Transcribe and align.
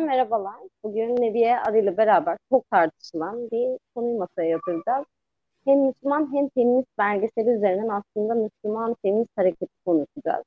gündemden 0.00 0.06
merhabalar. 0.06 0.60
Bugün 0.84 1.16
Nebiye 1.16 1.60
adıyla 1.60 1.96
beraber 1.96 2.38
çok 2.50 2.70
tartışılan 2.70 3.50
bir 3.50 3.78
konuyu 3.94 4.18
masaya 4.18 4.48
yatıracağız. 4.48 5.06
Hem 5.64 5.78
Müslüman 5.80 6.34
hem 6.34 6.48
feminist 6.48 6.88
belgeseli 6.98 7.50
üzerinden 7.50 7.88
aslında 7.88 8.34
Müslüman 8.34 8.96
feminist 9.02 9.30
hareketi 9.36 9.72
konuşacağız. 9.84 10.44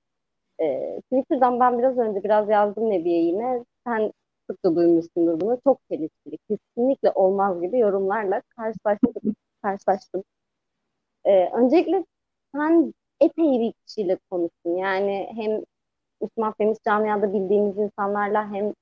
Ee, 0.61 1.02
Twitter'dan 1.02 1.59
ben 1.59 1.80
biraz 1.80 1.97
önce 1.97 2.23
biraz 2.23 2.50
yazdım 2.50 2.89
Nebiye 2.89 3.22
yine. 3.22 3.66
Sen 3.88 4.11
sık 4.50 4.66
da 4.66 4.75
duymuşsundur 4.75 5.41
bunu. 5.41 5.59
Çok 5.63 5.80
çelişkili, 5.91 6.38
kesinlikle 6.50 7.11
olmaz 7.11 7.61
gibi 7.61 7.80
yorumlarla 7.80 8.41
karşılaştım. 8.58 9.35
karşılaştım. 9.61 10.23
Ee, 11.25 11.50
öncelikle 11.53 12.06
sen 12.56 12.94
epey 13.22 13.59
bir 13.59 13.73
kişiyle 13.88 14.17
konuştun. 14.31 14.75
Yani 14.78 15.30
hem 15.35 15.52
Müslüman 16.22 16.53
feminist 16.58 16.83
camiada 16.85 17.33
bildiğimiz 17.33 17.78
insanlarla 17.78 18.52
hem 18.52 18.73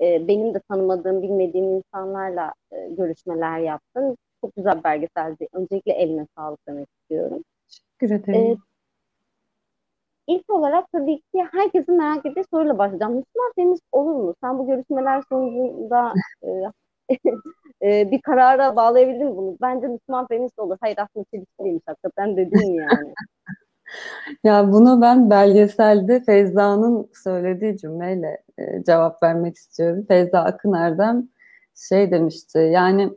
e, 0.00 0.28
benim 0.28 0.54
de 0.54 0.60
tanımadığım, 0.70 1.22
bilmediğim 1.22 1.66
insanlarla 1.66 2.52
e, 2.72 2.88
görüşmeler 2.88 3.58
yaptın. 3.58 4.16
Çok 4.40 4.56
güzel 4.56 4.78
bir 4.78 4.84
belgeseldi. 4.84 5.48
Öncelikle 5.52 5.92
eline 5.92 6.26
sağlık 6.36 6.60
demek 6.68 6.88
istiyorum. 7.00 7.44
Teşekkür 7.98 8.30
ederim. 8.30 8.40
Ee, 8.40 8.56
ilk 10.26 10.50
olarak 10.50 10.92
tabii 10.92 11.16
ki 11.16 11.46
herkesin 11.52 11.96
merak 11.96 12.26
ettiği 12.26 12.44
soruyla 12.50 12.78
başlayacağım. 12.78 13.12
Müslüman 13.12 13.52
feminist 13.56 13.84
olur 13.92 14.14
mu? 14.14 14.34
Sen 14.42 14.58
bu 14.58 14.66
görüşmeler 14.66 15.22
sonucunda 15.28 16.12
e, 16.42 16.48
e, 17.82 18.10
bir 18.10 18.20
karara 18.22 18.76
bağlayabildin 18.76 19.26
mi 19.26 19.36
bunu? 19.36 19.56
Bence 19.60 19.86
Müslüman 19.86 20.26
feminist 20.26 20.58
olur. 20.58 20.76
Hayır 20.80 20.98
aslında 20.98 21.24
çelişkiliymiş 21.34 21.82
hakikaten 21.86 22.36
dedin 22.36 22.72
yani. 22.74 23.14
Ya 24.44 24.72
bunu 24.72 25.00
ben 25.00 25.30
belgeselde 25.30 26.20
Feyza'nın 26.24 27.10
söylediği 27.24 27.78
cümleyle 27.78 28.42
e, 28.58 28.84
cevap 28.84 29.22
vermek 29.22 29.56
istiyorum. 29.56 30.04
Feyza 30.08 30.40
Akın 30.40 30.72
Erdem 30.72 31.28
şey 31.74 32.10
demişti 32.10 32.58
yani 32.58 33.12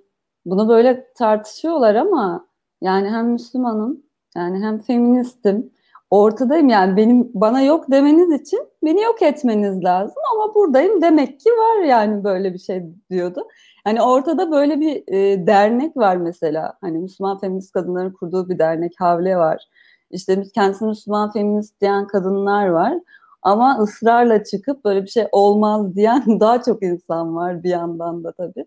bunu 0.45 0.69
böyle 0.69 1.13
tartışıyorlar 1.13 1.95
ama 1.95 2.47
yani 2.81 3.09
hem 3.09 3.31
Müslümanım 3.31 4.03
yani 4.35 4.59
hem 4.65 4.79
feministim 4.79 5.71
ortadayım 6.09 6.69
yani 6.69 6.97
benim 6.97 7.31
bana 7.33 7.61
yok 7.61 7.91
demeniz 7.91 8.41
için 8.41 8.59
beni 8.83 9.01
yok 9.01 9.21
etmeniz 9.21 9.83
lazım 9.83 10.17
ama 10.33 10.55
buradayım 10.55 11.01
demek 11.01 11.39
ki 11.39 11.49
var 11.49 11.83
yani 11.83 12.23
böyle 12.23 12.53
bir 12.53 12.59
şey 12.59 12.83
diyordu. 13.09 13.47
Hani 13.83 14.01
ortada 14.01 14.51
böyle 14.51 14.79
bir 14.79 15.03
e, 15.07 15.47
dernek 15.47 15.97
var 15.97 16.15
mesela 16.17 16.73
hani 16.81 16.97
Müslüman 16.99 17.39
feminist 17.39 17.71
kadınların 17.71 18.11
kurduğu 18.13 18.49
bir 18.49 18.59
dernek 18.59 18.93
Havle 18.99 19.37
var 19.37 19.67
işte 20.11 20.43
kendisini 20.55 20.87
Müslüman 20.87 21.31
feminist 21.31 21.81
diyen 21.81 22.07
kadınlar 22.07 22.67
var. 22.67 22.93
Ama 23.41 23.77
ısrarla 23.79 24.43
çıkıp 24.43 24.85
böyle 24.85 25.03
bir 25.03 25.07
şey 25.07 25.27
olmaz 25.31 25.95
diyen 25.95 26.23
daha 26.39 26.61
çok 26.61 26.83
insan 26.83 27.35
var 27.35 27.63
bir 27.63 27.69
yandan 27.69 28.23
da 28.23 28.31
tabii. 28.31 28.65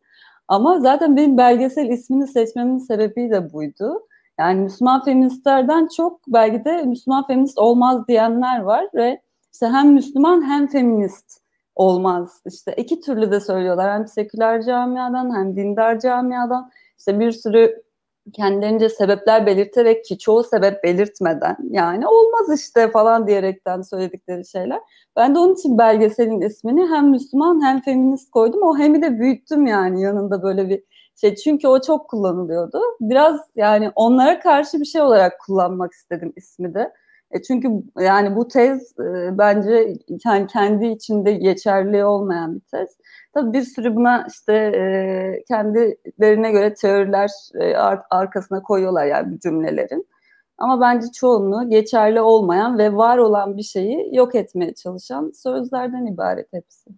Ama 0.48 0.80
zaten 0.80 1.16
benim 1.16 1.38
belgesel 1.38 1.88
ismini 1.88 2.26
seçmemin 2.26 2.78
sebebi 2.78 3.30
de 3.30 3.52
buydu. 3.52 4.06
Yani 4.38 4.60
Müslüman 4.60 5.04
feministlerden 5.04 5.88
çok 5.96 6.20
belki 6.28 6.64
de 6.64 6.82
Müslüman 6.82 7.26
feminist 7.26 7.58
olmaz 7.58 8.08
diyenler 8.08 8.60
var 8.60 8.88
ve 8.94 9.20
işte 9.52 9.66
hem 9.66 9.92
Müslüman 9.92 10.42
hem 10.42 10.66
feminist 10.66 11.42
olmaz. 11.76 12.42
İşte 12.46 12.74
iki 12.76 13.00
türlü 13.00 13.30
de 13.30 13.40
söylüyorlar. 13.40 13.92
Hem 13.92 14.06
seküler 14.06 14.62
camiadan 14.62 15.36
hem 15.36 15.56
dindar 15.56 16.00
camiadan. 16.00 16.70
İşte 16.98 17.20
bir 17.20 17.32
sürü 17.32 17.82
kendilerince 18.32 18.88
sebepler 18.88 19.46
belirterek 19.46 20.04
ki 20.04 20.18
çoğu 20.18 20.44
sebep 20.44 20.84
belirtmeden 20.84 21.56
yani 21.70 22.06
olmaz 22.08 22.60
işte 22.60 22.90
falan 22.90 23.26
diyerekten 23.26 23.82
söyledikleri 23.82 24.46
şeyler. 24.46 24.80
Ben 25.16 25.34
de 25.34 25.38
onun 25.38 25.54
için 25.54 25.78
belgeselin 25.78 26.40
ismini 26.40 26.86
hem 26.86 27.10
Müslüman 27.10 27.64
hem 27.66 27.80
feminist 27.80 28.30
koydum. 28.30 28.62
O 28.62 28.78
hemi 28.78 29.02
de 29.02 29.18
büyüttüm 29.18 29.66
yani 29.66 30.02
yanında 30.02 30.42
böyle 30.42 30.68
bir 30.68 30.82
şey. 31.20 31.34
Çünkü 31.34 31.68
o 31.68 31.80
çok 31.80 32.10
kullanılıyordu. 32.10 32.80
Biraz 33.00 33.40
yani 33.56 33.90
onlara 33.94 34.40
karşı 34.40 34.80
bir 34.80 34.84
şey 34.84 35.00
olarak 35.00 35.40
kullanmak 35.46 35.92
istedim 35.92 36.32
ismi 36.36 36.74
de. 36.74 36.92
E 37.30 37.42
çünkü 37.42 37.68
yani 38.00 38.36
bu 38.36 38.48
tez 38.48 38.98
e, 38.98 39.38
bence 39.38 39.96
yani 40.24 40.46
kendi 40.46 40.86
içinde 40.86 41.32
geçerli 41.32 42.04
olmayan 42.04 42.54
bir 42.54 42.60
tez. 42.60 42.96
Tabii 43.34 43.52
bir 43.52 43.62
sürü 43.62 43.96
buna 43.96 44.26
işte 44.28 44.52
e, 44.54 45.44
kendilerine 45.48 46.52
göre 46.52 46.74
teoriler 46.74 47.30
e, 47.54 47.76
ar- 47.76 48.02
arkasına 48.10 48.62
koyuyorlar 48.62 49.06
yani 49.06 49.34
bu 49.34 49.38
cümlelerin. 49.38 50.08
Ama 50.58 50.80
bence 50.80 51.06
çoğunluğu 51.12 51.70
geçerli 51.70 52.20
olmayan 52.20 52.78
ve 52.78 52.94
var 52.94 53.18
olan 53.18 53.56
bir 53.56 53.62
şeyi 53.62 54.16
yok 54.16 54.34
etmeye 54.34 54.74
çalışan 54.74 55.32
sözlerden 55.34 56.06
ibaret 56.06 56.52
hepsi. 56.52 56.90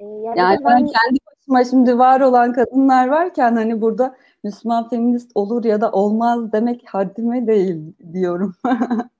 Yani, 0.00 0.38
yani 0.38 0.58
ben, 0.64 0.64
ben 0.64 0.78
kendi 0.78 1.18
başıma 1.30 1.64
şimdi 1.64 1.98
var 1.98 2.20
olan 2.20 2.52
kadınlar 2.52 3.08
varken 3.08 3.56
hani 3.56 3.80
burada 3.80 4.16
Müslüman 4.44 4.88
feminist 4.88 5.30
olur 5.34 5.64
ya 5.64 5.80
da 5.80 5.92
olmaz 5.92 6.52
demek 6.52 6.84
haddime 6.86 7.46
değil 7.46 7.94
diyorum. 8.12 8.54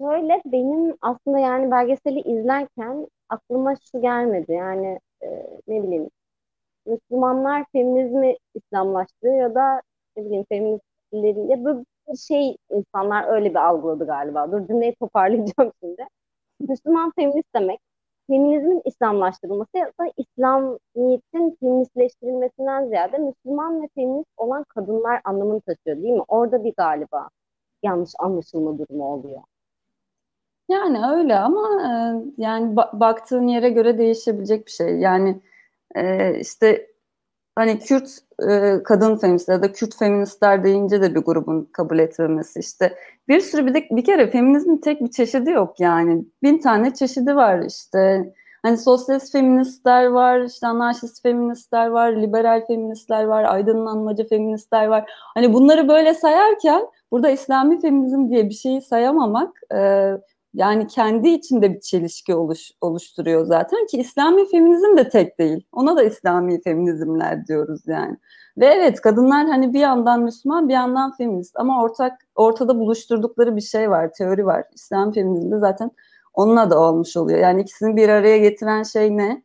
Şöyle 0.00 0.42
benim 0.44 0.96
aslında 1.00 1.38
yani 1.38 1.70
belgeseli 1.70 2.20
izlerken 2.20 3.06
aklıma 3.28 3.74
şu 3.92 4.00
gelmedi. 4.00 4.52
Yani 4.52 4.98
e, 5.22 5.26
ne 5.68 5.82
bileyim 5.82 6.10
Müslümanlar 6.86 7.64
feminizmi 7.72 8.36
İslamlaştırıyor 8.54 9.36
ya 9.36 9.54
da 9.54 9.82
ne 10.16 10.24
bileyim 10.26 10.44
feministlerin 10.50 11.48
ya 11.50 11.64
böyle 11.64 11.80
bir 12.08 12.18
şey 12.18 12.56
insanlar 12.70 13.28
öyle 13.28 13.50
bir 13.50 13.56
algıladı 13.68 14.06
galiba. 14.06 14.52
Dur 14.52 14.68
cümleyi 14.68 14.94
toparlayacağım 14.94 15.72
şimdi. 15.84 16.06
Müslüman 16.60 17.12
feminist 17.16 17.54
demek 17.56 17.80
feminizmin 18.30 18.82
İslamlaştırılması 18.84 19.78
ya 19.78 19.86
da 20.00 20.12
İslamiyet'in 20.16 21.56
feministleştirilmesinden 21.60 22.88
ziyade 22.88 23.18
Müslüman 23.18 23.82
ve 23.82 23.88
feminist 23.94 24.30
olan 24.36 24.64
kadınlar 24.64 25.20
anlamını 25.24 25.60
taşıyor 25.60 25.96
değil 26.02 26.14
mi? 26.14 26.24
Orada 26.28 26.64
bir 26.64 26.74
galiba 26.76 27.28
yanlış 27.84 28.12
anlaşılma 28.20 28.78
durumu 28.78 29.04
oluyor. 29.14 29.42
Yani 30.68 30.98
öyle 31.16 31.38
ama 31.38 31.68
e, 31.82 31.88
yani 32.42 32.74
ba- 32.74 33.00
baktığın 33.00 33.48
yere 33.48 33.70
göre 33.70 33.98
değişebilecek 33.98 34.66
bir 34.66 34.70
şey. 34.70 34.98
Yani 34.98 35.40
e, 35.94 36.34
işte 36.40 36.86
hani 37.56 37.78
Kürt 37.78 38.10
e, 38.48 38.82
kadın 38.84 39.16
feministler 39.16 39.54
ya 39.54 39.62
da 39.62 39.72
Kürt 39.72 39.96
feministler 39.98 40.64
deyince 40.64 41.02
de 41.02 41.14
bir 41.14 41.20
grubun 41.20 41.68
kabul 41.72 41.98
etmemesi 41.98 42.60
işte 42.60 42.94
bir 43.28 43.40
sürü 43.40 43.66
bir 43.66 43.74
de 43.74 43.88
bir 43.90 44.04
kere 44.04 44.30
feminizmin 44.30 44.78
tek 44.78 45.00
bir 45.00 45.10
çeşidi 45.10 45.50
yok 45.50 45.80
yani. 45.80 46.24
Bin 46.42 46.58
tane 46.58 46.94
çeşidi 46.94 47.36
var 47.36 47.62
işte. 47.66 48.32
Hani 48.62 48.78
sosyalist 48.78 49.32
feministler 49.32 50.06
var 50.06 50.40
işte 50.40 50.66
anarşist 50.66 51.22
feministler 51.22 51.86
var 51.86 52.12
liberal 52.12 52.66
feministler 52.66 53.24
var 53.24 53.44
aydınlanmacı 53.44 54.28
feministler 54.28 54.86
var. 54.86 55.10
Hani 55.34 55.52
bunları 55.52 55.88
böyle 55.88 56.14
sayarken 56.14 56.86
burada 57.10 57.30
İslami 57.30 57.80
feminizm 57.80 58.28
diye 58.28 58.48
bir 58.48 58.54
şeyi 58.54 58.82
sayamamak 58.82 59.60
yani 60.54 60.86
kendi 60.86 61.28
içinde 61.28 61.74
bir 61.74 61.80
çelişki 61.80 62.34
oluş, 62.34 62.70
oluşturuyor 62.80 63.46
zaten 63.46 63.86
ki 63.86 63.98
İslami 63.98 64.48
feminizm 64.50 64.96
de 64.96 65.08
tek 65.08 65.38
değil. 65.38 65.66
Ona 65.72 65.96
da 65.96 66.02
İslami 66.02 66.62
feminizmler 66.62 67.46
diyoruz 67.46 67.82
yani. 67.86 68.16
Ve 68.58 68.66
evet 68.66 69.00
kadınlar 69.00 69.46
hani 69.46 69.72
bir 69.72 69.80
yandan 69.80 70.22
Müslüman 70.22 70.68
bir 70.68 70.74
yandan 70.74 71.16
feminist 71.16 71.56
ama 71.56 71.82
ortak 71.82 72.12
ortada 72.34 72.78
buluşturdukları 72.78 73.56
bir 73.56 73.60
şey 73.60 73.90
var, 73.90 74.10
teori 74.18 74.46
var. 74.46 74.64
İslam 74.74 75.12
feminizmde 75.12 75.58
zaten 75.58 75.90
onunla 76.34 76.70
da 76.70 76.80
olmuş 76.80 77.16
oluyor. 77.16 77.38
Yani 77.38 77.62
ikisini 77.62 77.96
bir 77.96 78.08
araya 78.08 78.38
getiren 78.38 78.82
şey 78.82 79.16
ne? 79.16 79.42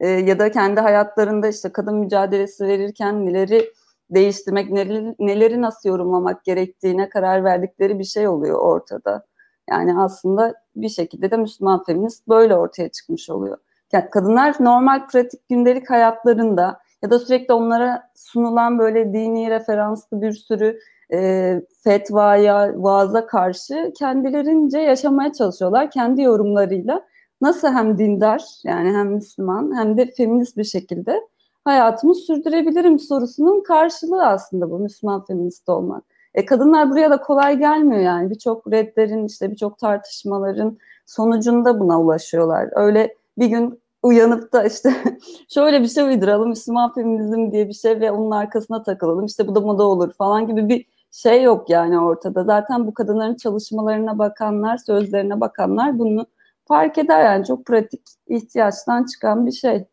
Ee, 0.00 0.08
ya 0.08 0.38
da 0.38 0.50
kendi 0.50 0.80
hayatlarında 0.80 1.48
işte 1.48 1.72
kadın 1.72 1.96
mücadelesi 1.96 2.66
verirken 2.66 3.26
neleri 3.26 3.72
değiştirmek, 4.10 4.70
neleri, 4.70 5.14
neleri 5.18 5.62
nasıl 5.62 5.88
yorumlamak 5.88 6.44
gerektiğine 6.44 7.08
karar 7.08 7.44
verdikleri 7.44 7.98
bir 7.98 8.04
şey 8.04 8.28
oluyor 8.28 8.58
ortada. 8.58 9.26
Yani 9.70 9.98
aslında 9.98 10.54
bir 10.76 10.88
şekilde 10.88 11.30
de 11.30 11.36
Müslüman 11.36 11.84
feminist 11.84 12.28
böyle 12.28 12.56
ortaya 12.56 12.88
çıkmış 12.88 13.30
oluyor. 13.30 13.58
Yani 13.92 14.10
kadınlar 14.10 14.56
normal 14.60 15.06
pratik 15.06 15.48
gündelik 15.48 15.90
hayatlarında 15.90 16.78
ya 17.02 17.10
da 17.10 17.18
sürekli 17.18 17.54
onlara 17.54 18.10
sunulan 18.14 18.78
böyle 18.78 19.12
dini 19.12 19.50
referanslı 19.50 20.22
bir 20.22 20.32
sürü 20.32 20.78
e, 21.12 21.60
fetvaya, 21.84 22.72
vaaza 22.76 23.26
karşı 23.26 23.92
kendilerince 23.98 24.78
yaşamaya 24.78 25.32
çalışıyorlar. 25.32 25.90
Kendi 25.90 26.22
yorumlarıyla 26.22 27.04
nasıl 27.40 27.68
hem 27.68 27.98
dindar 27.98 28.44
yani 28.64 28.96
hem 28.96 29.12
Müslüman 29.12 29.76
hem 29.76 29.96
de 29.98 30.06
feminist 30.16 30.56
bir 30.56 30.64
şekilde 30.64 31.20
hayatımı 31.64 32.14
sürdürebilirim 32.14 32.98
sorusunun 32.98 33.62
karşılığı 33.62 34.26
aslında 34.26 34.70
bu 34.70 34.78
Müslüman 34.78 35.24
feminist 35.24 35.68
olmak. 35.68 36.04
E, 36.34 36.44
kadınlar 36.44 36.90
buraya 36.90 37.10
da 37.10 37.20
kolay 37.20 37.58
gelmiyor 37.58 38.02
yani. 38.02 38.30
Birçok 38.30 38.72
redlerin 38.72 39.26
işte 39.26 39.50
birçok 39.50 39.78
tartışmaların 39.78 40.78
sonucunda 41.06 41.80
buna 41.80 42.00
ulaşıyorlar. 42.00 42.68
Öyle 42.72 43.14
bir 43.38 43.46
gün 43.46 43.80
uyanıp 44.02 44.52
da 44.52 44.64
işte 44.64 44.94
şöyle 45.48 45.82
bir 45.82 45.88
şey 45.88 46.04
uyduralım 46.04 46.48
Müslüman 46.48 46.94
feminizm 46.94 47.52
diye 47.52 47.68
bir 47.68 47.72
şey 47.72 48.00
ve 48.00 48.10
onun 48.12 48.30
arkasına 48.30 48.82
takılalım 48.82 49.26
işte 49.26 49.46
bu 49.48 49.54
da 49.54 49.60
moda 49.60 49.82
olur 49.84 50.12
falan 50.12 50.46
gibi 50.46 50.68
bir 50.68 50.86
şey 51.10 51.42
yok 51.42 51.70
yani 51.70 52.00
ortada. 52.00 52.44
Zaten 52.44 52.86
bu 52.86 52.94
kadınların 52.94 53.36
çalışmalarına 53.36 54.18
bakanlar, 54.18 54.76
sözlerine 54.76 55.40
bakanlar 55.40 55.98
bunu 55.98 56.26
fark 56.68 56.98
eder 56.98 57.24
yani 57.24 57.46
çok 57.46 57.66
pratik 57.66 58.02
ihtiyaçtan 58.28 59.04
çıkan 59.04 59.46
bir 59.46 59.52
şey. 59.52 59.84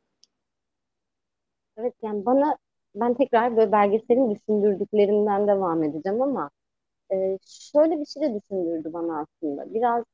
Evet 1.77 1.93
yani 2.01 2.25
bana 2.25 2.57
ben 2.95 3.13
tekrar 3.13 3.57
böyle 3.57 3.71
belgeselin 3.71 4.31
düşündürdüklerinden 4.35 5.47
devam 5.47 5.83
edeceğim 5.83 6.21
ama 6.21 6.49
e, 7.13 7.39
şöyle 7.47 7.99
bir 8.01 8.05
şey 8.05 8.23
de 8.23 8.35
düşündürdü 8.41 8.93
bana 8.93 9.19
aslında. 9.21 9.73
Biraz 9.73 10.05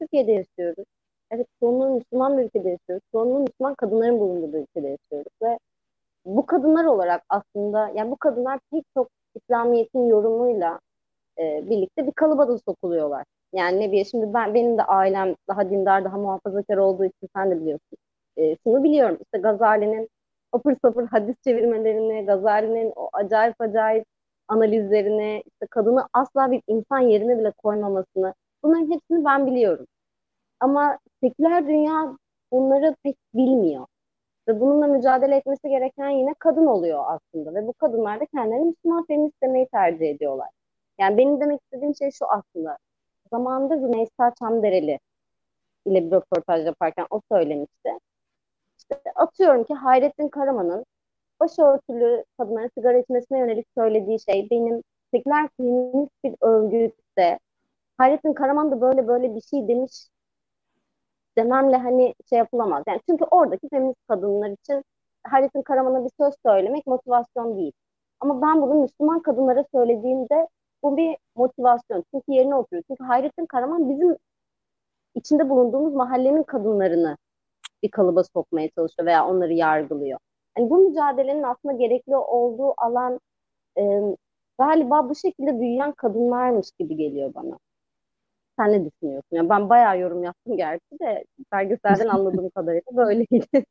Türkiye'de 0.00 0.32
yaşıyoruz. 0.32 0.84
Evet 1.30 1.46
çoğunluğu 1.60 1.94
Müslüman 1.94 2.38
bir 2.38 2.44
ülkede 2.44 2.68
yaşıyoruz. 2.70 3.02
Çoğunluğu 3.12 3.40
Müslüman 3.40 3.74
kadınların 3.74 4.20
bulunduğu 4.20 4.52
bir 4.52 4.58
ülkede 4.58 4.88
yaşıyoruz 4.88 5.32
ve 5.42 5.58
bu 6.26 6.46
kadınlar 6.46 6.84
olarak 6.84 7.22
aslında 7.28 7.88
yani 7.96 8.10
bu 8.10 8.16
kadınlar 8.16 8.60
pek 8.72 8.84
çok 8.94 9.08
İslamiyet'in 9.34 10.06
yorumuyla 10.06 10.80
e, 11.38 11.70
birlikte 11.70 12.06
bir 12.06 12.12
kalıba 12.12 12.48
da 12.48 12.58
sokuluyorlar. 12.58 13.24
Yani 13.52 13.80
ne 13.80 13.88
bileyim 13.88 14.06
şimdi 14.06 14.34
ben 14.34 14.54
benim 14.54 14.78
de 14.78 14.82
ailem 14.84 15.34
daha 15.48 15.70
dindar, 15.70 16.04
daha 16.04 16.18
muhafazakar 16.18 16.76
olduğu 16.76 17.04
için 17.04 17.28
sen 17.36 17.50
de 17.50 17.60
biliyorsun. 17.60 17.98
E, 18.36 18.56
şunu 18.64 18.84
biliyorum 18.84 19.18
işte 19.22 19.38
Gazali'nin 19.38 20.08
apır 20.52 20.76
sapır 20.82 21.06
hadis 21.06 21.36
çevirmelerini, 21.44 22.26
Gazali'nin 22.26 22.92
o 22.96 23.08
acayip 23.12 23.60
acayip 23.60 24.06
analizlerini, 24.48 25.42
işte 25.46 25.66
kadını 25.70 26.08
asla 26.12 26.50
bir 26.50 26.62
insan 26.66 26.98
yerine 26.98 27.38
bile 27.38 27.50
koymamasını 27.50 28.34
bunların 28.62 28.90
hepsini 28.90 29.24
ben 29.24 29.46
biliyorum. 29.46 29.86
Ama 30.60 30.98
seküler 31.22 31.66
dünya 31.68 32.18
bunları 32.52 32.96
pek 33.04 33.16
bilmiyor. 33.34 33.86
Ve 34.48 34.60
bununla 34.60 34.86
mücadele 34.86 35.36
etmesi 35.36 35.68
gereken 35.68 36.08
yine 36.10 36.34
kadın 36.38 36.66
oluyor 36.66 37.04
aslında. 37.06 37.54
Ve 37.54 37.66
bu 37.66 37.72
kadınlar 37.72 38.20
da 38.20 38.26
kendilerini 38.26 38.64
Müslüman 38.64 39.06
feminist 39.06 39.42
demeyi 39.42 39.68
tercih 39.68 40.10
ediyorlar. 40.10 40.48
Yani 41.00 41.18
benim 41.18 41.40
demek 41.40 41.60
istediğim 41.62 41.94
şey 41.94 42.10
şu 42.10 42.26
aslında. 42.30 42.78
Zamanında 43.30 43.76
Rümeysa 43.76 44.32
Çamdereli 44.38 44.98
ile 45.86 46.06
bir 46.06 46.12
röportaj 46.12 46.66
yaparken 46.66 47.06
o 47.10 47.20
söylemişti. 47.32 47.90
Atıyorum 49.14 49.64
ki 49.64 49.74
Hayrettin 49.74 50.28
Karaman'ın 50.28 50.84
başörtülü 51.40 52.24
kadınların 52.38 52.70
sigara 52.78 52.98
içmesine 52.98 53.38
yönelik 53.38 53.66
söylediği 53.78 54.20
şey 54.20 54.48
benim 54.50 54.82
seküler 55.14 55.48
feminist 55.56 56.12
bir 56.24 56.34
örgütte 56.40 57.38
Hayrettin 57.98 58.34
Karaman 58.34 58.70
da 58.70 58.80
böyle 58.80 59.08
böyle 59.08 59.34
bir 59.34 59.40
şey 59.40 59.68
demiş 59.68 59.92
dememle 61.38 61.76
hani 61.76 62.14
şey 62.28 62.38
yapılamaz. 62.38 62.84
Yani 62.88 63.00
çünkü 63.08 63.24
oradaki 63.30 63.68
feminist 63.68 64.06
kadınlar 64.08 64.50
için 64.50 64.84
Hayrettin 65.24 65.62
Karaman'a 65.62 66.04
bir 66.04 66.10
söz 66.20 66.34
söylemek 66.46 66.86
motivasyon 66.86 67.56
değil. 67.56 67.72
Ama 68.20 68.42
ben 68.42 68.62
bunu 68.62 68.74
Müslüman 68.74 69.22
kadınlara 69.22 69.64
söylediğimde 69.74 70.48
bu 70.82 70.96
bir 70.96 71.16
motivasyon. 71.36 72.04
Çünkü 72.14 72.32
yerine 72.32 72.54
oturuyor. 72.54 72.84
Çünkü 72.88 73.04
Hayrettin 73.04 73.46
Karaman 73.46 73.90
bizim 73.90 74.16
içinde 75.14 75.50
bulunduğumuz 75.50 75.94
mahallenin 75.94 76.42
kadınlarını 76.42 77.16
bir 77.82 77.90
kalıba 77.90 78.24
sokmaya 78.24 78.70
çalışıyor 78.70 79.06
veya 79.06 79.26
onları 79.26 79.52
yargılıyor. 79.52 80.18
Yani 80.58 80.70
bu 80.70 80.78
mücadelenin 80.78 81.42
aslında 81.42 81.74
gerekli 81.74 82.16
olduğu 82.16 82.74
alan 82.76 83.20
e, 83.78 83.82
galiba 84.58 85.08
bu 85.08 85.14
şekilde 85.14 85.60
büyüyen 85.60 85.92
kadınlarmış 85.92 86.70
gibi 86.78 86.96
geliyor 86.96 87.34
bana. 87.34 87.58
Sen 88.58 88.72
ne 88.72 88.84
düşünüyorsun? 88.84 89.36
Yani 89.36 89.48
ben 89.48 89.68
bayağı 89.70 89.98
yorum 89.98 90.24
yaptım 90.24 90.56
gerçi 90.56 90.98
de 91.00 91.24
belgeselden 91.52 92.08
anladığım 92.08 92.50
kadarıyla 92.50 92.96
böyleydi. 92.96 93.64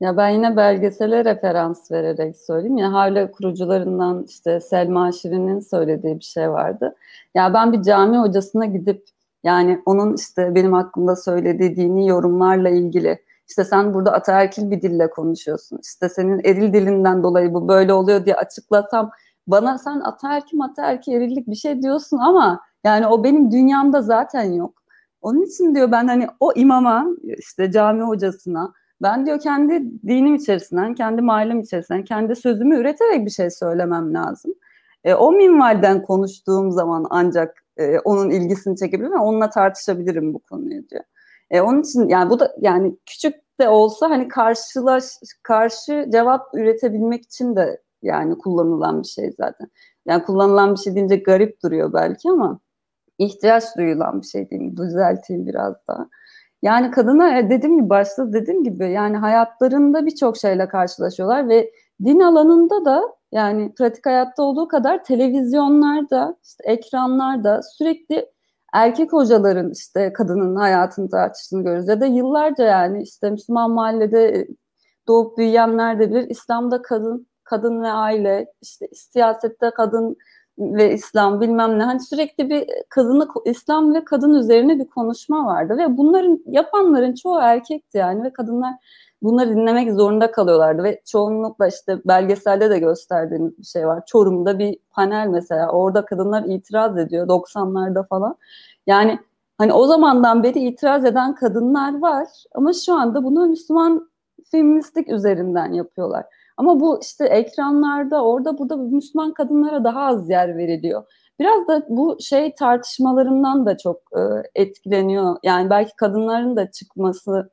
Ya 0.00 0.16
ben 0.16 0.28
yine 0.28 0.56
belgesele 0.56 1.24
referans 1.24 1.90
vererek 1.92 2.36
söyleyeyim. 2.36 2.76
Ya 2.76 2.92
Havle 2.92 3.30
kurucularından 3.30 4.24
işte 4.28 4.60
Selma 4.60 5.12
Şirin'in 5.12 5.60
söylediği 5.60 6.18
bir 6.18 6.24
şey 6.24 6.50
vardı. 6.50 6.96
Ya 7.34 7.54
ben 7.54 7.72
bir 7.72 7.82
cami 7.82 8.18
hocasına 8.18 8.66
gidip 8.66 9.04
yani 9.44 9.82
onun 9.86 10.14
işte 10.14 10.54
benim 10.54 10.72
hakkımda 10.72 11.16
söylediği 11.16 11.76
dini 11.76 12.08
yorumlarla 12.08 12.68
ilgili 12.68 13.18
işte 13.48 13.64
sen 13.64 13.94
burada 13.94 14.12
ataerkil 14.12 14.70
bir 14.70 14.82
dille 14.82 15.10
konuşuyorsun. 15.10 15.78
İşte 15.82 16.08
senin 16.08 16.40
eril 16.44 16.72
dilinden 16.72 17.22
dolayı 17.22 17.54
bu 17.54 17.68
böyle 17.68 17.92
oluyor 17.92 18.24
diye 18.24 18.36
açıklasam 18.36 19.10
bana 19.46 19.78
sen 19.78 20.00
ataerkil 20.00 20.60
ataerkil 20.60 21.12
erillik 21.12 21.48
bir 21.48 21.54
şey 21.54 21.82
diyorsun 21.82 22.18
ama 22.18 22.60
yani 22.84 23.06
o 23.06 23.24
benim 23.24 23.50
dünyamda 23.50 24.02
zaten 24.02 24.52
yok. 24.52 24.82
Onun 25.22 25.42
için 25.42 25.74
diyor 25.74 25.92
ben 25.92 26.08
hani 26.08 26.26
o 26.40 26.52
imama 26.54 27.06
işte 27.38 27.70
cami 27.70 28.02
hocasına 28.02 28.72
ben 29.02 29.26
diyor 29.26 29.40
kendi 29.40 30.02
dinim 30.06 30.34
içerisinden, 30.34 30.94
kendi 30.94 31.22
mahallem 31.22 31.60
içerisinden, 31.60 32.04
kendi 32.04 32.36
sözümü 32.36 32.76
üreterek 32.76 33.26
bir 33.26 33.30
şey 33.30 33.50
söylemem 33.50 34.14
lazım. 34.14 34.54
E, 35.04 35.14
o 35.14 35.32
minvalden 35.32 36.02
konuştuğum 36.02 36.70
zaman 36.70 37.06
ancak 37.10 37.64
e, 37.80 37.98
onun 38.00 38.30
ilgisini 38.30 38.76
çekebilirim 38.76 39.12
ve 39.12 39.18
onunla 39.18 39.50
tartışabilirim 39.50 40.34
bu 40.34 40.38
konuyu 40.38 40.88
diyor. 40.88 41.04
E, 41.50 41.60
onun 41.60 41.80
için 41.82 42.08
yani 42.08 42.30
bu 42.30 42.40
da 42.40 42.54
yani 42.60 42.96
küçük 43.06 43.34
de 43.60 43.68
olsa 43.68 44.10
hani 44.10 44.28
karşılaş 44.28 45.04
karşı 45.42 46.08
cevap 46.12 46.54
üretebilmek 46.54 47.24
için 47.24 47.56
de 47.56 47.82
yani 48.02 48.38
kullanılan 48.38 49.02
bir 49.02 49.08
şey 49.08 49.32
zaten. 49.38 49.68
Yani 50.06 50.22
kullanılan 50.22 50.74
bir 50.74 50.80
şey 50.80 50.94
deyince 50.94 51.16
garip 51.16 51.62
duruyor 51.62 51.92
belki 51.92 52.30
ama 52.30 52.60
ihtiyaç 53.18 53.64
duyulan 53.76 54.22
bir 54.22 54.26
şey 54.26 54.48
mi? 54.50 54.76
Düzelteyim 54.76 55.46
biraz 55.46 55.74
daha. 55.88 56.08
Yani 56.62 56.90
kadına 56.90 57.38
e, 57.38 57.50
dediğim 57.50 57.78
gibi 57.78 57.90
başta 57.90 58.32
dediğim 58.32 58.64
gibi 58.64 58.90
yani 58.90 59.16
hayatlarında 59.16 60.06
birçok 60.06 60.36
şeyle 60.36 60.68
karşılaşıyorlar 60.68 61.48
ve 61.48 61.72
din 62.04 62.20
alanında 62.20 62.84
da 62.84 63.02
yani 63.32 63.74
pratik 63.74 64.06
hayatta 64.06 64.42
olduğu 64.42 64.68
kadar 64.68 65.04
televizyonlarda, 65.04 66.36
işte 66.44 66.64
ekranlarda 66.66 67.60
sürekli 67.62 68.26
erkek 68.72 69.12
hocaların 69.12 69.70
işte 69.70 70.12
kadının 70.12 70.56
hayatını 70.56 71.10
tartıştığını 71.10 71.64
görüyoruz. 71.64 71.88
Ya 71.88 72.00
da 72.00 72.06
yıllarca 72.06 72.64
yani 72.64 73.02
işte 73.02 73.30
Müslüman 73.30 73.70
mahallede 73.70 74.28
e, 74.28 74.46
doğup 75.08 75.38
büyüyenler 75.38 75.98
de 75.98 76.10
bilir. 76.10 76.30
İslam'da 76.30 76.82
kadın, 76.82 77.26
kadın 77.44 77.82
ve 77.82 77.88
aile, 77.88 78.52
işte 78.62 78.88
siyasette 78.92 79.70
kadın 79.76 80.16
ve 80.58 80.92
İslam 80.92 81.40
bilmem 81.40 81.78
ne 81.78 81.84
hani 81.84 82.00
sürekli 82.00 82.50
bir 82.50 82.66
kadını 82.88 83.28
İslam 83.44 83.94
ve 83.94 84.04
kadın 84.04 84.34
üzerine 84.34 84.78
bir 84.78 84.84
konuşma 84.88 85.46
vardı 85.46 85.76
ve 85.78 85.96
bunların 85.96 86.42
yapanların 86.46 87.14
çoğu 87.14 87.38
erkekti 87.40 87.98
yani 87.98 88.22
ve 88.22 88.32
kadınlar 88.32 88.74
bunları 89.22 89.50
dinlemek 89.50 89.92
zorunda 89.92 90.32
kalıyorlardı 90.32 90.82
ve 90.82 91.02
çoğunlukla 91.06 91.68
işte 91.68 91.98
belgeselde 92.04 92.70
de 92.70 92.78
gösterdiğimiz 92.78 93.58
bir 93.58 93.64
şey 93.64 93.86
var. 93.86 94.02
Çorum'da 94.06 94.58
bir 94.58 94.78
panel 94.90 95.26
mesela 95.26 95.70
orada 95.70 96.04
kadınlar 96.04 96.44
itiraz 96.44 96.98
ediyor 96.98 97.28
90'larda 97.28 98.06
falan. 98.06 98.36
Yani 98.86 99.18
hani 99.58 99.72
o 99.72 99.86
zamandan 99.86 100.42
beri 100.42 100.58
itiraz 100.58 101.04
eden 101.04 101.34
kadınlar 101.34 102.00
var 102.00 102.28
ama 102.54 102.72
şu 102.72 102.94
anda 102.94 103.24
bunu 103.24 103.46
Müslüman 103.46 104.10
feministlik 104.50 105.08
üzerinden 105.08 105.72
yapıyorlar. 105.72 106.24
Ama 106.60 106.80
bu 106.80 107.00
işte 107.02 107.24
ekranlarda 107.26 108.24
orada 108.24 108.58
burada 108.58 108.76
Müslüman 108.76 109.34
kadınlara 109.34 109.84
daha 109.84 110.00
az 110.00 110.30
yer 110.30 110.56
veriliyor. 110.56 111.04
Biraz 111.38 111.68
da 111.68 111.86
bu 111.88 112.16
şey 112.20 112.54
tartışmalarından 112.54 113.66
da 113.66 113.76
çok 113.76 113.96
e, 114.16 114.20
etkileniyor. 114.54 115.36
Yani 115.42 115.70
belki 115.70 115.96
kadınların 115.96 116.56
da 116.56 116.70
çıkması 116.70 117.50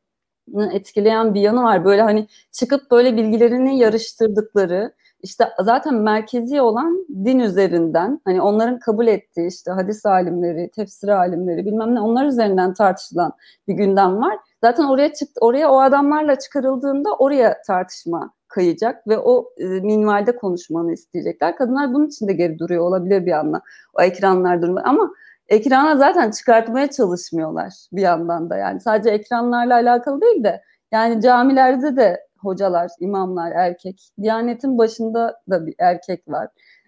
etkileyen 0.71 1.33
bir 1.33 1.41
yanı 1.41 1.63
var. 1.63 1.85
Böyle 1.85 2.01
hani 2.01 2.27
çıkıp 2.51 2.91
böyle 2.91 3.17
bilgilerini 3.17 3.79
yarıştırdıkları 3.79 4.93
işte 5.23 5.49
zaten 5.61 5.93
merkezi 5.93 6.61
olan 6.61 7.05
din 7.25 7.39
üzerinden 7.39 8.21
hani 8.25 8.41
onların 8.41 8.79
kabul 8.79 9.07
ettiği 9.07 9.47
işte 9.47 9.71
hadis 9.71 10.05
alimleri, 10.05 10.71
tefsir 10.75 11.07
alimleri 11.07 11.65
bilmem 11.65 11.95
ne 11.95 12.01
onlar 12.01 12.25
üzerinden 12.25 12.73
tartışılan 12.73 13.33
bir 13.67 13.73
gündem 13.73 14.21
var. 14.21 14.37
Zaten 14.63 14.83
oraya 14.83 15.13
çıktı 15.13 15.39
oraya 15.41 15.71
o 15.71 15.79
adamlarla 15.79 16.39
çıkarıldığında 16.39 17.15
oraya 17.15 17.61
tartışma 17.67 18.36
kayacak 18.47 19.07
ve 19.07 19.17
o 19.17 19.49
e, 19.57 19.65
minvalde 19.65 20.35
konuşmanı 20.35 20.93
isteyecekler. 20.93 21.55
Kadınlar 21.55 21.93
bunun 21.93 22.07
için 22.07 22.27
de 22.27 22.33
geri 22.33 22.59
duruyor 22.59 22.83
olabilir 22.83 23.25
bir 23.25 23.31
yandan. 23.31 23.61
O 23.93 24.01
ekranlar 24.01 24.61
durma 24.61 24.81
ama 24.85 25.11
ekrana 25.49 25.97
zaten 25.97 26.31
çıkartmaya 26.31 26.89
çalışmıyorlar 26.91 27.73
bir 27.91 28.01
yandan 28.01 28.49
da 28.49 28.57
yani. 28.57 28.79
Sadece 28.81 29.09
ekranlarla 29.09 29.73
alakalı 29.75 30.21
değil 30.21 30.43
de 30.43 30.61
yani 30.91 31.21
camilerde 31.21 31.95
de 31.97 32.27
hocalar, 32.37 32.91
imamlar 32.99 33.51
erkek. 33.51 34.09
Diyanetin 34.21 34.77
başında 34.77 35.41
da 35.49 35.65
bir 35.65 35.75
erkek 35.79 36.27
var. 36.27 36.47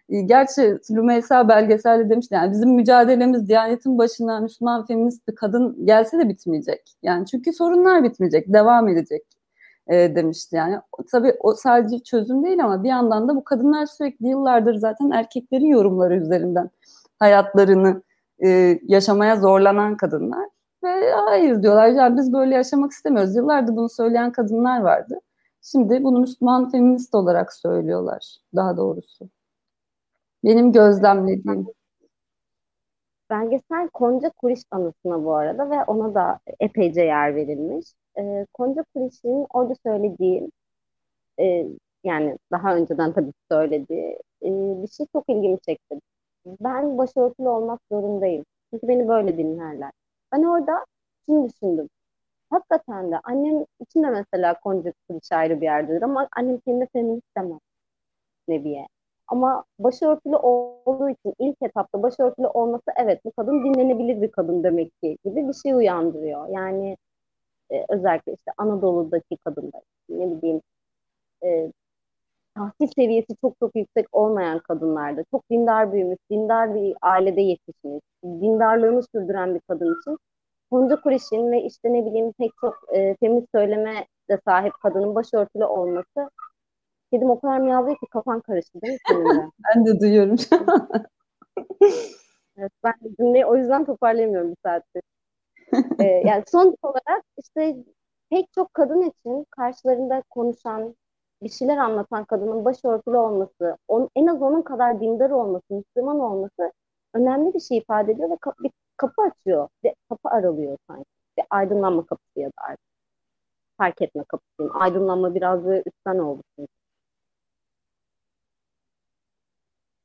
E, 0.10 0.22
gerçi 0.22 0.78
Lümeysa 0.92 1.48
belgeselde 1.48 2.10
demişti 2.10 2.36
yani 2.36 2.52
bizim 2.52 2.70
mücadelemiz 2.70 3.48
Diyanetin 3.50 3.98
başına 3.98 4.40
Müslüman 4.40 4.86
feminist 4.86 5.28
bir 5.28 5.36
kadın 5.36 5.86
gelse 5.86 6.20
de 6.20 6.30
bitmeyecek. 6.30 6.96
Yani 7.04 7.26
çünkü 7.26 7.54
sorunlar 7.54 8.04
bitmeyecek, 8.04 8.54
devam 8.54 8.88
edecek 8.88 9.39
e, 9.90 10.16
demişti 10.16 10.56
yani. 10.56 10.80
Tabii 11.12 11.36
o 11.40 11.54
sadece 11.54 12.04
çözüm 12.04 12.46
değil 12.46 12.64
ama 12.64 12.84
bir 12.84 12.90
yandan 12.90 13.28
da 13.28 13.36
bu 13.36 13.44
kadınlar 13.44 13.86
sürekli 13.86 14.28
yıllardır 14.28 14.76
zaten 14.76 15.12
erkeklerin 15.12 15.68
yorumları 15.68 16.16
üzerinden 16.16 16.70
hayatlarını 17.20 18.02
e, 18.46 18.80
yaşamaya 18.84 19.36
zorlanan 19.36 19.98
kadınlar 19.98 20.50
ve 20.84 21.12
hayır 21.12 21.64
diyorlar 21.64 21.88
yani 21.88 22.18
biz 22.18 22.34
böyle 22.34 22.56
yaşamak 22.56 22.92
istemiyoruz. 22.92 23.36
Yıllardır 23.36 23.76
bunu 23.76 23.90
söyleyen 23.90 24.32
kadınlar 24.32 24.82
vardı. 24.82 25.20
Şimdi 25.62 26.04
bunu 26.04 26.20
Müslüman 26.20 26.72
feminist 26.72 27.16
olarak 27.16 27.54
söylüyorlar 27.54 28.38
daha 28.56 28.78
doğrusu. 28.78 29.30
Benim 30.44 30.72
gözlemlediğim. 30.72 31.68
Belgesel 33.30 33.90
Konca 33.94 34.30
Kuriş 34.30 34.62
anısına 34.72 35.24
bu 35.26 35.36
arada 35.36 35.70
ve 35.70 35.84
ona 35.84 36.14
da 36.16 36.40
epeyce 36.60 37.02
yer 37.02 37.36
verilmiş. 37.36 37.86
E, 38.18 38.46
Konca 38.54 38.84
Kuriş'in 38.96 39.48
orada 39.54 39.74
söylediği 39.86 40.52
e, 41.40 41.68
yani 42.04 42.38
daha 42.52 42.76
önceden 42.76 43.14
tabii 43.14 43.34
söylediği 43.52 44.20
e, 44.44 44.50
bir 44.84 44.88
şey 44.88 45.06
çok 45.14 45.30
ilgimi 45.30 45.60
çekti. 45.60 46.00
Ben 46.46 46.98
başörtülü 46.98 47.48
olmak 47.50 47.82
zorundayım. 47.92 48.46
Çünkü 48.74 48.88
beni 48.88 49.08
böyle 49.08 49.38
dinlerler. 49.38 49.92
Ben 50.34 50.44
orada 50.44 50.86
şunu 51.26 51.50
düşündüm. 51.50 51.90
Hakikaten 52.50 53.12
de 53.12 53.20
annem 53.24 53.66
için 53.82 54.04
de 54.04 54.10
mesela 54.10 54.60
Kuriş 54.60 55.32
ayrı 55.32 55.62
bir 55.62 55.66
yerdedir 55.66 56.02
ama 56.02 56.30
annem 56.38 56.60
kendine 56.60 56.88
feminist 56.94 57.38
demez 57.38 57.60
Nebiye. 58.48 58.88
Ama 59.30 59.64
başörtülü 59.80 60.36
olduğu 60.36 61.10
için 61.10 61.34
ilk 61.40 61.58
etapta 61.62 62.04
başörtülü 62.04 62.48
olması 62.48 62.84
evet 62.98 63.26
bu 63.26 63.32
kadın 63.32 63.64
dinlenebilir 63.64 64.22
bir 64.22 64.32
kadın 64.32 64.64
demek 64.64 65.02
ki 65.04 65.18
gibi 65.26 65.48
bir 65.48 65.54
şey 65.54 65.74
uyandırıyor. 65.74 66.48
Yani 66.50 66.98
e, 67.72 67.86
özellikle 67.90 68.34
işte 68.34 68.52
Anadolu'daki 68.58 69.38
kadınlar 69.38 69.82
ne 70.10 70.32
bileyim 70.32 70.62
e, 71.44 71.72
tahsil 72.56 72.88
seviyesi 72.96 73.36
çok 73.42 73.60
çok 73.60 73.76
yüksek 73.76 74.08
olmayan 74.12 74.60
kadınlarda 74.60 75.24
çok 75.32 75.50
dindar 75.52 75.94
büyümüş, 75.94 76.18
dindar 76.32 76.76
bir 76.76 76.96
ailede 77.02 77.42
yetişmiş, 77.42 78.02
dindarlığını 78.24 79.04
sürdüren 79.16 79.56
bir 79.56 79.60
kadın 79.60 80.02
için 80.02 80.18
Gonca 80.72 81.02
Kuriş'in 81.02 81.52
ve 81.52 81.64
işte 81.64 81.94
ne 81.94 82.06
bileyim 82.06 82.34
pek 82.34 82.52
çok 82.62 82.76
e, 82.94 83.16
feminist 83.20 83.48
söyleme 83.56 84.06
de 84.30 84.40
sahip 84.46 84.74
kadının 84.82 85.16
başörtülü 85.16 85.66
olması 85.66 86.30
Kedim 87.12 87.30
o 87.30 87.40
kadar 87.40 87.60
miyavlıyor 87.60 87.98
ki 87.98 88.06
kafan 88.12 88.40
karıştı 88.42 88.82
değil 88.82 88.94
mi 88.94 89.00
senin 89.08 89.54
ben 89.76 89.86
de 89.86 90.00
duyuyorum. 90.00 90.36
evet, 92.58 92.72
ben 92.84 92.94
cümleyi 93.20 93.46
o 93.46 93.56
yüzden 93.56 93.86
toparlayamıyorum 93.86 94.52
bir 94.52 94.58
saattir. 94.66 95.02
ee, 96.00 96.04
yani 96.06 96.44
son 96.48 96.76
olarak 96.84 97.24
işte 97.38 97.76
pek 98.30 98.54
çok 98.56 98.74
kadın 98.74 99.02
için 99.02 99.46
karşılarında 99.50 100.24
konuşan, 100.30 100.96
bir 101.44 101.50
şeyler 101.50 101.78
anlatan 101.78 102.26
kadının 102.26 102.66
başörtülü 102.66 103.18
olması, 103.18 103.78
on, 103.88 104.10
en 104.16 104.28
az 104.28 104.42
onun 104.42 104.62
kadar 104.62 105.02
dindar 105.02 105.30
olması, 105.30 105.66
Müslüman 105.70 106.20
olması 106.20 106.72
önemli 107.14 107.54
bir 107.54 107.60
şey 107.60 107.78
ifade 107.78 108.12
ediyor 108.12 108.30
ve 108.30 108.38
kap, 108.42 108.56
bir 108.64 108.72
kapı 108.98 109.22
açıyor. 109.22 109.70
Ve 109.84 109.96
kapı 110.10 110.30
aralıyor 110.30 110.78
sanki. 110.88 111.06
Bir 111.38 111.46
aydınlanma 111.50 112.06
kapısı 112.06 112.40
ya 112.40 112.48
da 112.48 112.52
artık. 112.64 112.86
Fark 113.78 114.02
etme 114.02 114.24
kapısı. 114.28 114.74
Aydınlanma 114.74 115.36
biraz 115.36 115.66
da 115.66 115.78
üstten 115.86 116.20
oldu 116.20 116.44
çünkü. 116.56 116.79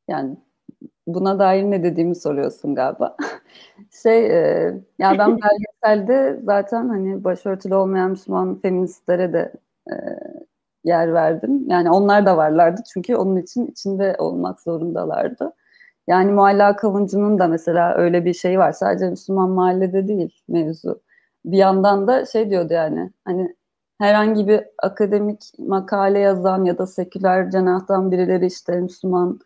Yani 0.08 0.36
buna 1.06 1.38
dair 1.38 1.64
ne 1.64 1.82
dediğimi 1.82 2.14
soruyorsun 2.16 2.74
galiba. 2.74 3.16
şey, 4.02 4.26
e, 4.26 4.74
ya 4.98 5.18
ben 5.18 5.38
belgeselde 5.82 6.40
zaten 6.44 6.88
hani 6.88 7.24
başörtülü 7.24 7.74
olmayan 7.74 8.10
Müslüman 8.10 8.60
feministlere 8.60 9.32
de 9.32 9.52
e, 9.90 9.94
yer 10.84 11.14
verdim. 11.14 11.64
Yani 11.70 11.90
onlar 11.90 12.26
da 12.26 12.36
varlardı 12.36 12.82
çünkü 12.92 13.16
onun 13.16 13.36
için 13.36 13.66
içinde 13.66 14.16
olmak 14.18 14.60
zorundalardı. 14.60 15.52
Yani 16.06 16.32
Mualla 16.32 16.76
Kavuncu'nun 16.76 17.38
da 17.38 17.48
mesela 17.48 17.94
öyle 17.94 18.24
bir 18.24 18.34
şey 18.34 18.58
var. 18.58 18.72
Sadece 18.72 19.10
Müslüman 19.10 19.50
mahallede 19.50 20.08
değil 20.08 20.42
mevzu. 20.48 21.00
Bir 21.44 21.58
yandan 21.58 22.06
da 22.08 22.26
şey 22.26 22.50
diyordu 22.50 22.72
yani 22.72 23.10
hani 23.24 23.54
herhangi 23.98 24.48
bir 24.48 24.64
akademik 24.82 25.52
makale 25.58 26.18
yazan 26.18 26.64
ya 26.64 26.78
da 26.78 26.86
seküler 26.86 27.50
cenahtan 27.50 28.10
birileri 28.10 28.46
işte 28.46 28.80
Müslüman 28.80 29.40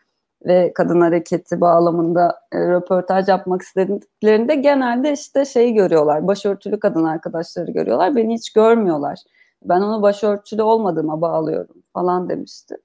ve 0.47 0.73
kadın 0.75 1.01
hareketi 1.01 1.61
bağlamında 1.61 2.41
e, 2.53 2.59
röportaj 2.59 3.29
yapmak 3.29 3.63
istediklerinde 3.63 4.55
genelde 4.55 5.13
işte 5.13 5.45
şeyi 5.45 5.75
görüyorlar. 5.75 6.27
Başörtülü 6.27 6.81
kadın 6.81 7.05
arkadaşları 7.05 7.71
görüyorlar. 7.71 8.17
Beni 8.17 8.35
hiç 8.35 8.53
görmüyorlar. 8.53 9.19
Ben 9.63 9.81
onu 9.81 10.03
başörtülü 10.03 10.63
olmadığıma 10.63 11.21
bağlıyorum 11.21 11.83
falan 11.93 12.29
demişti. 12.29 12.77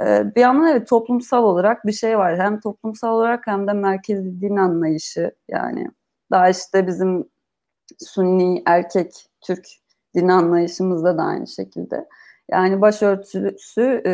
E, 0.00 0.34
bir 0.36 0.40
yandan 0.40 0.68
evet 0.68 0.88
toplumsal 0.88 1.44
olarak 1.44 1.86
bir 1.86 1.92
şey 1.92 2.18
var. 2.18 2.38
Hem 2.38 2.60
toplumsal 2.60 3.14
olarak 3.14 3.46
hem 3.46 3.66
de 3.66 3.72
merkezi 3.72 4.40
din 4.40 4.56
anlayışı 4.56 5.32
yani 5.48 5.88
daha 6.30 6.48
işte 6.48 6.86
bizim 6.86 7.28
Sunni 7.98 8.62
erkek 8.66 9.26
Türk 9.40 9.66
din 10.14 10.28
anlayışımızda 10.28 11.18
da 11.18 11.22
aynı 11.22 11.46
şekilde. 11.46 12.08
Yani 12.50 12.80
başörtüsü 12.80 14.02
e, 14.06 14.12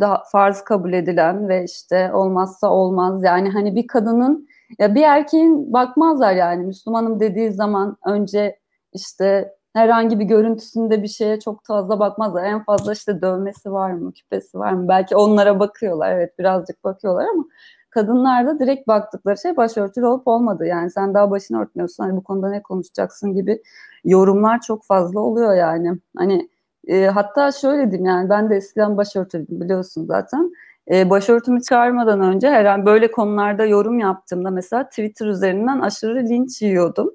daha 0.00 0.22
farz 0.32 0.64
kabul 0.64 0.92
edilen 0.92 1.48
ve 1.48 1.64
işte 1.64 2.12
olmazsa 2.12 2.70
olmaz. 2.70 3.22
Yani 3.24 3.50
hani 3.50 3.74
bir 3.74 3.86
kadının 3.86 4.48
ya 4.78 4.94
bir 4.94 5.02
erkeğin 5.02 5.72
bakmazlar 5.72 6.32
yani 6.32 6.66
Müslümanım 6.66 7.20
dediği 7.20 7.52
zaman 7.52 7.96
önce 8.06 8.58
işte 8.92 9.54
herhangi 9.72 10.18
bir 10.18 10.24
görüntüsünde 10.24 11.02
bir 11.02 11.08
şeye 11.08 11.40
çok 11.40 11.64
fazla 11.64 12.00
bakmazlar. 12.00 12.44
En 12.44 12.64
fazla 12.64 12.92
işte 12.92 13.22
dövmesi 13.22 13.72
var 13.72 13.90
mı, 13.90 14.12
küpesi 14.12 14.58
var 14.58 14.72
mı? 14.72 14.88
Belki 14.88 15.16
onlara 15.16 15.60
bakıyorlar. 15.60 16.12
Evet 16.12 16.38
birazcık 16.38 16.84
bakıyorlar 16.84 17.26
ama 17.34 17.44
kadınlarda 17.90 18.58
direkt 18.58 18.88
baktıkları 18.88 19.38
şey 19.38 19.56
başörtülü 19.56 20.06
olup 20.06 20.28
olmadı. 20.28 20.66
Yani 20.66 20.90
sen 20.90 21.14
daha 21.14 21.30
başını 21.30 21.60
örtmüyorsun. 21.62 22.04
Hani 22.04 22.16
bu 22.16 22.24
konuda 22.24 22.50
ne 22.50 22.62
konuşacaksın 22.62 23.34
gibi 23.34 23.62
yorumlar 24.04 24.60
çok 24.60 24.84
fazla 24.84 25.20
oluyor 25.20 25.54
yani. 25.54 25.98
Hani 26.16 26.48
e, 26.86 27.06
hatta 27.06 27.52
şöyle 27.52 27.90
diyeyim 27.90 28.06
yani 28.06 28.30
ben 28.30 28.50
de 28.50 28.56
eskiden 28.56 28.96
başörtülüydüm 28.96 29.60
biliyorsun 29.60 30.04
zaten. 30.06 30.52
E, 30.90 31.10
başörtümü 31.10 31.62
çıkarmadan 31.62 32.20
önce 32.20 32.50
her 32.50 32.64
an 32.64 32.86
böyle 32.86 33.10
konularda 33.10 33.64
yorum 33.64 33.98
yaptığımda 33.98 34.50
mesela 34.50 34.88
Twitter 34.88 35.26
üzerinden 35.26 35.80
aşırı 35.80 36.28
linç 36.28 36.62
yiyordum. 36.62 37.14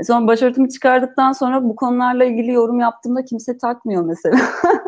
E, 0.00 0.04
sonra 0.04 0.26
başörtümü 0.26 0.68
çıkardıktan 0.68 1.32
sonra 1.32 1.64
bu 1.64 1.76
konularla 1.76 2.24
ilgili 2.24 2.52
yorum 2.52 2.80
yaptığımda 2.80 3.24
kimse 3.24 3.58
takmıyor 3.58 4.02
mesela. 4.04 4.38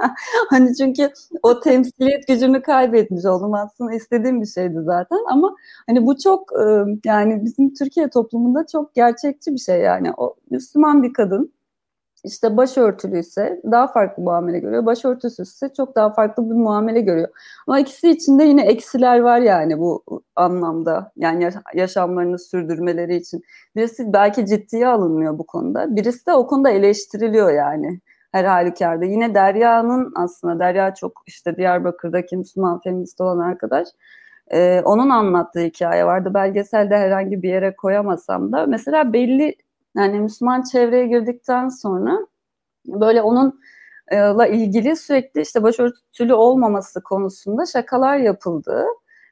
hani 0.51 0.77
çünkü 0.77 1.11
o 1.43 1.61
temsiliyet 1.61 2.29
gücünü 2.29 2.63
kaybetmiş 2.63 3.25
oldum 3.25 3.55
aslında 3.55 3.95
istediğim 3.95 4.41
bir 4.41 4.47
şeydi 4.47 4.79
zaten 4.85 5.19
ama 5.31 5.55
hani 5.87 6.07
bu 6.07 6.19
çok 6.19 6.53
e, 6.53 6.65
yani 7.05 7.45
bizim 7.45 7.75
Türkiye 7.75 8.11
toplumunda 8.11 8.67
çok 8.73 8.95
gerçekçi 8.95 9.53
bir 9.53 9.59
şey 9.59 9.81
yani 9.81 10.13
o 10.17 10.35
Müslüman 10.51 11.03
bir 11.03 11.13
kadın 11.13 11.53
işte 12.25 12.57
başörtülüyse 12.57 13.61
daha 13.71 13.87
farklı 13.87 14.23
muamele 14.23 14.59
görüyor. 14.59 14.87
Başörtüsüzse 14.87 15.69
çok 15.77 15.97
daha 15.97 16.13
farklı 16.13 16.51
bir 16.51 16.55
muamele 16.55 17.01
görüyor. 17.01 17.29
Ama 17.67 17.79
ikisi 17.79 18.11
içinde 18.11 18.45
yine 18.45 18.67
eksiler 18.67 19.21
var 19.21 19.39
yani 19.39 19.79
bu 19.79 20.03
anlamda. 20.37 21.13
Yani 21.17 21.51
yaşamlarını 21.75 22.39
sürdürmeleri 22.39 23.17
için. 23.17 23.43
Birisi 23.77 24.13
belki 24.13 24.47
ciddiye 24.47 24.89
alınmıyor 24.89 25.39
bu 25.39 25.47
konuda. 25.47 25.97
Birisi 25.97 26.27
de 26.27 26.33
o 26.33 26.47
konuda 26.47 26.71
eleştiriliyor 26.71 27.53
yani 27.53 28.01
her 28.33 28.45
halükarda. 28.45 29.05
Yine 29.05 29.35
Derya'nın 29.35 30.13
aslında 30.17 30.59
Derya 30.59 30.95
çok 30.95 31.23
işte 31.27 31.57
Diyarbakır'daki 31.57 32.37
Müslüman 32.37 32.81
feminist 32.81 33.21
olan 33.21 33.39
arkadaş. 33.39 33.89
Ee, 34.53 34.83
onun 34.85 35.11
anlattığı 35.11 35.61
hikaye 35.61 36.07
vardı. 36.07 36.35
Belgeselde 36.35 36.97
herhangi 36.99 37.43
bir 37.43 37.49
yere 37.49 37.77
koyamasam 37.77 38.53
da 38.53 38.67
mesela 38.67 39.13
belli 39.13 39.55
yani 39.97 40.21
Müslüman 40.21 40.63
çevreye 40.63 41.07
girdikten 41.07 41.69
sonra 41.69 42.19
böyle 42.87 43.23
onun 43.23 43.61
la 44.13 44.47
ilgili 44.47 44.97
sürekli 44.97 45.41
işte 45.41 45.63
başörtülü 45.63 46.35
olmaması 46.35 47.03
konusunda 47.03 47.67
şakalar 47.67 48.17
yapıldı. 48.17 48.87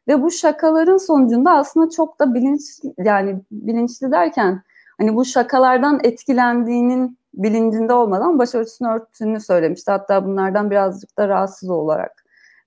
Ve 0.08 0.22
bu 0.22 0.30
şakaların 0.30 0.96
sonucunda 0.96 1.52
aslında 1.52 1.90
çok 1.90 2.20
da 2.20 2.34
bilinç 2.34 2.60
yani 2.98 3.40
bilinçli 3.50 4.10
derken 4.12 4.62
hani 4.98 5.16
bu 5.16 5.24
şakalardan 5.24 6.00
etkilendiğinin 6.02 7.18
bilincinde 7.34 7.92
olmadan 7.92 8.38
başörtüsünü 8.38 8.88
örttüğünü 8.88 9.40
söylemişti. 9.40 9.90
Hatta 9.90 10.26
bunlardan 10.26 10.70
birazcık 10.70 11.18
da 11.18 11.28
rahatsız 11.28 11.70
olarak 11.70 12.24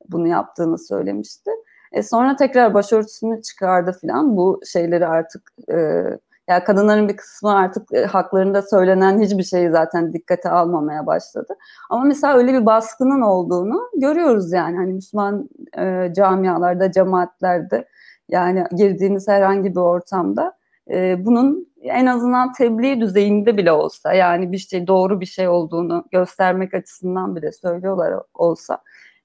bunu 0.10 0.28
yaptığını 0.28 0.78
söylemişti. 0.78 1.52
E 1.92 2.04
sonra 2.04 2.36
tekrar 2.36 2.74
başörtüsünü 2.74 3.42
çıkardı 3.42 3.98
falan 4.02 4.38
bu 4.38 4.62
şeyleri 4.66 5.08
artık 5.08 5.52
e, 5.72 6.04
yani 6.50 6.64
kadınların 6.64 7.10
bir 7.10 7.18
kısmı 7.18 7.56
artık 7.56 7.94
e, 7.94 8.06
haklarında 8.06 8.62
söylenen 8.62 9.20
hiçbir 9.20 9.44
şeyi 9.44 9.70
zaten 9.70 10.14
dikkate 10.14 10.50
almamaya 10.50 11.06
başladı. 11.06 11.56
Ama 11.90 12.04
mesela 12.04 12.38
öyle 12.38 12.54
bir 12.54 12.66
baskının 12.66 13.22
olduğunu 13.22 13.82
görüyoruz 13.96 14.52
yani 14.52 14.78
hani 14.78 14.94
Müslüman 14.94 15.50
e, 15.78 16.14
camialarda, 16.16 16.92
cemaatlerde 16.92 17.88
yani 18.30 18.64
girdiğiniz 18.76 19.28
herhangi 19.28 19.72
bir 19.72 19.80
ortamda 19.80 20.54
e, 20.90 21.26
bunun 21.26 21.68
en 21.82 22.06
azından 22.06 22.54
tebliğ 22.54 23.02
düzeyinde 23.02 23.58
bile 23.58 23.72
olsa 23.72 24.14
yani 24.14 24.52
bir 24.52 24.58
şey 24.58 24.88
doğru 24.88 25.22
bir 25.22 25.26
şey 25.26 25.48
olduğunu 25.48 26.06
göstermek 26.12 26.74
açısından 26.74 27.36
bile 27.36 27.52
söylüyorlar 27.52 28.14
olsa 28.34 28.80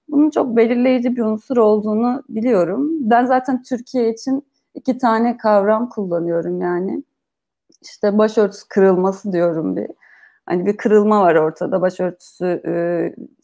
bunun 0.09 0.31
çok 0.31 0.57
belirleyici 0.57 1.17
bir 1.17 1.23
unsur 1.23 1.57
olduğunu 1.57 2.23
biliyorum. 2.29 2.91
Ben 3.01 3.25
zaten 3.25 3.63
Türkiye 3.63 4.11
için 4.11 4.47
iki 4.75 4.99
tane 4.99 5.37
kavram 5.37 5.89
kullanıyorum 5.89 6.61
yani 6.61 7.03
işte 7.83 8.19
başörtüsü 8.19 8.69
kırılması 8.69 9.33
diyorum 9.33 9.77
bir. 9.77 9.87
Hani 10.47 10.67
bir 10.67 10.77
kırılma 10.77 11.21
var 11.23 11.35
ortada 11.35 11.81
başörtüsü 11.83 12.63
e, 12.67 12.73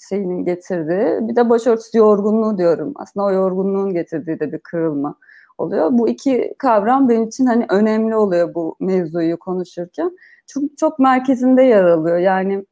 şeyinin 0.08 0.44
getirdiği. 0.44 1.28
Bir 1.28 1.36
de 1.36 1.50
başörtüsü 1.50 1.98
yorgunluğu 1.98 2.58
diyorum. 2.58 2.92
Aslında 2.96 3.26
o 3.26 3.32
yorgunluğun 3.32 3.92
getirdiği 3.94 4.40
de 4.40 4.52
bir 4.52 4.58
kırılma. 4.58 5.16
oluyor. 5.58 5.88
Bu 5.92 6.08
iki 6.08 6.54
kavram 6.58 7.08
benim 7.08 7.24
için 7.24 7.46
hani 7.46 7.66
önemli 7.70 8.16
oluyor 8.16 8.54
bu 8.54 8.76
mevzuyu 8.80 9.38
konuşurken. 9.38 10.16
Çok 10.46 10.62
çok 10.78 10.98
merkezinde 10.98 11.62
yer 11.62 11.84
alıyor. 11.84 12.18
Yani 12.18 12.66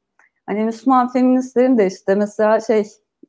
hani 0.46 0.64
Müslüman 0.64 1.08
feministlerin 1.12 1.78
de 1.78 1.86
işte 1.86 2.14
mesela 2.14 2.60
şey 2.60 2.84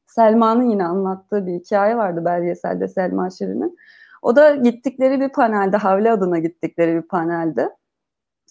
Selma'nın 0.07 0.69
yine 0.69 0.85
anlattığı 0.85 1.45
bir 1.47 1.53
hikaye 1.53 1.97
vardı 1.97 2.25
belgeselde 2.25 2.87
Selma 2.87 3.29
Şirin'in. 3.29 3.77
O 4.21 4.35
da 4.35 4.55
gittikleri 4.55 5.19
bir 5.19 5.29
panelde, 5.29 5.77
Havle 5.77 6.11
adına 6.11 6.39
gittikleri 6.39 6.95
bir 6.95 7.07
panelde. 7.07 7.69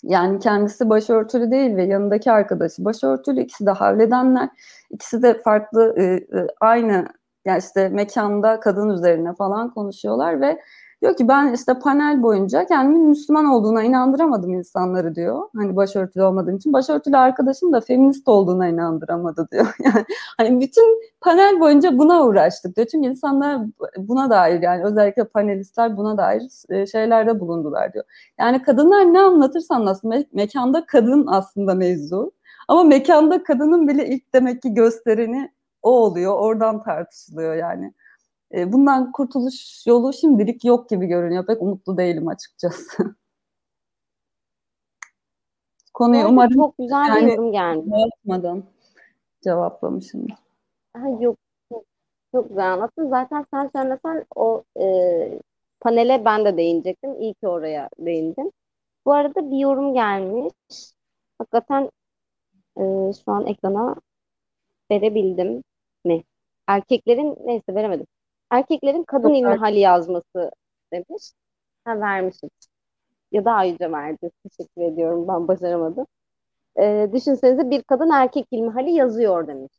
Yani 0.02 0.38
kendisi 0.38 0.88
başörtülü 0.90 1.50
değil 1.50 1.76
ve 1.76 1.84
yanındaki 1.84 2.32
arkadaşı 2.32 2.84
başörtülü. 2.84 3.40
İkisi 3.40 3.66
de 3.66 3.70
havledenler. 3.70 4.48
İkisi 4.90 5.22
de 5.22 5.42
farklı, 5.42 5.94
e, 5.98 6.02
e, 6.04 6.46
aynı 6.60 7.06
yani 7.44 7.58
işte 7.58 7.88
mekanda 7.88 8.60
kadın 8.60 8.90
üzerine 8.90 9.34
falan 9.34 9.74
konuşuyorlar 9.74 10.40
ve 10.40 10.60
Diyor 11.02 11.16
ki 11.16 11.28
ben 11.28 11.52
işte 11.52 11.74
panel 11.78 12.22
boyunca 12.22 12.66
kendimin 12.66 13.08
Müslüman 13.08 13.44
olduğuna 13.44 13.82
inandıramadım 13.82 14.54
insanları 14.54 15.14
diyor. 15.14 15.48
Hani 15.56 15.76
başörtülü 15.76 16.22
olmadığım 16.22 16.56
için. 16.56 16.72
Başörtülü 16.72 17.16
arkadaşım 17.16 17.72
da 17.72 17.80
feminist 17.80 18.28
olduğuna 18.28 18.68
inandıramadı 18.68 19.48
diyor. 19.52 19.66
Yani 19.84 20.04
hani 20.38 20.60
bütün 20.60 21.00
panel 21.20 21.60
boyunca 21.60 21.98
buna 21.98 22.24
uğraştık 22.24 22.76
diyor. 22.76 22.86
Çünkü 22.90 23.08
insanlar 23.08 23.60
buna 23.98 24.30
dair 24.30 24.62
yani 24.62 24.84
özellikle 24.84 25.24
panelistler 25.24 25.96
buna 25.96 26.18
dair 26.18 26.42
e, 26.70 26.86
şeylerde 26.86 27.40
bulundular 27.40 27.92
diyor. 27.92 28.04
Yani 28.38 28.62
kadınlar 28.62 29.12
ne 29.12 29.20
anlatırsa 29.20 29.74
anlatsın 29.74 30.10
me- 30.10 30.28
mekanda 30.32 30.86
kadın 30.86 31.26
aslında 31.26 31.74
mevzu. 31.74 32.32
Ama 32.68 32.84
mekanda 32.84 33.42
kadının 33.42 33.88
bile 33.88 34.08
ilk 34.08 34.34
demek 34.34 34.62
ki 34.62 34.74
göstereni 34.74 35.50
o 35.82 35.90
oluyor. 35.90 36.38
Oradan 36.38 36.82
tartışılıyor 36.82 37.54
yani. 37.54 37.94
E, 38.56 38.72
bundan 38.72 39.12
kurtuluş 39.12 39.86
yolu 39.86 40.12
şimdilik 40.12 40.64
yok 40.64 40.88
gibi 40.88 41.06
görünüyor. 41.06 41.46
Pek 41.46 41.62
umutlu 41.62 41.96
değilim 41.96 42.28
açıkçası. 42.28 43.16
Konuyu 45.94 46.26
umarım 46.28 46.54
çok 46.54 46.78
güzel 46.78 47.08
yani, 47.08 47.26
bir 47.26 47.32
yorum 47.32 47.52
geldi. 47.52 47.90
Dağıtmadan 47.90 48.64
cevaplamışım. 49.42 50.26
Ha, 50.96 51.08
yok 51.20 51.36
çok, 51.72 51.84
çok 52.32 52.48
güzel 52.48 52.72
anlattın. 52.72 53.08
Zaten 53.08 53.46
sen 53.50 53.70
söylesen 53.76 54.24
o 54.36 54.64
e, 54.80 55.40
panele 55.80 56.24
ben 56.24 56.44
de 56.44 56.56
değinecektim. 56.56 57.20
İyi 57.20 57.34
ki 57.34 57.48
oraya 57.48 57.88
değindim. 57.98 58.50
Bu 59.06 59.12
arada 59.12 59.50
bir 59.50 59.58
yorum 59.58 59.94
gelmiş. 59.94 60.52
Hakikaten 61.38 61.90
e, 62.76 62.82
şu 63.24 63.32
an 63.32 63.46
ekrana 63.46 63.96
verebildim 64.90 65.62
mi? 66.04 66.24
Erkeklerin 66.66 67.36
neyse 67.44 67.74
veremedim. 67.74 68.06
Erkeklerin 68.54 69.04
kadın 69.04 69.28
Çok 69.28 69.38
ilmihali 69.38 69.78
yazması 69.78 70.50
demiş. 70.92 71.32
Ha 71.84 72.00
vermişim. 72.00 72.50
Ya 73.32 73.44
da 73.44 73.52
ayrıca 73.52 73.92
verdi. 73.92 74.30
Teşekkür 74.42 74.82
ediyorum. 74.82 75.28
Ben 75.28 75.48
başaramadım. 75.48 76.06
Ee, 76.80 77.08
düşünsenize 77.12 77.70
bir 77.70 77.82
kadın 77.82 78.10
erkek 78.10 78.46
ilmihali 78.50 78.90
yazıyor 78.90 79.46
demiş. 79.46 79.72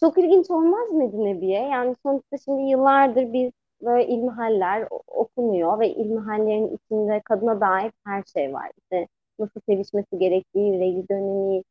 Çok 0.00 0.18
ilginç 0.18 0.50
olmaz 0.50 0.90
mıydı 0.90 1.24
Nebiye? 1.24 1.62
Yani 1.62 1.94
sonuçta 2.02 2.38
şimdi 2.44 2.62
yıllardır 2.62 3.32
biz 3.32 3.52
böyle 3.82 4.06
ilmihaller 4.06 4.88
okunuyor 5.06 5.80
ve 5.80 5.94
ilmihallerin 5.94 6.76
içinde 6.76 7.20
kadına 7.24 7.60
dair 7.60 7.92
her 8.04 8.22
şey 8.22 8.52
var. 8.54 8.70
İşte 8.78 9.08
nasıl 9.38 9.60
sevişmesi 9.68 10.18
gerektiği, 10.18 10.80
regl 10.80 11.08
dönemi, 11.10 11.62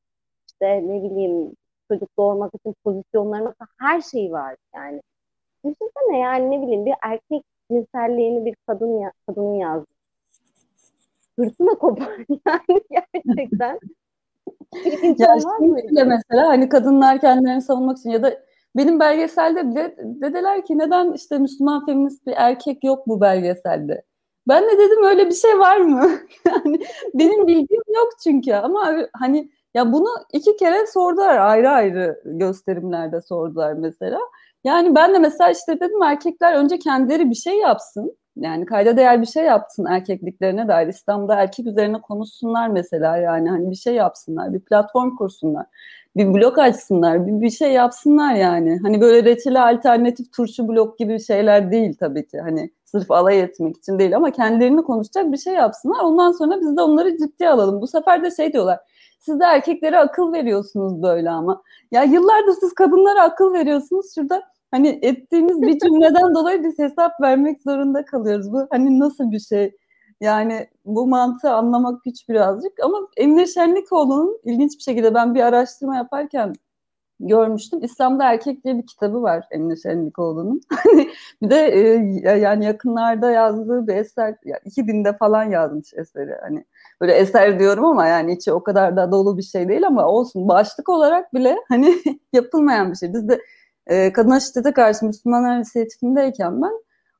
işte 0.47 0.87
ne 0.87 1.03
bileyim 1.03 1.55
çocuk 1.87 2.09
doğurmak 2.17 2.51
için 2.55 2.75
pozisyonları 2.83 3.53
her 3.79 4.01
şey 4.01 4.31
var 4.31 4.55
yani. 4.75 5.01
Düşünsene 5.65 6.19
yani 6.19 6.51
ne 6.51 6.61
bileyim 6.61 6.85
bir 6.85 6.93
erkek 7.03 7.43
cinselliğini 7.71 8.45
bir 8.45 8.55
kadın 8.67 8.99
ya, 8.99 9.11
kadının 9.27 9.53
yazdı. 9.53 9.87
Hırsına 11.39 11.75
kopar 11.75 12.17
yani 12.45 12.81
gerçekten. 12.91 13.79
Ya 15.17 15.35
mı? 15.35 15.77
mesela 15.91 16.47
hani 16.47 16.69
kadınlar 16.69 17.21
kendilerini 17.21 17.61
savunmak 17.61 17.97
için 17.97 18.09
ya 18.09 18.23
da 18.23 18.43
benim 18.75 18.99
belgeselde 18.99 19.71
bile 19.71 19.95
dediler 19.97 20.65
ki 20.65 20.77
neden 20.77 21.13
işte 21.13 21.37
Müslüman 21.37 21.85
feminist 21.85 22.27
bir 22.27 22.33
erkek 22.37 22.83
yok 22.83 23.07
bu 23.07 23.21
belgeselde. 23.21 24.03
Ben 24.47 24.63
de 24.63 24.77
dedim 24.77 25.03
öyle 25.03 25.27
bir 25.27 25.33
şey 25.33 25.59
var 25.59 25.77
mı? 25.77 26.09
yani 26.45 26.79
benim 27.13 27.47
bilgim 27.47 27.81
yok 27.95 28.09
çünkü 28.23 28.53
ama 28.53 28.95
hani 29.13 29.49
ya 29.73 29.93
bunu 29.93 30.09
iki 30.33 30.55
kere 30.55 30.87
sordular 30.87 31.37
ayrı 31.37 31.69
ayrı 31.69 32.21
gösterimlerde 32.25 33.21
sordular 33.21 33.73
mesela. 33.73 34.19
Yani 34.67 34.95
ben 34.95 35.13
de 35.13 35.19
mesela 35.19 35.49
işte 35.51 35.79
dedim 35.79 36.03
erkekler 36.03 36.53
önce 36.53 36.79
kendileri 36.79 37.29
bir 37.29 37.35
şey 37.35 37.59
yapsın. 37.59 38.17
Yani 38.35 38.65
kayda 38.65 38.97
değer 38.97 39.21
bir 39.21 39.25
şey 39.25 39.43
yapsın 39.43 39.85
erkekliklerine 39.85 40.67
dair. 40.67 40.87
İslam'da 40.87 41.35
erkek 41.35 41.67
üzerine 41.67 42.01
konuşsunlar 42.01 42.67
mesela 42.67 43.17
yani 43.17 43.49
hani 43.49 43.71
bir 43.71 43.75
şey 43.75 43.93
yapsınlar, 43.93 44.53
bir 44.53 44.59
platform 44.59 45.15
kursunlar, 45.15 45.65
bir 46.15 46.33
blok 46.33 46.57
açsınlar, 46.57 47.27
bir, 47.27 47.41
bir 47.41 47.49
şey 47.49 47.71
yapsınlar 47.71 48.33
yani. 48.35 48.79
Hani 48.83 49.01
böyle 49.01 49.23
reçeli 49.23 49.59
alternatif 49.59 50.33
turşu 50.33 50.67
blok 50.67 50.99
gibi 50.99 51.19
şeyler 51.19 51.71
değil 51.71 51.95
tabii 51.99 52.27
ki. 52.27 52.39
Hani 52.39 52.71
sırf 52.85 53.11
alay 53.11 53.39
etmek 53.39 53.77
için 53.77 53.99
değil 53.99 54.15
ama 54.15 54.31
kendilerini 54.31 54.83
konuşacak 54.83 55.31
bir 55.31 55.37
şey 55.37 55.53
yapsınlar. 55.53 55.99
Ondan 56.03 56.31
sonra 56.31 56.61
biz 56.61 56.77
de 56.77 56.81
onları 56.81 57.17
ciddiye 57.17 57.49
alalım. 57.49 57.81
Bu 57.81 57.87
sefer 57.87 58.23
de 58.23 58.31
şey 58.31 58.53
diyorlar. 58.53 58.79
Siz 59.19 59.39
de 59.39 59.43
erkeklere 59.43 59.99
akıl 59.99 60.33
veriyorsunuz 60.33 61.03
böyle 61.03 61.29
ama. 61.29 61.61
Ya 61.91 62.03
yıllardır 62.03 62.53
siz 62.59 62.73
kadınlara 62.73 63.23
akıl 63.23 63.53
veriyorsunuz. 63.53 64.15
Şurada 64.15 64.43
hani 64.71 64.99
ettiğimiz 65.01 65.61
bir 65.61 65.79
cümleden 65.79 66.35
dolayı 66.35 66.63
biz 66.63 66.79
hesap 66.79 67.21
vermek 67.21 67.61
zorunda 67.63 68.05
kalıyoruz. 68.05 68.51
Bu 68.53 68.67
hani 68.71 68.99
nasıl 68.99 69.31
bir 69.31 69.39
şey? 69.39 69.75
Yani 70.21 70.67
bu 70.85 71.07
mantığı 71.07 71.51
anlamak 71.51 72.03
güç 72.03 72.29
birazcık 72.29 72.79
ama 72.83 72.97
Emine 73.17 73.45
Şenlikoğlu'nun 73.47 74.39
ilginç 74.43 74.77
bir 74.77 74.83
şekilde 74.83 75.13
ben 75.13 75.35
bir 75.35 75.41
araştırma 75.41 75.95
yaparken 75.95 76.53
görmüştüm. 77.19 77.83
İslam'da 77.83 78.31
Erkek 78.31 78.63
diye 78.63 78.77
bir 78.77 78.87
kitabı 78.87 79.21
var 79.21 79.45
Emine 79.51 79.75
Şenlikoğlu'nun. 79.75 80.61
Hani 80.69 81.09
bir 81.41 81.49
de 81.49 81.57
e, 81.67 82.37
yani 82.39 82.65
yakınlarda 82.65 83.31
yazdığı 83.31 83.87
bir 83.87 83.95
eser, 83.95 84.35
yani 84.45 84.61
2000'de 84.65 85.17
falan 85.17 85.43
yazmış 85.43 85.93
eseri. 85.93 86.35
Hani 86.41 86.65
böyle 87.01 87.13
eser 87.13 87.59
diyorum 87.59 87.85
ama 87.85 88.07
yani 88.07 88.33
içi 88.33 88.53
o 88.53 88.63
kadar 88.63 88.97
da 88.97 89.11
dolu 89.11 89.37
bir 89.37 89.43
şey 89.43 89.69
değil 89.69 89.87
ama 89.87 90.05
olsun. 90.05 90.47
Başlık 90.47 90.89
olarak 90.89 91.33
bile 91.33 91.57
hani 91.69 91.95
yapılmayan 92.33 92.91
bir 92.91 92.97
şey. 92.97 93.13
Biz 93.13 93.29
de 93.29 93.41
e, 93.87 94.13
kadına 94.13 94.39
şiddete 94.39 94.73
karşı 94.73 95.05
Müslümanlar 95.05 95.57
inisiyatifindeyken 95.57 96.61
ben 96.61 96.73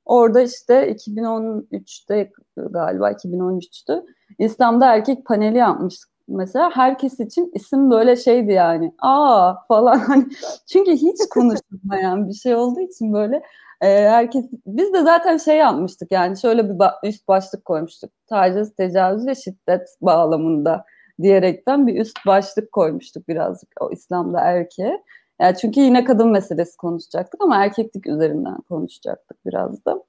orada 0.06 0.42
işte 0.42 0.92
2013'te 0.92 2.32
galiba 2.58 3.12
2013'tü 3.12 4.06
İslam'da 4.40 4.94
erkek 4.96 5.26
paneli 5.26 5.58
yapmıştık 5.58 6.18
mesela 6.28 6.72
herkes 6.74 7.20
için 7.20 7.52
isim 7.54 7.92
böyle 7.92 8.16
şeydi 8.16 8.52
yani. 8.52 8.94
Aa 9.00 9.54
falan. 9.68 9.98
Hani 9.98 10.26
çünkü 10.72 10.92
hiç 10.92 11.18
konuşulmayan 11.30 12.30
bir 12.30 12.34
şey 12.34 12.56
olduğu 12.56 12.82
için 12.82 13.14
böyle 13.14 13.36
e, 13.82 13.88
herkes 13.88 14.46
biz 14.66 14.94
de 14.94 15.04
zaten 15.04 15.38
şey 15.38 15.58
yapmıştık 15.58 16.12
yani 16.12 16.38
şöyle 16.38 16.70
bir 16.70 17.10
üst 17.10 17.28
başlık 17.28 17.66
koymuştuk. 17.66 18.12
Taciz 18.28 18.76
tecavüz 18.76 19.28
ve 19.28 19.36
şiddet 19.36 19.88
bağlamında 20.02 20.86
diyerekten 21.22 21.88
bir 21.88 22.02
üst 22.02 22.18
başlık 22.26 22.72
koymuştuk 22.72 23.28
birazcık 23.28 23.70
o 23.82 23.92
İslam'da 23.92 24.40
erkeğe 24.40 25.04
yani 25.42 25.56
çünkü 25.62 25.80
yine 25.80 26.04
kadın 26.04 26.30
meselesi 26.30 26.78
konuşacaktık 26.78 27.44
ama 27.44 27.64
erkeklik 27.66 28.08
üzerinden 28.08 28.58
konuşacaktık 28.70 29.46
biraz 29.46 29.86
da. 29.86 30.04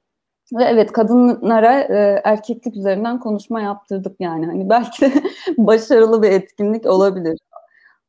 Ve 0.53 0.65
evet 0.65 0.93
kadınlara 0.93 1.81
e, 1.81 2.21
erkeklik 2.25 2.77
üzerinden 2.77 3.21
konuşma 3.21 3.61
yaptırdık 3.61 4.21
yani. 4.21 4.47
Hani 4.47 4.69
belki 4.71 5.01
de 5.03 5.13
başarılı 5.59 6.23
bir 6.23 6.31
etkinlik 6.31 6.87
olabilir. 6.87 7.39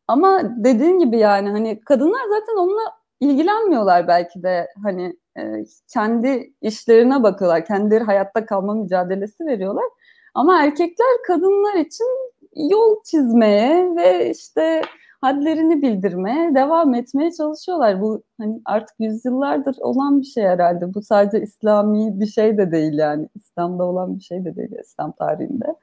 Ama 0.08 0.41
dediğin 0.58 0.99
gibi 0.99 1.17
yani 1.17 1.49
hani 1.49 1.79
kadınlar 1.79 2.21
zaten 2.29 2.58
onunla 2.58 2.82
ilgilenmiyorlar 3.19 4.08
belki 4.08 4.43
de 4.43 4.67
hani 4.84 5.17
e, 5.38 5.65
kendi 5.93 6.53
işlerine 6.62 7.23
bakıyorlar. 7.23 7.65
Kendileri 7.65 8.03
hayatta 8.03 8.45
kalma 8.45 8.73
mücadelesi 8.73 9.45
veriyorlar. 9.45 9.86
Ama 10.34 10.63
erkekler 10.63 11.08
kadınlar 11.27 11.75
için 11.75 12.08
yol 12.55 13.03
çizmeye 13.03 13.95
ve 13.95 14.29
işte 14.29 14.82
hadlerini 15.21 15.82
bildirmeye 15.82 16.55
devam 16.55 16.93
etmeye 16.93 17.32
çalışıyorlar. 17.32 18.01
Bu 18.01 18.23
hani 18.38 18.62
artık 18.65 18.95
yüzyıllardır 18.99 19.75
olan 19.79 20.21
bir 20.21 20.25
şey 20.25 20.43
herhalde. 20.43 20.93
Bu 20.93 21.01
sadece 21.01 21.43
İslami 21.43 22.19
bir 22.19 22.25
şey 22.27 22.58
de 22.58 22.71
değil 22.71 22.93
yani. 22.93 23.29
İslam'da 23.36 23.84
olan 23.84 24.15
bir 24.17 24.21
şey 24.21 24.45
de 24.45 24.55
değil 24.55 24.71
İslam 24.84 25.12
tarihinde. 25.12 25.75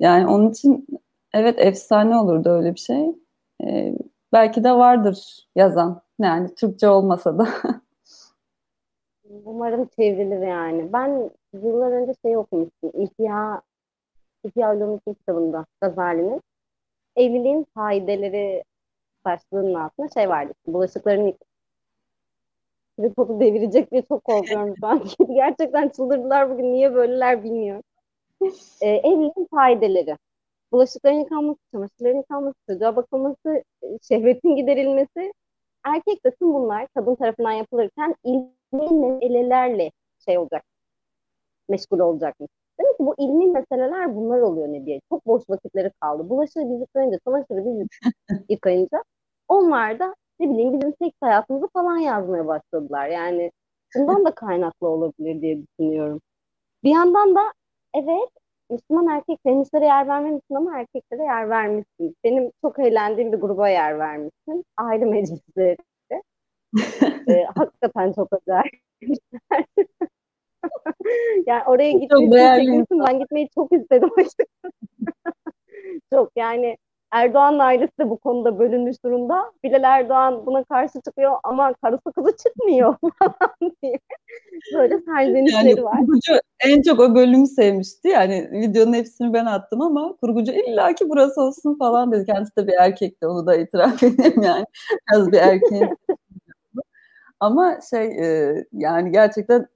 Yani 0.00 0.26
onun 0.26 0.50
için 0.50 0.86
evet 1.34 1.54
efsane 1.58 2.18
olurdu 2.18 2.48
öyle 2.48 2.74
bir 2.74 2.80
şey. 2.80 3.14
Ee, 3.64 3.94
belki 4.32 4.64
de 4.64 4.72
vardır 4.72 5.48
yazan. 5.56 6.02
Yani 6.20 6.54
Türkçe 6.54 6.88
olmasa 6.88 7.38
da. 7.38 7.48
Umarım 9.44 9.88
çevrilir 9.96 10.46
yani. 10.46 10.92
Ben 10.92 11.30
yıllar 11.52 11.92
önce 11.92 12.12
şey 12.22 12.36
okumuştum. 12.36 12.90
İhya, 12.94 13.62
İhya 14.44 14.76
Ulumuddin 14.76 15.14
kitabında 15.14 15.66
Gazali'nin 15.80 16.40
evliliğin 17.16 17.66
faydeleri 17.74 18.64
başlığının 19.24 19.74
altında 19.74 20.08
şey 20.14 20.28
vardı. 20.28 20.52
Bulaşıkların 20.66 21.34
tripodu 22.98 23.40
devirecek 23.40 23.90
diye 23.90 24.02
çok 24.02 24.24
korkuyorum 24.24 24.74
şu 24.80 24.86
an. 24.86 25.02
Gerçekten 25.34 25.88
çıldırdılar 25.88 26.50
bugün. 26.50 26.72
Niye 26.72 26.94
böyleler 26.94 27.44
bilmiyorum. 27.44 27.82
E, 28.80 28.88
evliliğin 28.88 29.48
faydeleri. 29.50 30.16
Bulaşıkların 30.72 31.14
yıkanması, 31.14 31.58
çamaşırların 31.72 32.16
yıkanması, 32.16 32.54
çocuğa 32.68 32.96
bakılması, 32.96 33.62
şehvetin 34.08 34.56
giderilmesi. 34.56 35.32
Erkek 35.84 36.24
de 36.26 36.30
tüm 36.30 36.54
bunlar 36.54 36.86
kadın 36.94 37.14
tarafından 37.14 37.52
yapılırken 37.52 38.14
ilmi 38.24 38.50
meselelerle 38.90 39.90
şey 40.24 40.38
olacak, 40.38 40.64
meşgul 41.68 41.98
olacakmış. 41.98 42.50
Demek 42.80 42.96
ki 42.98 43.06
bu 43.06 43.14
ilmi 43.18 43.52
meseleler 43.52 44.16
bunlar 44.16 44.40
oluyor 44.40 44.68
ne 44.68 44.86
diye. 44.86 45.00
Çok 45.10 45.26
boş 45.26 45.42
vakitleri 45.50 45.90
kaldı. 46.00 46.28
Bulaşığı 46.30 46.60
biz 46.70 46.80
yıkayınca, 46.80 47.18
çamaşırı 47.24 47.64
biz 47.66 47.88
yıkayınca 48.48 49.04
onlar 49.48 49.98
da 49.98 50.14
ne 50.40 50.50
bileyim 50.50 50.72
bizim 50.72 50.94
seks 51.02 51.16
hayatımızı 51.20 51.68
falan 51.72 51.96
yazmaya 51.98 52.46
başladılar. 52.46 53.08
Yani 53.08 53.52
bundan 53.96 54.24
da 54.24 54.34
kaynaklı 54.34 54.88
olabilir 54.88 55.40
diye 55.42 55.62
düşünüyorum. 55.62 56.20
Bir 56.84 56.90
yandan 56.90 57.34
da 57.34 57.40
evet 57.94 58.30
Müslüman 58.70 59.08
erkek 59.16 59.38
feministlere 59.42 59.84
yer 59.84 60.08
vermemişsin 60.08 60.54
ama 60.54 60.78
erkeklere 60.78 61.22
yer 61.22 61.50
vermişsin. 61.50 62.16
Benim 62.24 62.50
çok 62.62 62.78
eğlendiğim 62.78 63.32
bir 63.32 63.38
gruba 63.38 63.68
yer 63.68 63.98
vermişsin. 63.98 64.64
Aile 64.76 65.04
meclisleri. 65.04 65.76
ee, 67.28 67.44
hakikaten 67.54 68.12
çok 68.12 68.28
acayip. 68.32 68.80
yani 71.46 71.62
oraya 71.66 71.92
gitmek 71.92 72.32
ben 72.90 73.18
gitmeyi 73.18 73.48
çok 73.54 73.72
istedim 73.72 74.10
çok 76.12 76.30
yani 76.36 76.76
Erdoğan 77.12 77.58
ailesi 77.58 77.98
de 78.00 78.10
bu 78.10 78.18
konuda 78.18 78.58
bölünmüş 78.58 79.04
durumda. 79.04 79.52
Bilal 79.64 79.82
Erdoğan 79.82 80.46
buna 80.46 80.64
karşı 80.64 81.00
çıkıyor 81.00 81.32
ama 81.44 81.74
karısı 81.82 82.12
kızı 82.12 82.36
çıkmıyor 82.36 82.96
falan 83.18 83.72
diye. 83.82 83.98
Böyle 84.74 84.98
serzenişleri 85.00 85.68
yani, 85.68 85.84
var. 85.84 85.98
Kurgucu 85.98 86.32
en 86.64 86.82
çok 86.82 87.00
o 87.00 87.14
bölümü 87.14 87.46
sevmişti. 87.46 88.08
Yani 88.08 88.48
videonun 88.52 88.92
hepsini 88.92 89.32
ben 89.32 89.46
attım 89.46 89.80
ama 89.80 90.16
kurgucu 90.20 90.52
illaki 90.52 91.08
burası 91.08 91.40
olsun 91.40 91.78
falan 91.78 92.12
dedi. 92.12 92.26
Kendisi 92.26 92.56
de 92.56 92.66
bir 92.66 92.74
erkekti 92.74 93.26
onu 93.26 93.46
da 93.46 93.56
itiraf 93.56 94.02
edeyim 94.02 94.42
yani. 94.42 94.64
Biraz 95.12 95.32
bir 95.32 95.38
erkeğin 95.38 95.96
ama 97.40 97.78
şey 97.90 98.06
e, 98.06 98.54
yani 98.72 99.12
gerçekten 99.12 99.66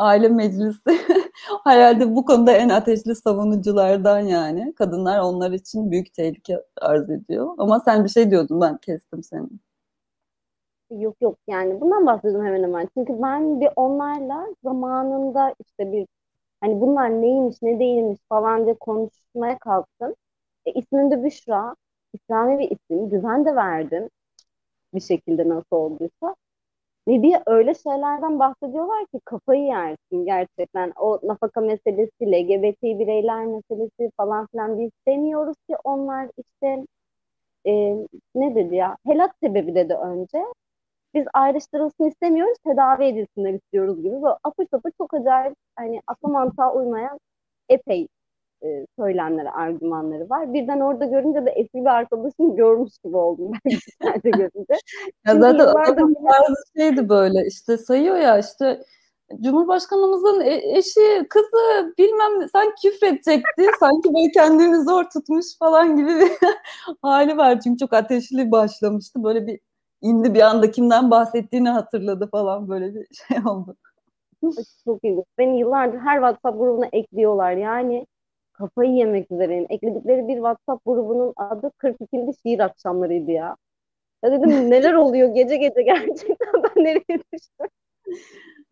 aile 0.00 0.28
meclisi 0.28 0.90
herhalde 1.64 2.16
bu 2.16 2.24
konuda 2.24 2.52
en 2.52 2.68
ateşli 2.68 3.14
savunuculardan 3.14 4.20
yani. 4.20 4.74
Kadınlar 4.74 5.18
onlar 5.20 5.52
için 5.52 5.90
büyük 5.90 6.14
tehlike 6.14 6.62
arz 6.80 7.10
ediyor. 7.10 7.54
Ama 7.58 7.80
sen 7.80 8.04
bir 8.04 8.08
şey 8.08 8.30
diyordun 8.30 8.60
ben 8.60 8.76
kestim 8.78 9.22
seni. 9.22 9.48
Yok 10.90 11.16
yok 11.20 11.38
yani 11.48 11.80
bundan 11.80 12.06
bahsediyorum 12.06 12.46
hemen 12.46 12.62
hemen. 12.62 12.88
Çünkü 12.94 13.22
ben 13.22 13.60
bir 13.60 13.68
onlarla 13.76 14.46
zamanında 14.64 15.54
işte 15.60 15.92
bir 15.92 16.06
hani 16.60 16.80
bunlar 16.80 17.10
neymiş 17.22 17.56
ne 17.62 17.80
değilmiş 17.80 18.18
falan 18.28 18.64
diye 18.64 18.74
konuşmaya 18.74 19.58
kalktım. 19.58 20.14
E, 20.66 20.72
ismim 20.72 21.10
de 21.10 21.24
Büşra. 21.24 21.76
İslami 22.12 22.58
bir 22.58 22.70
isim. 22.70 23.10
Güven 23.10 23.44
de 23.44 23.56
verdim. 23.56 24.10
Bir 24.94 25.00
şekilde 25.00 25.48
nasıl 25.48 25.76
olduysa. 25.76 26.36
Ve 27.08 27.22
bir 27.22 27.36
öyle 27.46 27.74
şeylerden 27.74 28.38
bahsediyorlar 28.38 29.06
ki 29.06 29.20
kafayı 29.24 29.62
yersin 29.62 30.24
gerçekten. 30.26 30.92
O 31.00 31.20
nafaka 31.22 31.60
meselesi, 31.60 32.12
LGBT 32.32 32.82
bireyler 32.82 33.46
meselesi 33.46 34.10
falan 34.16 34.46
filan 34.46 34.78
biz 34.78 34.90
demiyoruz 35.08 35.56
ki 35.68 35.76
onlar 35.84 36.28
işte 36.38 36.86
e, 37.66 37.72
ne 38.34 38.54
dedi 38.54 38.76
ya 38.76 38.96
helak 39.06 39.34
sebebi 39.42 39.74
dedi 39.74 39.94
önce. 39.94 40.44
Biz 41.14 41.26
ayrıştırılsın 41.34 42.04
istemiyoruz, 42.08 42.58
tedavi 42.66 43.04
edilsinler 43.04 43.54
istiyoruz 43.54 43.96
gibi. 44.02 44.12
Böyle 44.22 44.36
apır 44.44 44.66
sapır 44.70 44.90
çok 44.98 45.14
acayip 45.14 45.54
hani 45.76 46.00
akla 46.06 46.28
mantığa 46.28 46.74
uymayan 46.74 47.18
epey 47.68 48.08
e, 48.64 48.86
söylemleri, 48.98 49.50
argümanları 49.50 50.30
var. 50.30 50.54
Birden 50.54 50.80
orada 50.80 51.04
görünce 51.04 51.46
de 51.46 51.50
eski 51.50 51.80
bir 51.80 51.96
arkadaşım 51.96 52.56
görmüş 52.56 52.92
gibi 53.04 53.16
oldum 53.16 53.52
ben 54.04 54.20
görünce. 54.24 54.74
ya 55.26 55.40
zaten 55.40 55.92
adamın 55.92 56.16
bazı 56.24 56.54
şeydi 56.76 57.08
böyle 57.08 57.46
işte 57.46 57.76
sayıyor 57.78 58.16
ya 58.16 58.38
işte 58.38 58.80
Cumhurbaşkanımızın 59.40 60.40
e, 60.40 60.78
eşi, 60.78 61.26
kızı 61.28 61.94
bilmem 61.98 62.48
sen 62.52 62.74
küfredecekti. 62.82 63.66
Sanki 63.80 64.14
böyle 64.14 64.30
kendini 64.30 64.84
zor 64.84 65.04
tutmuş 65.04 65.46
falan 65.58 65.96
gibi 65.96 66.08
bir 66.08 66.30
hali 67.02 67.36
var. 67.36 67.60
Çünkü 67.60 67.78
çok 67.78 67.92
ateşli 67.92 68.50
başlamıştı. 68.50 69.24
Böyle 69.24 69.46
bir 69.46 69.60
indi 70.02 70.34
bir 70.34 70.40
anda 70.40 70.70
kimden 70.70 71.10
bahsettiğini 71.10 71.68
hatırladı 71.68 72.28
falan 72.30 72.68
böyle 72.68 72.94
bir 72.94 73.06
şey 73.28 73.38
oldu. 73.46 73.76
Çok 74.84 75.04
iyi. 75.04 75.24
Beni 75.38 75.58
yıllardır 75.58 75.98
her 75.98 76.16
WhatsApp 76.16 76.58
grubuna 76.58 76.86
ekliyorlar. 76.92 77.52
Yani 77.52 78.06
kafayı 78.60 78.90
yemek 78.90 79.30
üzereyim. 79.30 79.66
Ekledikleri 79.68 80.28
bir 80.28 80.34
WhatsApp 80.34 80.84
grubunun 80.84 81.32
adı 81.36 81.70
42. 81.78 82.32
şiir 82.42 82.60
akşamlarıydı 82.60 83.30
ya. 83.30 83.56
Ya 84.24 84.32
dedim 84.32 84.50
neler 84.70 84.94
oluyor 84.94 85.34
gece 85.34 85.56
gece 85.56 85.82
gerçekten 85.82 86.62
ben 86.62 86.84
nereye 86.84 87.20
düştüm? 87.32 87.66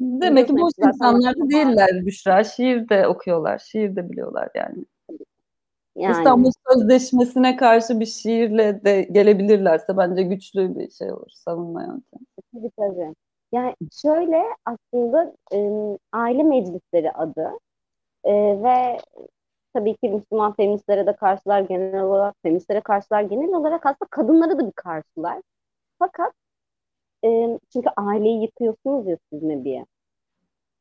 Demek 0.00 0.46
ki 0.46 0.56
boş 0.56 0.72
insanlar 0.78 1.34
da 1.36 1.50
değiller 1.50 2.06
Büşra. 2.06 2.44
Şiir 2.44 2.88
de 2.88 3.08
okuyorlar, 3.08 3.58
şiir 3.58 3.96
de 3.96 4.10
biliyorlar 4.10 4.48
yani. 4.54 4.84
yani. 5.96 6.12
İstanbul 6.12 6.50
Sözleşmesi'ne 6.68 7.56
karşı 7.56 8.00
bir 8.00 8.06
şiirle 8.06 8.84
de 8.84 9.02
gelebilirlerse 9.02 9.96
bence 9.96 10.22
güçlü 10.22 10.78
bir 10.78 10.90
şey 10.90 11.12
olur 11.12 11.30
savunma 11.30 11.80
yöntemi. 11.82 12.26
Tabii 12.54 12.70
tabii. 12.76 13.14
Yani 13.52 13.74
şöyle 14.02 14.42
aslında 14.64 15.34
e, 15.52 15.58
aile 16.12 16.42
meclisleri 16.42 17.12
adı 17.12 17.50
e, 18.24 18.32
ve 18.62 18.98
tabii 19.78 19.96
ki 19.96 20.08
Müslüman 20.10 20.52
feministlere 20.52 21.06
de 21.06 21.16
karşılar 21.16 21.60
genel 21.60 22.02
olarak, 22.02 22.34
feministlere 22.42 22.80
karşılar 22.80 23.22
genel 23.22 23.54
olarak 23.54 23.86
aslında 23.86 24.08
kadınlara 24.10 24.58
da 24.58 24.66
bir 24.66 24.72
karşılar. 24.72 25.42
Fakat 25.98 26.32
e, 27.24 27.58
çünkü 27.72 27.88
aileyi 27.96 28.42
yıkıyorsunuz 28.42 29.08
ya 29.08 29.18
siz 29.32 29.42
Nebiye. 29.42 29.86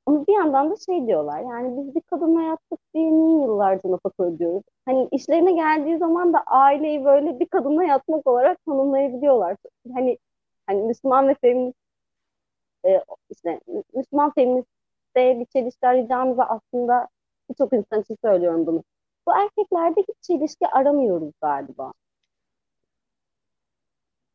Ama 0.05 0.27
bir 0.27 0.33
yandan 0.33 0.71
da 0.71 0.75
şey 0.85 1.07
diyorlar 1.07 1.39
yani 1.39 1.77
biz 1.77 1.95
bir 1.95 2.01
kadınla 2.01 2.41
yattık 2.41 2.79
diye 2.93 3.11
niye 3.11 3.41
yıllarca 3.43 3.91
nafaka 3.91 4.23
ödüyoruz? 4.23 4.63
Hani 4.85 5.07
işlerine 5.11 5.51
geldiği 5.51 5.97
zaman 5.97 6.33
da 6.33 6.43
aileyi 6.47 7.05
böyle 7.05 7.39
bir 7.39 7.45
kadınla 7.47 7.83
yatmak 7.83 8.27
olarak 8.27 8.65
tanımlayabiliyorlar. 8.65 9.57
Hani 9.93 10.17
hani 10.67 10.81
Müslüman 10.83 11.27
ve 11.27 11.35
feminist 11.41 11.77
e, 12.85 13.03
işte 13.29 13.59
Müslüman 13.93 14.31
feministte 14.33 15.39
bir 15.39 15.45
çelişki 15.45 15.87
arayacağımızı 15.87 16.43
aslında 16.43 17.07
birçok 17.49 17.73
insan 17.73 18.01
için 18.01 18.17
söylüyorum 18.25 18.67
bunu. 18.67 18.83
Bu 19.27 19.31
erkeklerde 19.31 20.01
hiç 20.01 20.15
çelişki 20.21 20.67
aramıyoruz 20.67 21.33
galiba. 21.41 21.93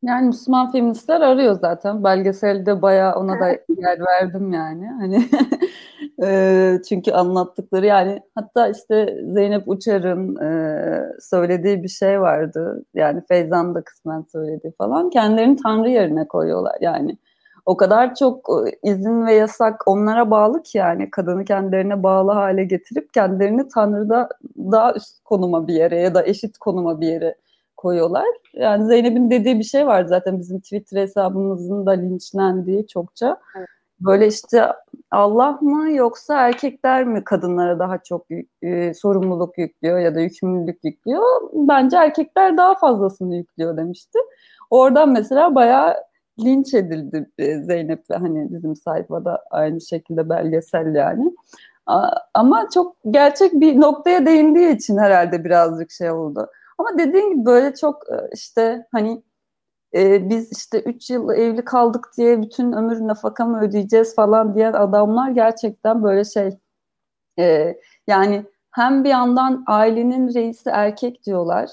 Yani 0.02 0.26
Müslüman 0.26 0.72
feministler 0.72 1.20
arıyor 1.20 1.58
zaten. 1.60 2.04
Belgeselde 2.04 2.82
bayağı 2.82 3.14
ona 3.14 3.40
da 3.40 3.48
yer 3.48 4.00
verdim 4.06 4.52
yani. 4.52 4.86
Hani 4.86 5.28
e, 6.22 6.78
çünkü 6.88 7.12
anlattıkları 7.12 7.86
yani 7.86 8.20
hatta 8.34 8.68
işte 8.68 9.18
Zeynep 9.34 9.68
Uçar'ın 9.68 10.36
e, 10.36 11.20
söylediği 11.20 11.82
bir 11.82 11.88
şey 11.88 12.20
vardı. 12.20 12.84
Yani 12.94 13.22
Feyzan 13.28 13.74
da 13.74 13.82
kısmen 13.84 14.24
söyledi 14.32 14.72
falan. 14.78 15.10
Kendilerini 15.10 15.56
Tanrı 15.56 15.90
yerine 15.90 16.28
koyuyorlar 16.28 16.76
yani 16.80 17.18
o 17.66 17.76
kadar 17.76 18.14
çok 18.14 18.48
e, 18.66 18.90
izin 18.90 19.26
ve 19.26 19.34
yasak 19.34 19.88
onlara 19.88 20.30
bağlı 20.30 20.62
ki 20.62 20.78
yani 20.78 21.10
kadını 21.10 21.44
kendilerine 21.44 22.02
bağlı 22.02 22.32
hale 22.32 22.64
getirip 22.64 23.14
kendilerini 23.14 23.68
Tanrı'da 23.68 24.28
daha 24.58 24.94
üst 24.94 25.24
konuma 25.24 25.68
bir 25.68 25.74
yere 25.74 26.00
ya 26.00 26.14
da 26.14 26.26
eşit 26.26 26.58
konuma 26.58 27.00
bir 27.00 27.08
yere 27.08 27.34
koyuyorlar. 27.76 28.26
Yani 28.54 28.86
Zeynep'in 28.86 29.30
dediği 29.30 29.58
bir 29.58 29.64
şey 29.64 29.86
var 29.86 30.04
zaten 30.04 30.38
bizim 30.38 30.60
Twitter 30.60 31.00
hesabımızın 31.00 31.86
da 31.86 31.90
linçlendiği 31.90 32.86
çokça. 32.86 33.36
Evet. 33.56 33.68
Böyle 34.00 34.26
işte 34.26 34.66
Allah 35.10 35.58
mı 35.60 35.92
yoksa 35.92 36.48
erkekler 36.48 37.04
mi 37.04 37.24
kadınlara 37.24 37.78
daha 37.78 37.98
çok 37.98 38.26
e, 38.62 38.94
sorumluluk 38.94 39.58
yüklüyor 39.58 39.98
ya 39.98 40.14
da 40.14 40.20
yükümlülük 40.20 40.84
yüklüyor? 40.84 41.22
Bence 41.52 41.96
erkekler 41.96 42.56
daha 42.56 42.74
fazlasını 42.74 43.36
yüklüyor 43.36 43.76
demişti. 43.76 44.18
Oradan 44.70 45.08
mesela 45.08 45.54
bayağı 45.54 45.94
linç 46.40 46.74
edildi 46.74 47.30
e, 47.38 47.58
Zeynep 47.62 48.10
ve 48.10 48.14
hani 48.14 48.52
bizim 48.52 48.76
sayfada 48.76 49.44
aynı 49.50 49.80
şekilde 49.80 50.28
belgesel 50.28 50.94
yani. 50.94 51.32
Ama 52.34 52.68
çok 52.74 52.96
gerçek 53.10 53.52
bir 53.52 53.80
noktaya 53.80 54.26
değindiği 54.26 54.76
için 54.76 54.98
herhalde 54.98 55.44
birazcık 55.44 55.90
şey 55.90 56.10
oldu. 56.10 56.50
Ama 56.78 56.98
dediğim 56.98 57.32
gibi 57.34 57.44
böyle 57.44 57.74
çok 57.74 58.02
e, 58.12 58.30
işte 58.34 58.86
hani 58.92 59.22
e, 59.94 60.30
biz 60.30 60.52
işte 60.52 60.82
3 60.82 61.10
yıl 61.10 61.30
evli 61.30 61.64
kaldık 61.64 62.06
diye 62.16 62.42
bütün 62.42 62.72
ömür 62.72 63.00
nafaka 63.00 63.46
mı 63.46 63.60
ödeyeceğiz 63.62 64.14
falan 64.14 64.54
diyen 64.54 64.72
adamlar 64.72 65.30
gerçekten 65.30 66.02
böyle 66.02 66.24
şey 66.24 66.50
e, 67.38 67.76
yani 68.06 68.44
hem 68.70 69.04
bir 69.04 69.08
yandan 69.10 69.64
ailenin 69.66 70.34
reisi 70.34 70.70
erkek 70.70 71.26
diyorlar 71.26 71.70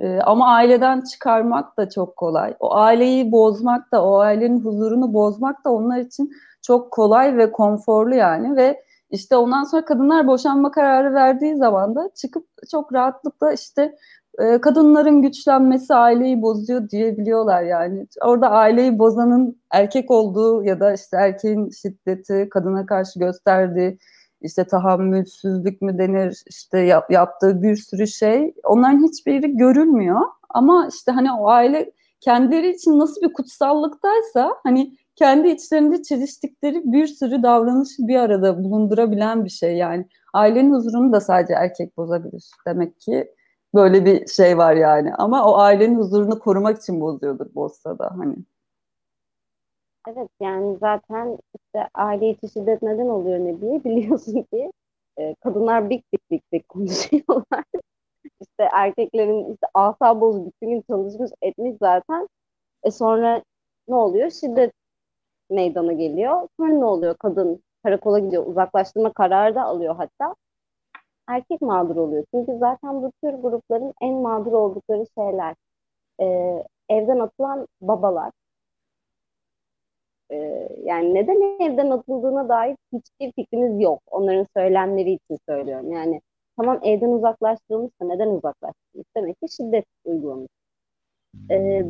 E, 0.00 0.18
ama 0.20 0.46
aileden 0.46 1.00
çıkarmak 1.00 1.76
da 1.76 1.88
çok 1.88 2.16
kolay. 2.16 2.54
O 2.60 2.74
aileyi 2.74 3.32
bozmak 3.32 3.92
da, 3.92 4.04
o 4.04 4.18
ailenin 4.18 4.60
huzurunu 4.60 5.14
bozmak 5.14 5.64
da 5.64 5.72
onlar 5.72 5.98
için 5.98 6.30
çok 6.62 6.90
kolay 6.90 7.36
ve 7.36 7.52
konforlu 7.52 8.14
yani 8.14 8.56
ve 8.56 8.82
işte 9.10 9.36
ondan 9.36 9.64
sonra 9.64 9.84
kadınlar 9.84 10.26
boşanma 10.26 10.70
kararı 10.70 11.14
verdiği 11.14 11.56
zaman 11.56 11.94
da 11.94 12.10
çıkıp 12.14 12.46
çok 12.70 12.92
rahatlıkla 12.92 13.52
işte 13.52 13.96
e, 14.38 14.60
kadınların 14.60 15.22
güçlenmesi 15.22 15.94
aileyi 15.94 16.42
bozuyor 16.42 16.88
diyebiliyorlar 16.90 17.62
yani. 17.62 18.06
Orada 18.24 18.50
aileyi 18.50 18.98
bozanın 18.98 19.60
erkek 19.70 20.10
olduğu 20.10 20.64
ya 20.64 20.80
da 20.80 20.92
işte 20.92 21.16
erkeğin 21.16 21.70
şiddeti, 21.70 22.48
kadına 22.50 22.86
karşı 22.86 23.18
gösterdiği 23.18 23.98
işte 24.40 24.64
tahammülsüzlük 24.64 25.82
mü 25.82 25.98
denir, 25.98 26.42
işte 26.48 26.78
yap, 26.78 27.10
yaptığı 27.10 27.62
bir 27.62 27.76
sürü 27.76 28.06
şey 28.06 28.54
onların 28.64 29.08
hiçbiri 29.08 29.56
görülmüyor. 29.56 30.20
Ama 30.50 30.88
işte 30.92 31.12
hani 31.12 31.32
o 31.32 31.48
aile 31.48 31.92
kendileri 32.20 32.70
için 32.70 32.98
nasıl 32.98 33.22
bir 33.22 33.32
kutsallıktaysa 33.32 34.54
hani 34.62 34.96
kendi 35.16 35.48
içlerinde 35.48 36.02
çeliştikleri 36.02 36.82
bir 36.84 37.06
sürü 37.06 37.42
davranışı 37.42 38.08
bir 38.08 38.16
arada 38.16 38.64
bulundurabilen 38.64 39.44
bir 39.44 39.50
şey 39.50 39.76
yani. 39.76 40.08
Ailenin 40.32 40.74
huzurunu 40.74 41.12
da 41.12 41.20
sadece 41.20 41.54
erkek 41.54 41.96
bozabilir. 41.96 42.50
Demek 42.66 43.00
ki 43.00 43.32
böyle 43.74 44.04
bir 44.04 44.26
şey 44.26 44.58
var 44.58 44.74
yani. 44.74 45.14
Ama 45.14 45.46
o 45.46 45.58
ailenin 45.58 45.98
huzurunu 45.98 46.38
korumak 46.38 46.78
için 46.78 47.00
bozuyordur 47.00 47.54
bozsa 47.54 47.98
da 47.98 48.10
hani. 48.18 48.36
Evet 50.06 50.30
yani 50.40 50.76
zaten 50.80 51.38
işte 51.54 51.88
aile 51.94 52.30
içi 52.30 52.48
şiddet 52.48 52.82
neden 52.82 53.06
oluyor 53.08 53.38
ne 53.38 53.60
diye 53.60 53.84
biliyorsun 53.84 54.42
ki 54.52 54.72
e, 55.18 55.34
kadınlar 55.34 55.90
bik 55.90 56.12
bik 56.12 56.30
bik 56.30 56.52
bik 56.52 56.68
konuşuyorlar. 56.68 57.64
işte 58.40 58.68
erkeklerin 58.72 59.52
işte 59.54 59.66
asa 59.74 60.20
bozu 60.20 60.46
bütün 60.46 60.70
gün 60.70 60.82
çalışmış 60.90 61.30
etmiş 61.42 61.76
zaten. 61.80 62.28
E 62.84 62.90
sonra 62.90 63.42
ne 63.88 63.94
oluyor? 63.94 64.30
Şiddet 64.30 64.72
meydana 65.50 65.92
geliyor. 65.92 66.48
Sonra 66.60 66.72
ne 66.72 66.84
oluyor? 66.84 67.16
Kadın 67.18 67.62
karakola 67.84 68.18
gidiyor. 68.18 68.46
Uzaklaştırma 68.46 69.12
kararı 69.12 69.54
da 69.54 69.62
alıyor 69.64 69.96
hatta. 69.96 70.34
Erkek 71.28 71.62
mağdur 71.62 71.96
oluyor. 71.96 72.24
Çünkü 72.34 72.58
zaten 72.58 73.02
bu 73.02 73.12
tür 73.24 73.34
grupların 73.34 73.94
en 74.02 74.14
mağdur 74.14 74.52
oldukları 74.52 75.04
şeyler. 75.18 75.54
E, 76.20 76.26
evden 76.88 77.18
atılan 77.20 77.68
babalar, 77.80 78.32
ee, 80.30 80.68
yani 80.84 81.14
neden 81.14 81.60
evden 81.60 81.90
atıldığına 81.90 82.48
dair 82.48 82.76
hiçbir 82.92 83.32
fikrimiz 83.32 83.80
yok. 83.80 84.02
Onların 84.10 84.46
söylemleri 84.56 85.10
için 85.12 85.38
söylüyorum. 85.48 85.92
Yani 85.92 86.20
tamam 86.56 86.80
evden 86.82 87.10
uzaklaştırılmışsa 87.10 88.04
neden 88.04 88.28
uzaklaştırılmış? 88.28 89.06
Demek 89.16 89.40
ki 89.40 89.46
şiddet 89.56 89.84
uygulamış. 90.04 90.48
Ee, 91.50 91.84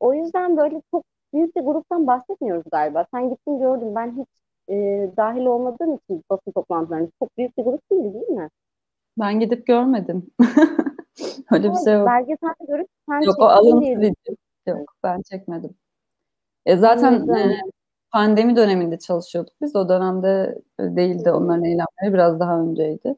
o 0.00 0.14
yüzden 0.14 0.56
böyle 0.56 0.82
çok 0.90 1.04
büyük 1.32 1.56
bir 1.56 1.60
gruptan 1.60 2.06
bahsetmiyoruz 2.06 2.64
galiba. 2.72 3.06
Sen 3.14 3.30
gittin 3.30 3.58
gördün. 3.58 3.94
Ben 3.94 4.18
hiç 4.18 4.28
e, 4.68 4.74
dahil 5.16 5.46
olmadığım 5.46 5.94
için 5.94 6.24
basın 6.30 6.52
toplantılarında 6.52 7.10
çok 7.18 7.38
büyük 7.38 7.58
bir 7.58 7.62
grup 7.62 7.90
değil 7.90 8.14
değil 8.14 8.28
mi? 8.28 8.48
Ben 9.18 9.40
gidip 9.40 9.66
görmedim. 9.66 10.26
Öyle 11.52 11.70
bir 11.70 11.76
şey 11.84 11.94
yok. 11.94 12.06
Belgeselde 12.06 12.64
görüp 12.68 12.88
sen 13.08 13.20
Yok 13.20 13.38
o 13.38 13.44
alıntı 13.44 14.12
Yok 14.66 14.94
ben 15.02 15.22
çekmedim. 15.22 15.74
E 16.66 16.76
zaten 16.76 17.28
e, 17.28 17.60
pandemi 18.12 18.56
döneminde 18.56 18.98
çalışıyorduk 18.98 19.54
biz. 19.62 19.76
O 19.76 19.88
dönemde 19.88 20.58
değildi 20.80 21.30
onların 21.30 21.64
eylemleri 21.64 22.14
biraz 22.14 22.40
daha 22.40 22.60
önceydi. 22.60 23.16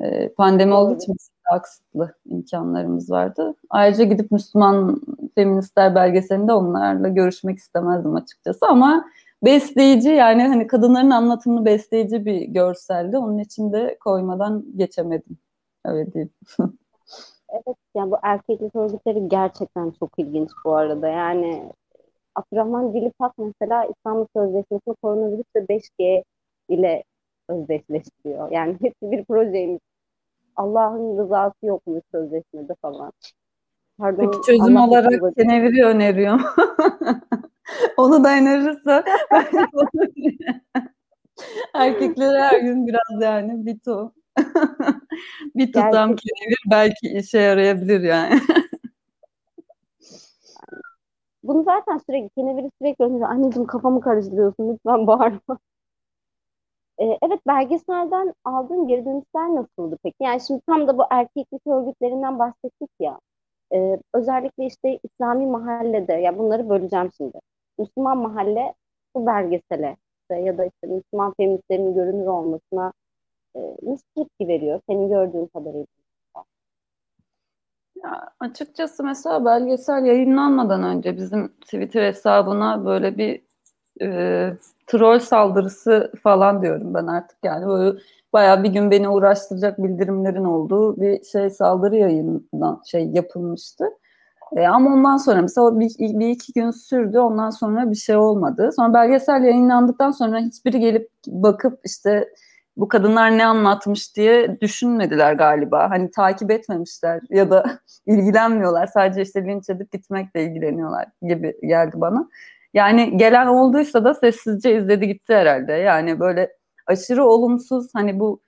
E, 0.00 0.28
pandemi 0.28 0.74
olduğu 0.74 0.96
için 0.96 1.16
daha 1.50 1.62
kısıtlı 1.62 2.14
imkanlarımız 2.26 3.10
vardı. 3.10 3.54
Ayrıca 3.70 4.04
gidip 4.04 4.30
Müslüman 4.30 5.00
feministler 5.34 5.94
belgeselinde 5.94 6.52
onlarla 6.52 7.08
görüşmek 7.08 7.58
istemezdim 7.58 8.14
açıkçası 8.14 8.66
ama 8.66 9.04
besleyici 9.44 10.08
yani 10.08 10.42
hani 10.42 10.66
kadınların 10.66 11.10
anlatımını 11.10 11.64
besleyici 11.64 12.24
bir 12.24 12.40
görseldi. 12.42 13.18
Onun 13.18 13.38
için 13.38 13.72
de 13.72 13.98
koymadan 14.00 14.64
geçemedim. 14.76 15.38
Öyle 15.84 16.12
diyeyim. 16.12 16.30
evet 17.52 17.76
yani 17.94 18.10
bu 18.10 18.16
erkeklik 18.22 18.76
örgütleri 18.76 19.28
gerçekten 19.28 19.90
çok 19.90 20.10
ilginç 20.18 20.50
bu 20.64 20.76
arada. 20.76 21.08
Yani 21.08 21.72
Abdurrahman 22.38 22.94
Dilipak 22.94 23.32
mesela 23.38 23.84
İstanbul 23.84 24.26
Sözleşmesi 24.36 24.94
koronavirüs 25.02 25.46
ve 25.56 25.60
5G 25.60 26.22
ile 26.68 27.04
özdeşleştiriyor. 27.48 28.50
Yani 28.50 28.72
hepsi 28.80 29.10
bir 29.10 29.24
projeymiş. 29.24 29.82
Allah'ın 30.56 31.18
rızası 31.18 31.66
yokmuş 31.66 32.02
sözleşmede 32.12 32.74
falan. 32.82 33.12
Pardon, 33.98 34.30
Peki 34.30 34.46
çözüm 34.46 34.76
Allah 34.76 34.88
olarak 34.88 35.36
keneviri 35.36 35.84
öneriyorum. 35.84 36.42
Onu 37.96 38.24
da 38.24 38.28
önerirse 38.28 39.04
erkekler 41.74 42.40
her 42.40 42.60
gün 42.60 42.86
biraz 42.86 43.22
yani 43.22 43.66
bir 43.66 43.78
to 43.78 44.12
bir 45.54 45.66
tutam 45.66 46.16
kenevir 46.16 46.62
belki 46.70 47.08
işe 47.08 47.38
yarayabilir 47.38 48.00
yani. 48.00 48.40
Bunu 51.48 51.62
zaten 51.62 51.98
sürekli 51.98 52.30
keneviri 52.30 52.70
sürekli 52.80 53.04
öneriyor. 53.04 53.30
Anneciğim 53.30 53.66
kafamı 53.66 54.00
karıştırıyorsun 54.00 54.68
lütfen 54.74 55.06
bağırma. 55.06 55.58
Ee, 57.00 57.18
evet 57.22 57.40
belgeselden 57.46 58.34
aldığın 58.44 58.88
geri 58.88 59.04
dönüşler 59.04 59.54
nasıldı 59.54 59.98
peki? 60.02 60.16
Yani 60.20 60.40
şimdi 60.40 60.60
tam 60.66 60.88
da 60.88 60.98
bu 60.98 61.02
erkeklik 61.10 61.66
örgütlerinden 61.66 62.38
bahsettik 62.38 62.90
ya. 63.00 63.20
Ee, 63.74 63.98
özellikle 64.14 64.66
işte 64.66 64.98
İslami 65.04 65.46
mahallede 65.46 66.12
ya 66.12 66.38
bunları 66.38 66.68
böleceğim 66.68 67.10
şimdi. 67.16 67.38
Müslüman 67.78 68.18
mahalle 68.18 68.74
bu 69.16 69.26
belgesele 69.26 69.96
işte, 70.22 70.42
ya 70.42 70.58
da 70.58 70.64
işte 70.64 70.86
Müslüman 70.86 71.34
feministlerin 71.36 71.94
görünür 71.94 72.26
olmasına 72.26 72.92
e, 73.56 73.60
nasıl 73.82 74.04
tepki 74.16 74.48
veriyor 74.48 74.80
senin 74.88 75.08
gördüğün 75.08 75.46
kadarıyla? 75.46 75.97
Ya 78.04 78.30
açıkçası 78.40 79.04
mesela 79.04 79.44
belgesel 79.44 80.04
yayınlanmadan 80.04 80.82
önce 80.82 81.16
bizim 81.16 81.48
Twitter 81.48 82.02
hesabına 82.02 82.84
böyle 82.84 83.18
bir 83.18 83.42
e, 84.02 84.50
troll 84.86 85.18
saldırısı 85.18 86.12
falan 86.22 86.62
diyorum 86.62 86.94
ben 86.94 87.06
artık 87.06 87.38
yani 87.44 87.66
böyle 87.66 87.98
bayağı 88.32 88.62
bir 88.62 88.68
gün 88.68 88.90
beni 88.90 89.08
uğraştıracak 89.08 89.78
bildirimlerin 89.78 90.44
olduğu 90.44 91.00
bir 91.00 91.24
şey 91.24 91.50
saldırı 91.50 91.96
yayından 91.96 92.82
şey 92.86 93.06
yapılmıştı. 93.06 93.84
E, 94.56 94.66
ama 94.66 94.94
ondan 94.94 95.16
sonra 95.16 95.42
mesela 95.42 95.80
bir, 95.80 95.90
bir 95.98 96.28
iki 96.28 96.52
gün 96.52 96.70
sürdü 96.70 97.18
ondan 97.18 97.50
sonra 97.50 97.90
bir 97.90 97.96
şey 97.96 98.16
olmadı. 98.16 98.70
Sonra 98.76 98.94
belgesel 98.94 99.44
yayınlandıktan 99.44 100.10
sonra 100.10 100.38
hiçbiri 100.38 100.80
gelip 100.80 101.10
bakıp 101.26 101.80
işte 101.84 102.28
bu 102.78 102.88
kadınlar 102.88 103.38
ne 103.38 103.46
anlatmış 103.46 104.16
diye 104.16 104.60
düşünmediler 104.60 105.32
galiba. 105.32 105.90
Hani 105.90 106.10
takip 106.10 106.50
etmemişler 106.50 107.20
ya 107.30 107.50
da 107.50 107.78
ilgilenmiyorlar. 108.06 108.86
Sadece 108.86 109.22
işte 109.22 109.44
linç 109.44 109.70
edip 109.70 109.92
gitmekle 109.92 110.44
ilgileniyorlar 110.44 111.06
gibi 111.22 111.56
geldi 111.62 111.92
bana. 111.94 112.28
Yani 112.74 113.16
gelen 113.16 113.46
olduysa 113.46 114.04
da 114.04 114.14
sessizce 114.14 114.76
izledi 114.76 115.06
gitti 115.06 115.34
herhalde. 115.34 115.72
Yani 115.72 116.20
böyle 116.20 116.52
aşırı 116.86 117.24
olumsuz 117.24 117.90
hani 117.94 118.20
bu 118.20 118.40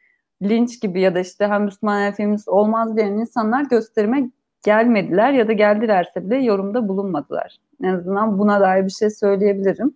linç 0.42 0.80
gibi 0.80 1.00
ya 1.00 1.14
da 1.14 1.20
işte 1.20 1.46
hem 1.46 1.64
Müslüman 1.64 2.12
hem 2.16 2.36
olmaz 2.46 2.96
diyen 2.96 3.12
insanlar 3.12 3.64
gösterime 3.64 4.30
gelmediler 4.64 5.32
ya 5.32 5.48
da 5.48 5.52
geldilerse 5.52 6.24
bile 6.30 6.36
yorumda 6.36 6.88
bulunmadılar. 6.88 7.56
En 7.82 7.94
azından 7.94 8.38
buna 8.38 8.60
dair 8.60 8.84
bir 8.84 8.90
şey 8.90 9.10
söyleyebilirim. 9.10 9.94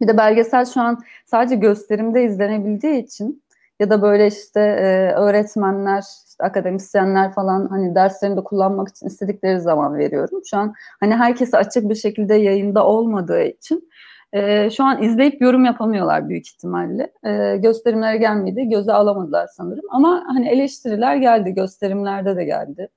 Bir 0.00 0.08
de 0.08 0.16
belgesel 0.16 0.64
şu 0.64 0.80
an 0.80 1.02
sadece 1.24 1.54
gösterimde 1.54 2.24
izlenebildiği 2.24 3.02
için 3.02 3.42
ya 3.80 3.90
da 3.90 4.02
böyle 4.02 4.26
işte 4.26 4.60
e, 4.60 5.12
öğretmenler, 5.12 5.98
işte 6.00 6.44
akademisyenler 6.44 7.32
falan 7.32 7.68
hani 7.68 7.94
derslerinde 7.94 8.44
kullanmak 8.44 8.88
için 8.88 9.06
istedikleri 9.06 9.60
zaman 9.60 9.98
veriyorum. 9.98 10.40
Şu 10.50 10.56
an 10.56 10.74
hani 11.00 11.14
herkese 11.14 11.56
açık 11.56 11.88
bir 11.88 11.94
şekilde 11.94 12.34
yayında 12.34 12.86
olmadığı 12.86 13.42
için 13.42 13.88
e, 14.34 14.70
şu 14.70 14.84
an 14.84 15.02
izleyip 15.02 15.40
yorum 15.42 15.64
yapamıyorlar 15.64 16.28
büyük 16.28 16.48
ihtimalle. 16.48 17.12
E, 17.24 17.56
gösterimlere 17.56 18.16
gelmedi, 18.16 18.68
göze 18.68 18.92
alamadılar 18.92 19.48
sanırım. 19.56 19.84
Ama 19.90 20.24
hani 20.26 20.48
eleştiriler 20.48 21.16
geldi, 21.16 21.54
gösterimlerde 21.54 22.36
de 22.36 22.44
geldi. 22.44 22.88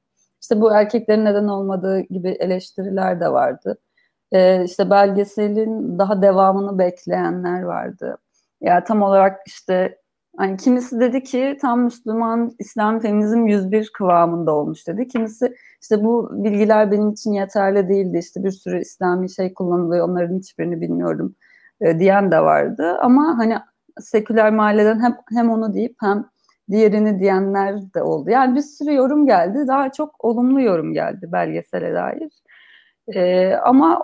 İşte 0.42 0.62
bu 0.62 0.72
erkeklerin 0.74 1.26
neden 1.26 1.48
olmadığı 1.48 2.00
gibi 2.00 2.30
eleştiriler 2.30 3.20
de 3.20 3.32
vardı. 3.32 3.78
E, 4.32 4.64
işte 4.64 4.90
belgeselin 4.90 6.00
daha 6.00 6.22
devamını 6.22 6.80
bekleyenler 6.80 7.62
vardı. 7.62 8.18
Ya 8.62 8.84
tam 8.84 9.02
olarak 9.02 9.42
işte 9.48 9.98
Hani 10.38 10.58
kimisi 10.58 11.00
dedi 11.00 11.24
ki 11.24 11.58
tam 11.62 11.84
Müslüman 11.84 12.56
İslam 12.60 13.00
feminizm 13.00 13.48
101 13.48 13.92
kıvamında 13.94 14.52
olmuş 14.56 14.88
dedi. 14.88 15.08
Kimisi 15.08 15.56
işte 15.82 16.04
bu 16.04 16.30
bilgiler 16.44 16.92
benim 16.92 17.12
için 17.12 17.32
yeterli 17.32 17.90
değildi. 17.90 18.18
İşte 18.18 18.44
bir 18.44 18.52
sürü 18.52 18.82
İslami 18.82 19.30
şey 19.32 19.54
kullanılıyor. 19.54 20.10
Onların 20.10 20.38
hiçbirini 20.38 20.82
bilmiyorum 20.82 21.36
e, 21.82 22.00
diyen 22.00 22.32
de 22.32 22.40
vardı. 22.40 22.98
Ama 23.02 23.38
hani 23.38 23.58
seküler 24.00 24.54
mahalleden 24.54 25.00
hem, 25.04 25.18
hem 25.34 25.50
onu 25.50 25.74
deyip 25.74 25.96
hem 26.02 26.26
diğerini 26.72 27.20
diyenler 27.20 27.94
de 27.94 28.04
oldu. 28.04 28.30
Yani 28.30 28.56
bir 28.56 28.62
sürü 28.62 28.94
yorum 28.94 29.26
geldi. 29.26 29.68
Daha 29.68 29.92
çok 29.92 30.26
olumlu 30.26 30.62
yorum 30.62 30.94
geldi 30.94 31.30
belgesele 31.32 31.94
dair. 31.94 32.32
Ee, 33.16 33.54
ama 33.56 34.04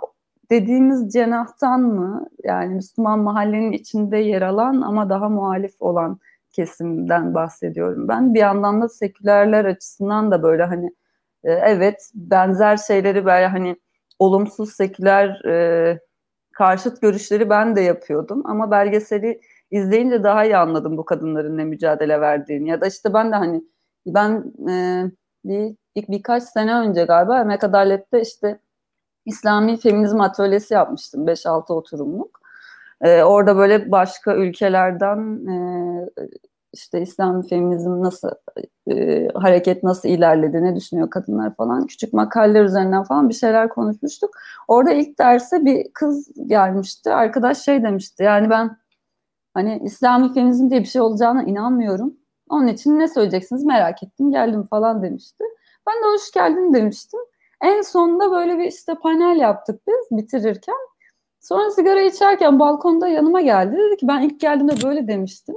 dediğimiz 0.53 1.13
cenahtan 1.13 1.81
mı? 1.81 2.27
Yani 2.43 2.75
Müslüman 2.75 3.19
mahallenin 3.19 3.71
içinde 3.71 4.17
yer 4.17 4.41
alan 4.41 4.81
ama 4.81 5.09
daha 5.09 5.29
muhalif 5.29 5.81
olan 5.81 6.19
kesimden 6.51 7.33
bahsediyorum 7.33 8.07
ben. 8.07 8.33
Bir 8.33 8.39
yandan 8.39 8.81
da 8.81 8.89
sekülerler 8.89 9.65
açısından 9.65 10.31
da 10.31 10.43
böyle 10.43 10.63
hani 10.63 10.93
e, 11.43 11.51
evet 11.51 12.11
benzer 12.15 12.77
şeyleri 12.77 13.25
böyle 13.25 13.47
hani 13.47 13.75
olumsuz 14.19 14.73
seküler 14.73 15.45
e, 15.45 15.99
karşıt 16.51 17.01
görüşleri 17.01 17.49
ben 17.49 17.75
de 17.75 17.81
yapıyordum. 17.81 18.41
Ama 18.45 18.71
belgeseli 18.71 19.41
izleyince 19.71 20.23
daha 20.23 20.45
iyi 20.45 20.57
anladım 20.57 20.97
bu 20.97 21.05
kadınların 21.05 21.57
ne 21.57 21.65
mücadele 21.65 22.21
verdiğini. 22.21 22.69
Ya 22.69 22.81
da 22.81 22.87
işte 22.87 23.13
ben 23.13 23.31
de 23.31 23.35
hani 23.35 23.63
ben 24.05 24.53
e, 24.69 25.05
bir 25.45 25.75
ilk 25.95 26.09
birkaç 26.09 26.43
sene 26.43 26.75
önce 26.75 27.03
galiba 27.05 27.41
Emek 27.41 27.63
Adalet'te 27.63 28.21
işte 28.21 28.59
İslami 29.25 29.77
feminizm 29.77 30.21
atölyesi 30.21 30.73
yapmıştım 30.73 31.27
5-6 31.27 31.73
oturumluk. 31.73 32.39
Ee, 33.01 33.23
orada 33.23 33.57
böyle 33.57 33.91
başka 33.91 34.35
ülkelerden 34.35 35.47
e, 35.47 35.55
işte 36.73 37.01
İslam 37.01 37.41
feminizm 37.41 38.01
nasıl 38.01 38.29
e, 38.91 39.27
hareket 39.33 39.83
nasıl 39.83 40.09
ilerledi, 40.09 40.63
ne 40.63 40.75
düşünüyor 40.75 41.09
kadınlar 41.09 41.55
falan 41.55 41.87
küçük 41.87 42.13
makaleler 42.13 42.63
üzerinden 42.65 43.03
falan 43.03 43.29
bir 43.29 43.33
şeyler 43.33 43.69
konuşmuştuk. 43.69 44.29
Orada 44.67 44.91
ilk 44.91 45.19
derse 45.19 45.65
bir 45.65 45.93
kız 45.93 46.31
gelmişti. 46.47 47.13
Arkadaş 47.13 47.57
şey 47.61 47.83
demişti. 47.83 48.23
Yani 48.23 48.49
ben 48.49 48.77
hani 49.53 49.81
İslami 49.85 50.33
feminizm 50.33 50.69
diye 50.69 50.79
bir 50.79 50.85
şey 50.85 51.01
olacağına 51.01 51.43
inanmıyorum. 51.43 52.13
Onun 52.49 52.67
için 52.67 52.99
ne 52.99 53.07
söyleyeceksiniz 53.07 53.65
merak 53.65 54.03
ettim 54.03 54.31
geldim 54.31 54.63
falan 54.63 55.03
demişti. 55.03 55.43
Ben 55.87 55.93
de 56.03 56.13
hoş 56.13 56.31
geldin 56.31 56.73
demiştim. 56.73 57.19
En 57.63 57.81
sonunda 57.81 58.31
böyle 58.31 58.57
bir 58.57 58.63
işte 58.63 58.95
panel 58.95 59.39
yaptık 59.39 59.81
biz 59.87 60.17
bitirirken. 60.17 60.75
Sonra 61.39 61.71
sigara 61.71 62.01
içerken 62.01 62.59
balkonda 62.59 63.07
yanıma 63.07 63.41
geldi. 63.41 63.77
Dedi 63.77 63.97
ki 63.97 64.07
ben 64.07 64.21
ilk 64.21 64.39
geldiğimde 64.39 64.87
böyle 64.87 65.07
demiştim. 65.07 65.55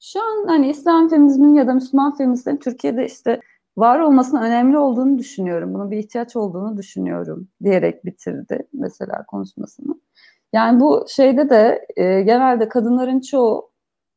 Şu 0.00 0.20
an 0.22 0.46
hani 0.46 0.70
İslam 0.70 1.08
feminizminin 1.08 1.54
ya 1.54 1.66
da 1.66 1.74
Müslüman 1.74 2.16
feministlerin 2.16 2.56
Türkiye'de 2.56 3.06
işte 3.06 3.40
var 3.76 4.00
olmasının 4.00 4.42
önemli 4.42 4.78
olduğunu 4.78 5.18
düşünüyorum. 5.18 5.74
Bunun 5.74 5.90
bir 5.90 5.96
ihtiyaç 5.98 6.36
olduğunu 6.36 6.76
düşünüyorum 6.76 7.48
diyerek 7.64 8.04
bitirdi 8.04 8.66
mesela 8.72 9.24
konuşmasını. 9.26 9.94
Yani 10.52 10.80
bu 10.80 11.04
şeyde 11.08 11.50
de 11.50 11.86
e, 11.96 12.22
genelde 12.22 12.68
kadınların 12.68 13.20
çoğu 13.20 13.70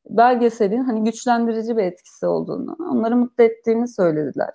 belgeselin 0.09 0.83
hani 0.83 1.03
güçlendirici 1.03 1.77
bir 1.77 1.83
etkisi 1.83 2.27
olduğunu, 2.27 2.77
onları 2.91 3.15
mutlu 3.15 3.43
ettiğini 3.43 3.87
söylediler. 3.87 4.53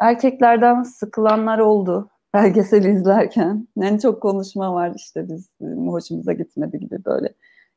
Erkeklerden 0.00 0.82
sıkılanlar 0.82 1.58
oldu 1.58 2.10
belgeseli 2.34 2.90
izlerken. 2.90 3.68
En 3.82 3.98
çok 3.98 4.22
konuşma 4.22 4.74
var 4.74 4.92
işte 4.96 5.28
biz 5.28 5.50
hoşumuza 5.86 6.32
gitmedi 6.32 6.78
gibi 6.78 7.04
böyle 7.04 7.34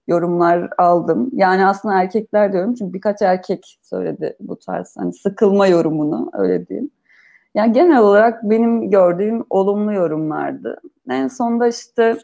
yorumlar 0.08 0.70
aldım. 0.78 1.30
Yani 1.34 1.66
aslında 1.66 2.02
erkekler 2.02 2.54
diyorum 2.54 2.74
çünkü 2.74 2.94
birkaç 2.94 3.22
erkek 3.22 3.80
söyledi 3.82 4.36
bu 4.40 4.60
tarz 4.60 4.96
hani 4.98 5.14
sıkılma 5.14 5.68
yorumunu 5.68 6.30
öyle 6.34 6.68
diyeyim. 6.68 6.92
Yani 7.56 7.74
genel 7.74 8.00
olarak 8.00 8.44
benim 8.44 8.90
gördüğüm 8.90 9.46
olumlu 9.50 9.94
yorumlardı. 9.94 10.82
En 11.10 11.28
sonda 11.28 11.68
işte 11.68 12.18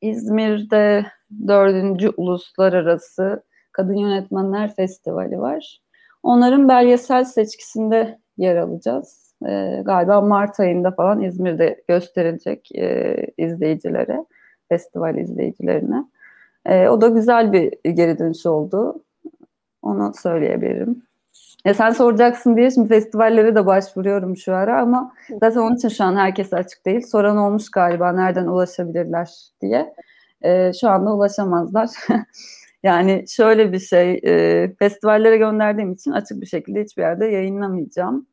İzmir'de 0.00 1.06
dördüncü 1.48 2.12
uluslararası 2.16 3.42
Kadın 3.72 3.94
Yönetmenler 3.94 4.74
Festivali 4.74 5.40
var. 5.40 5.80
Onların 6.22 6.68
belgesel 6.68 7.24
seçkisinde 7.24 8.18
yer 8.38 8.56
alacağız. 8.56 9.34
E, 9.46 9.82
galiba 9.84 10.20
Mart 10.20 10.60
ayında 10.60 10.90
falan 10.90 11.22
İzmir'de 11.22 11.84
gösterilecek 11.88 12.74
e, 12.74 13.16
izleyicilere, 13.38 14.24
festival 14.68 15.16
izleyicilerine. 15.16 16.04
E, 16.66 16.88
o 16.88 17.00
da 17.00 17.08
güzel 17.08 17.52
bir 17.52 17.94
geri 17.94 18.18
dönüş 18.18 18.46
oldu. 18.46 19.02
Onu 19.82 20.12
söyleyebilirim. 20.22 21.02
Ya 21.64 21.74
sen 21.74 21.90
soracaksın 21.90 22.56
diye 22.56 22.70
şimdi 22.70 22.88
festivallere 22.88 23.54
de 23.54 23.66
başvuruyorum 23.66 24.36
şu 24.36 24.54
ara 24.54 24.80
ama 24.80 25.12
zaten 25.40 25.60
onun 25.60 25.76
için 25.76 25.88
şu 25.88 26.04
an 26.04 26.16
herkese 26.16 26.56
açık 26.56 26.86
değil. 26.86 27.00
Soran 27.00 27.36
olmuş 27.36 27.70
galiba 27.70 28.12
nereden 28.12 28.46
ulaşabilirler 28.46 29.30
diye. 29.60 29.94
E, 30.42 30.72
şu 30.72 30.88
anda 30.88 31.14
ulaşamazlar. 31.14 31.90
yani 32.86 33.24
şöyle 33.28 33.72
bir 33.72 33.78
şey, 33.78 34.20
e, 34.24 34.74
festivallere 34.78 35.36
gönderdiğim 35.36 35.92
için 35.92 36.10
açık 36.12 36.40
bir 36.40 36.46
şekilde 36.46 36.82
hiçbir 36.82 37.02
yerde 37.02 37.26
yayınlamayacağım. 37.26 38.26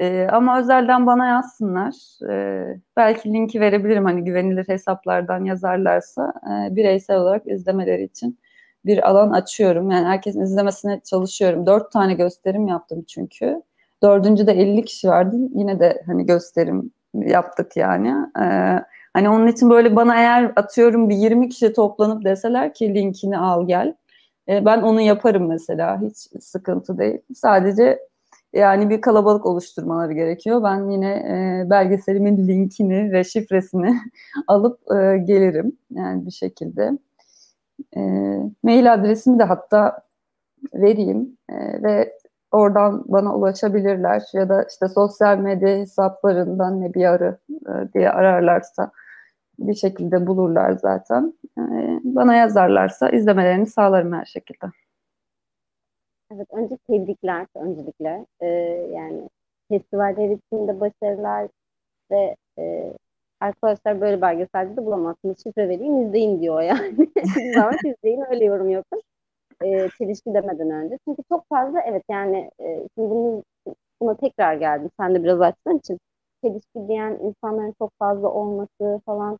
E, 0.00 0.26
ama 0.32 0.60
özelden 0.60 1.06
bana 1.06 1.26
yazsınlar. 1.26 1.94
E, 2.30 2.66
belki 2.96 3.32
linki 3.32 3.60
verebilirim 3.60 4.04
hani 4.04 4.24
güvenilir 4.24 4.68
hesaplardan 4.68 5.44
yazarlarsa 5.44 6.32
e, 6.46 6.76
bireysel 6.76 7.16
olarak 7.16 7.46
izlemeleri 7.46 8.04
için 8.04 8.38
bir 8.86 9.10
alan 9.10 9.30
açıyorum. 9.30 9.90
Yani 9.90 10.06
herkesin 10.06 10.40
izlemesine 10.40 11.00
çalışıyorum. 11.04 11.66
Dört 11.66 11.92
tane 11.92 12.14
gösterim 12.14 12.68
yaptım 12.68 13.04
çünkü. 13.08 13.62
Dördüncü 14.02 14.46
de 14.46 14.52
50 14.52 14.84
kişi 14.84 15.08
vardı. 15.08 15.36
Yine 15.54 15.80
de 15.80 16.02
hani 16.06 16.26
gösterim 16.26 16.90
yaptık 17.14 17.76
yani. 17.76 18.14
Ee, 18.40 18.82
hani 19.14 19.28
onun 19.28 19.46
için 19.46 19.70
böyle 19.70 19.96
bana 19.96 20.16
eğer 20.16 20.52
atıyorum 20.56 21.08
bir 21.08 21.16
20 21.16 21.48
kişi 21.48 21.72
toplanıp 21.72 22.24
deseler 22.24 22.74
ki 22.74 22.94
linkini 22.94 23.38
al 23.38 23.66
gel. 23.66 23.94
E, 24.48 24.64
ben 24.64 24.82
onu 24.82 25.00
yaparım 25.00 25.48
mesela. 25.48 26.00
Hiç 26.02 26.16
sıkıntı 26.44 26.98
değil. 26.98 27.20
Sadece 27.34 27.98
yani 28.52 28.90
bir 28.90 29.00
kalabalık 29.00 29.46
oluşturmaları 29.46 30.12
gerekiyor. 30.12 30.62
Ben 30.62 30.90
yine 30.90 31.10
e, 31.10 31.70
belgeselimin 31.70 32.48
linkini 32.48 33.12
ve 33.12 33.24
şifresini 33.24 34.00
alıp 34.46 34.78
e, 34.92 35.18
gelirim 35.18 35.72
yani 35.90 36.26
bir 36.26 36.30
şekilde. 36.30 36.98
E, 37.96 38.00
mail 38.62 38.92
adresimi 38.94 39.38
de 39.38 39.44
hatta 39.44 40.02
vereyim 40.74 41.36
e, 41.48 41.82
ve 41.82 42.18
oradan 42.52 43.04
bana 43.08 43.34
ulaşabilirler 43.36 44.22
ya 44.32 44.48
da 44.48 44.66
işte 44.70 44.88
sosyal 44.88 45.38
medya 45.38 45.68
hesaplarından 45.68 46.80
ne 46.80 46.94
bir 46.94 47.04
arı 47.04 47.38
e, 47.50 47.92
diye 47.94 48.10
ararlarsa 48.10 48.90
bir 49.58 49.74
şekilde 49.74 50.26
bulurlar 50.26 50.72
zaten. 50.72 51.34
E, 51.58 51.62
bana 52.04 52.34
yazarlarsa 52.34 53.10
izlemelerini 53.10 53.66
sağlarım 53.66 54.12
her 54.12 54.24
şekilde. 54.24 54.66
Evet, 56.36 56.48
önce 56.52 56.76
tebrikler 56.86 57.46
öncelikle. 57.54 58.26
Ee, 58.40 58.46
yani 58.92 59.28
festivaller 59.68 60.28
içinde 60.30 60.80
başarılar 60.80 61.48
ve 62.10 62.36
e, 62.58 62.92
arkadaşlar 63.40 64.00
böyle 64.00 64.22
belgeselde 64.22 64.76
de 64.76 64.86
bulamazsınız. 64.86 65.42
Şifre 65.42 65.68
vereyim 65.68 66.02
izleyin 66.02 66.42
diyor 66.42 66.62
yani. 66.62 67.08
Zaman 67.54 67.76
izleyin 67.84 68.24
öyle 68.30 68.44
yorum 68.44 68.70
yapın. 68.70 69.02
Ee, 69.64 69.88
çelişki 69.98 70.34
demeden 70.34 70.70
önce. 70.70 70.98
Çünkü 71.08 71.22
çok 71.28 71.48
fazla 71.48 71.80
evet 71.80 72.02
yani 72.10 72.50
e, 72.60 72.88
şimdi 72.96 73.10
bunu, 73.10 73.44
buna 74.02 74.16
tekrar 74.16 74.54
geldim. 74.54 74.90
Sen 75.00 75.14
de 75.14 75.24
biraz 75.24 75.40
açtığın 75.40 75.78
için. 75.78 75.98
Çelişki 76.42 76.88
diyen 76.88 77.18
insanların 77.22 77.74
çok 77.78 77.90
fazla 77.98 78.28
olması 78.28 79.00
falan. 79.06 79.38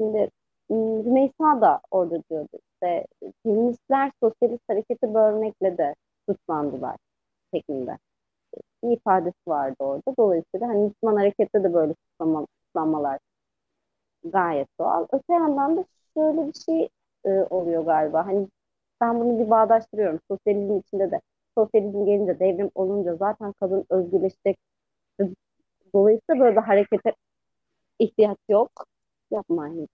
Şimdi 0.00 0.30
Rümeysa 0.72 1.60
da 1.60 1.80
orada 1.90 2.22
diyordu. 2.30 2.48
İşte 2.74 3.06
feministler 3.42 4.12
sosyalist 4.22 4.62
hareketi 4.70 5.14
bölmekle 5.14 5.78
de 5.78 5.94
suçlandılar 6.28 6.96
şeklinde 7.54 7.98
bir 8.84 8.90
ifadesi 8.96 9.36
vardı 9.48 9.76
orada. 9.80 10.16
Dolayısıyla 10.18 10.68
hani 10.68 10.84
Müslüman 10.84 11.16
harekette 11.16 11.64
de 11.64 11.74
böyle 11.74 11.94
suçlama, 11.94 12.46
gayet 14.24 14.68
doğal. 14.80 15.06
Öte 15.12 15.32
yandan 15.32 15.76
da 15.76 15.84
şöyle 16.16 16.46
bir 16.48 16.52
şey 16.52 16.88
e, 17.26 17.30
oluyor 17.50 17.84
galiba. 17.84 18.26
Hani 18.26 18.48
ben 19.00 19.20
bunu 19.20 19.38
bir 19.38 19.50
bağdaştırıyorum. 19.50 20.20
Sosyalizm 20.30 20.76
içinde 20.78 21.10
de 21.10 21.20
sosyalizm 21.58 22.04
gelince, 22.06 22.38
devrim 22.40 22.70
olunca 22.74 23.16
zaten 23.16 23.52
kadın 23.60 23.84
özgürleşecek. 23.90 24.58
Dolayısıyla 25.94 26.40
böyle 26.44 26.56
bir 26.56 26.62
harekete 26.62 27.14
ihtiyaç 27.98 28.38
yok. 28.48 28.70
Yapmayın. 29.30 29.88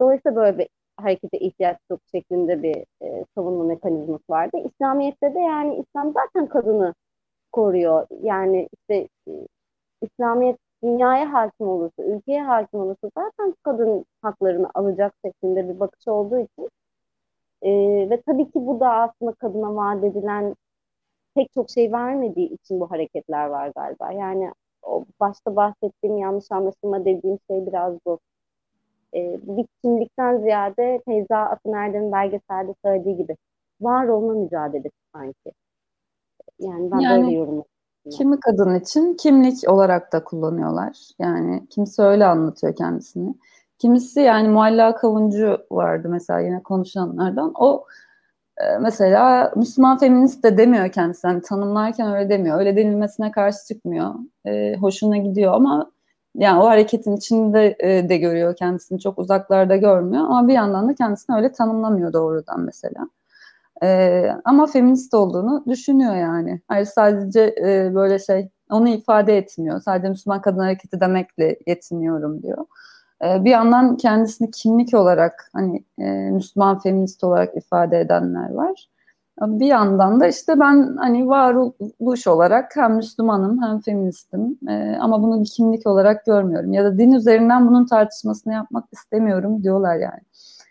Dolayısıyla 0.00 0.36
böyle 0.36 0.58
bir 0.58 0.68
harekete 0.96 1.38
ihtiyaç 1.38 1.78
yok 1.90 2.00
şeklinde 2.12 2.62
bir 2.62 2.76
e, 3.02 3.24
savunma 3.34 3.64
mekanizması 3.64 4.24
vardı. 4.30 4.56
İslamiyet'te 4.66 5.34
de 5.34 5.38
yani 5.38 5.76
İslam 5.76 6.12
zaten 6.12 6.48
kadını 6.48 6.94
koruyor. 7.52 8.06
Yani 8.22 8.68
işte 8.72 9.08
e, 9.28 9.32
İslamiyet 10.02 10.58
dünyaya 10.84 11.32
hakim 11.32 11.68
olursa, 11.68 12.02
ülkeye 12.04 12.42
hakim 12.42 12.80
olursa 12.80 13.10
zaten 13.18 13.54
kadın 13.62 14.06
haklarını 14.22 14.70
alacak 14.74 15.14
şeklinde 15.24 15.68
bir 15.68 15.80
bakış 15.80 16.08
olduğu 16.08 16.38
için 16.38 16.70
e, 17.62 17.70
ve 18.10 18.22
tabii 18.26 18.44
ki 18.44 18.54
bu 18.54 18.80
da 18.80 18.90
aslında 18.94 19.32
kadına 19.32 19.76
vaat 19.76 20.04
edilen 20.04 20.54
pek 21.34 21.52
çok 21.54 21.70
şey 21.70 21.92
vermediği 21.92 22.48
için 22.54 22.80
bu 22.80 22.90
hareketler 22.90 23.46
var 23.46 23.72
galiba. 23.76 24.12
Yani 24.12 24.52
o 24.86 25.04
başta 25.20 25.56
bahsettiğim 25.56 26.18
yanlış 26.18 26.52
anlaşılma 26.52 27.04
dediğim 27.04 27.38
şey 27.50 27.66
biraz 27.66 27.94
bu 28.06 28.18
e, 29.14 29.40
kimlikten 29.82 30.38
ziyade 30.38 31.02
Feyza 31.04 31.36
Akın 31.36 31.72
Erdem'in 31.72 32.12
belgeselde 32.12 32.74
söylediği 32.84 33.16
gibi 33.16 33.36
var 33.80 34.06
olma 34.06 34.32
mücadelesi 34.32 34.96
sanki. 35.14 35.52
Yani 36.58 36.90
ben 36.90 36.98
yani, 36.98 37.22
böyle 37.22 37.36
yorumladım. 37.36 37.70
Kimi 38.10 38.40
kadın 38.40 38.74
için 38.74 39.14
kimlik 39.14 39.68
olarak 39.68 40.12
da 40.12 40.24
kullanıyorlar. 40.24 40.96
Yani 41.18 41.66
kimisi 41.70 42.02
öyle 42.02 42.26
anlatıyor 42.26 42.76
kendisini. 42.76 43.34
Kimisi 43.78 44.20
yani 44.20 44.48
Mualla 44.48 44.94
Kavuncu 44.94 45.58
vardı 45.70 46.08
mesela 46.10 46.40
yine 46.40 46.62
konuşanlardan. 46.62 47.52
O 47.54 47.84
mesela 48.80 49.52
Müslüman 49.56 49.98
feminist 49.98 50.44
de 50.44 50.58
demiyor 50.58 50.88
kendisi. 50.88 51.26
Yani 51.26 51.42
tanımlarken 51.42 52.14
öyle 52.14 52.28
demiyor. 52.28 52.58
Öyle 52.58 52.76
denilmesine 52.76 53.30
karşı 53.30 53.58
çıkmıyor. 53.68 54.14
E, 54.46 54.76
hoşuna 54.76 55.16
gidiyor 55.16 55.52
ama 55.52 55.90
yani 56.36 56.60
o 56.62 56.66
hareketin 56.66 57.16
içinde 57.16 57.76
e, 57.80 58.08
de 58.08 58.16
görüyor 58.16 58.56
kendisini. 58.56 59.00
Çok 59.00 59.18
uzaklarda 59.18 59.76
görmüyor. 59.76 60.24
Ama 60.24 60.48
bir 60.48 60.54
yandan 60.54 60.88
da 60.88 60.94
kendisini 60.94 61.36
öyle 61.36 61.52
tanımlamıyor 61.52 62.12
doğrudan 62.12 62.60
mesela. 62.60 63.08
E, 63.82 64.30
ama 64.44 64.66
feminist 64.66 65.14
olduğunu 65.14 65.64
düşünüyor 65.68 66.14
yani. 66.14 66.60
Hayır 66.68 66.84
sadece 66.86 67.54
e, 67.60 67.94
böyle 67.94 68.18
şey 68.18 68.48
onu 68.70 68.88
ifade 68.88 69.38
etmiyor. 69.38 69.80
Sadece 69.80 70.08
Müslüman 70.08 70.40
kadın 70.40 70.58
hareketi 70.58 71.00
demekle 71.00 71.58
yetiniyorum 71.66 72.42
diyor. 72.42 72.66
E, 73.24 73.44
bir 73.44 73.50
yandan 73.50 73.96
kendisini 73.96 74.50
kimlik 74.50 74.94
olarak 74.94 75.50
hani 75.52 75.84
e, 75.98 76.04
Müslüman 76.30 76.78
feminist 76.78 77.24
olarak 77.24 77.56
ifade 77.56 78.00
edenler 78.00 78.50
var. 78.50 78.88
Bir 79.40 79.66
yandan 79.66 80.20
da 80.20 80.26
işte 80.26 80.60
ben 80.60 80.96
hani 80.96 81.28
varoluş 81.28 82.26
olarak 82.26 82.76
hem 82.76 82.94
Müslümanım 82.94 83.62
hem 83.62 83.80
feministim 83.80 84.58
e, 84.68 84.96
ama 85.00 85.22
bunu 85.22 85.40
bir 85.40 85.48
kimlik 85.56 85.86
olarak 85.86 86.26
görmüyorum 86.26 86.72
ya 86.72 86.84
da 86.84 86.98
din 86.98 87.12
üzerinden 87.12 87.68
bunun 87.68 87.86
tartışmasını 87.86 88.52
yapmak 88.52 88.84
istemiyorum 88.92 89.62
diyorlar 89.62 89.96
yani. 89.96 90.20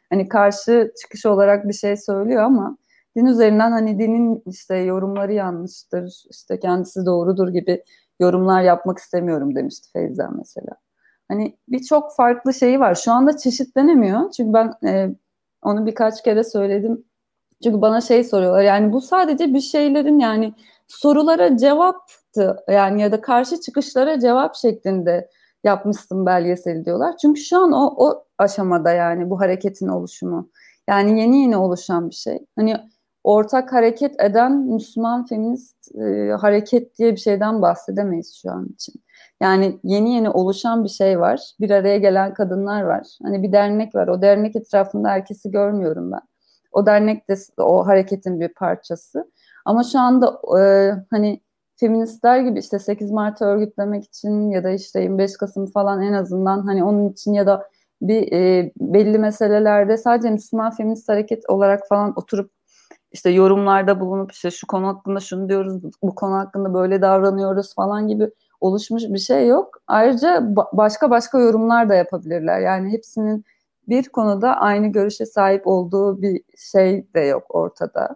Hani 0.10 0.28
karşı 0.28 0.92
çıkış 1.02 1.26
olarak 1.26 1.68
bir 1.68 1.74
şey 1.74 1.98
söylüyor 1.98 2.44
ama 2.44 2.78
din 3.18 3.26
üzerinden 3.26 3.72
hani 3.72 4.00
dinin 4.00 4.44
işte 4.46 4.76
yorumları 4.76 5.34
yanlıştır, 5.34 6.24
işte 6.32 6.60
kendisi 6.60 7.06
doğrudur 7.06 7.50
gibi 7.50 7.84
yorumlar 8.20 8.62
yapmak 8.62 8.98
istemiyorum 8.98 9.56
demişti 9.56 9.92
Feyza 9.92 10.30
mesela. 10.38 10.85
Hani 11.28 11.58
birçok 11.68 12.16
farklı 12.16 12.54
şeyi 12.54 12.80
var. 12.80 12.96
Şu 12.96 13.12
anda 13.12 13.38
çeşitlenemiyor. 13.38 14.32
Çünkü 14.32 14.54
ben 14.54 14.74
e, 14.88 15.10
onu 15.64 15.86
birkaç 15.86 16.24
kere 16.24 16.44
söyledim. 16.44 17.06
Çünkü 17.64 17.82
bana 17.82 18.02
şey 18.02 18.24
soruyorlar. 18.24 18.64
Yani 18.64 18.94
bu 18.94 19.02
sadece 19.02 19.54
bir 19.54 19.62
şeylerin 19.62 20.20
yani 20.20 20.54
sorulara 20.88 21.58
cevaptı. 21.58 22.58
Yani 22.70 23.02
ya 23.02 23.12
da 23.12 23.22
karşı 23.22 23.62
çıkışlara 23.62 24.20
cevap 24.20 24.56
şeklinde 24.56 25.30
yapmışsın 25.64 26.26
belgeseli 26.26 26.86
diyorlar. 26.86 27.18
Çünkü 27.18 27.42
şu 27.42 27.58
an 27.58 27.72
o, 27.72 27.94
o 27.98 28.26
aşamada 28.38 28.92
yani 28.92 29.30
bu 29.30 29.40
hareketin 29.40 29.88
oluşumu. 29.88 30.50
Yani 30.90 31.20
yeni 31.22 31.42
yeni 31.42 31.58
oluşan 31.58 32.10
bir 32.10 32.16
şey. 32.16 32.40
Hani 32.56 32.78
ortak 33.24 33.74
hareket 33.74 34.22
eden 34.22 34.58
Müslüman 34.58 35.26
feminist 35.26 35.96
e, 35.96 36.32
hareket 36.32 36.98
diye 36.98 37.12
bir 37.12 37.18
şeyden 37.18 37.62
bahsedemeyiz 37.62 38.40
şu 38.42 38.52
an 38.52 38.68
için. 38.74 38.94
Yani 39.42 39.80
yeni 39.84 40.14
yeni 40.14 40.30
oluşan 40.30 40.84
bir 40.84 40.90
şey 40.90 41.20
var. 41.20 41.40
Bir 41.60 41.70
araya 41.70 41.98
gelen 41.98 42.34
kadınlar 42.34 42.82
var. 42.82 43.08
Hani 43.24 43.44
bir 43.44 43.52
dernek 43.52 43.96
var. 43.96 44.08
O 44.08 44.22
dernek 44.22 44.56
etrafında 44.56 45.10
herkesi 45.10 45.52
görmüyorum 45.52 46.12
ben. 46.12 46.22
O 46.72 46.86
dernek 46.86 47.30
de 47.30 47.36
o 47.58 47.88
hareketin 47.88 48.40
bir 48.40 48.54
parçası. 48.54 49.32
Ama 49.66 49.84
şu 49.84 50.00
anda 50.00 50.42
e, 50.60 50.92
hani 51.12 51.42
feministler 51.78 52.40
gibi 52.40 52.60
işte 52.60 52.80
8 52.80 53.12
Mart'ı 53.12 53.46
örgütlemek 53.46 54.04
için 54.04 54.50
ya 54.50 54.64
da 54.64 54.70
işte 54.70 55.02
25 55.02 55.38
Kasım 55.38 55.66
falan 55.66 56.02
en 56.02 56.14
azından 56.14 56.62
hani 56.62 56.84
onun 56.84 57.10
için 57.10 57.34
ya 57.34 57.48
da 57.48 57.70
bir 58.02 58.32
e, 58.32 58.72
belli 58.80 59.20
meselelerde 59.20 59.98
sadece 59.98 60.30
Müslüman 60.30 60.72
feminist 60.72 61.10
hareket 61.10 61.50
olarak 61.50 61.88
falan 61.90 62.14
oturup 62.16 62.52
işte 63.12 63.30
yorumlarda 63.30 64.00
bulunup 64.00 64.32
işte 64.32 64.52
şu 64.52 64.68
konu 64.68 64.88
hakkında 64.88 65.20
şunu 65.20 65.50
diyoruz, 65.50 65.84
bu 66.04 66.16
konu 66.16 66.36
hakkında 66.36 66.74
böyle 66.74 67.02
davranıyoruz 67.02 67.76
falan 67.76 68.08
gibi 68.08 68.30
oluşmuş 68.66 69.04
bir 69.04 69.18
şey 69.20 69.48
yok. 69.48 69.82
Ayrıca 69.88 70.38
ba- 70.38 70.78
başka 70.78 71.10
başka 71.10 71.40
yorumlar 71.40 71.90
da 71.90 71.96
yapabilirler. 71.96 72.60
Yani 72.60 72.92
hepsinin 72.92 73.46
bir 73.88 74.10
konuda 74.10 74.54
aynı 74.58 74.88
görüşe 74.88 75.26
sahip 75.26 75.68
olduğu 75.68 76.22
bir 76.22 76.42
şey 76.58 77.14
de 77.14 77.20
yok 77.20 77.44
ortada. 77.50 78.16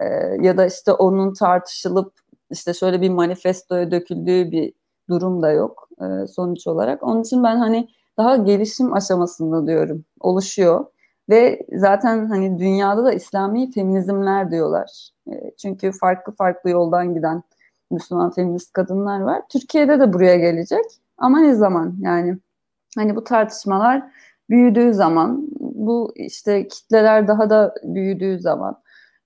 Ee, 0.00 0.04
ya 0.40 0.56
da 0.56 0.66
işte 0.66 0.92
onun 0.92 1.34
tartışılıp 1.34 2.12
işte 2.50 2.74
şöyle 2.74 3.00
bir 3.00 3.10
manifestoya 3.10 3.90
döküldüğü 3.90 4.50
bir 4.50 4.72
durum 5.08 5.42
da 5.42 5.50
yok 5.50 5.88
e, 6.00 6.26
sonuç 6.26 6.66
olarak. 6.66 7.02
Onun 7.02 7.22
için 7.22 7.44
ben 7.44 7.56
hani 7.56 7.88
daha 8.16 8.36
gelişim 8.36 8.92
aşamasında 8.92 9.66
diyorum 9.66 10.04
oluşuyor. 10.20 10.86
Ve 11.28 11.66
zaten 11.72 12.26
hani 12.26 12.58
dünyada 12.58 13.04
da 13.04 13.12
İslami 13.12 13.70
feminizmler 13.72 14.50
diyorlar. 14.50 15.10
E, 15.30 15.50
çünkü 15.58 15.92
farklı 15.92 16.32
farklı 16.32 16.70
yoldan 16.70 17.14
giden 17.14 17.42
Müslüman 17.90 18.30
feminist 18.30 18.72
kadınlar 18.72 19.20
var. 19.20 19.42
Türkiye'de 19.48 20.00
de 20.00 20.12
buraya 20.12 20.36
gelecek. 20.36 20.84
Ama 21.18 21.40
ne 21.40 21.54
zaman 21.54 21.96
yani? 22.00 22.38
Hani 22.96 23.16
bu 23.16 23.24
tartışmalar 23.24 24.02
büyüdüğü 24.50 24.94
zaman, 24.94 25.48
bu 25.60 26.12
işte 26.16 26.68
kitleler 26.68 27.28
daha 27.28 27.50
da 27.50 27.74
büyüdüğü 27.82 28.38
zaman, 28.38 28.76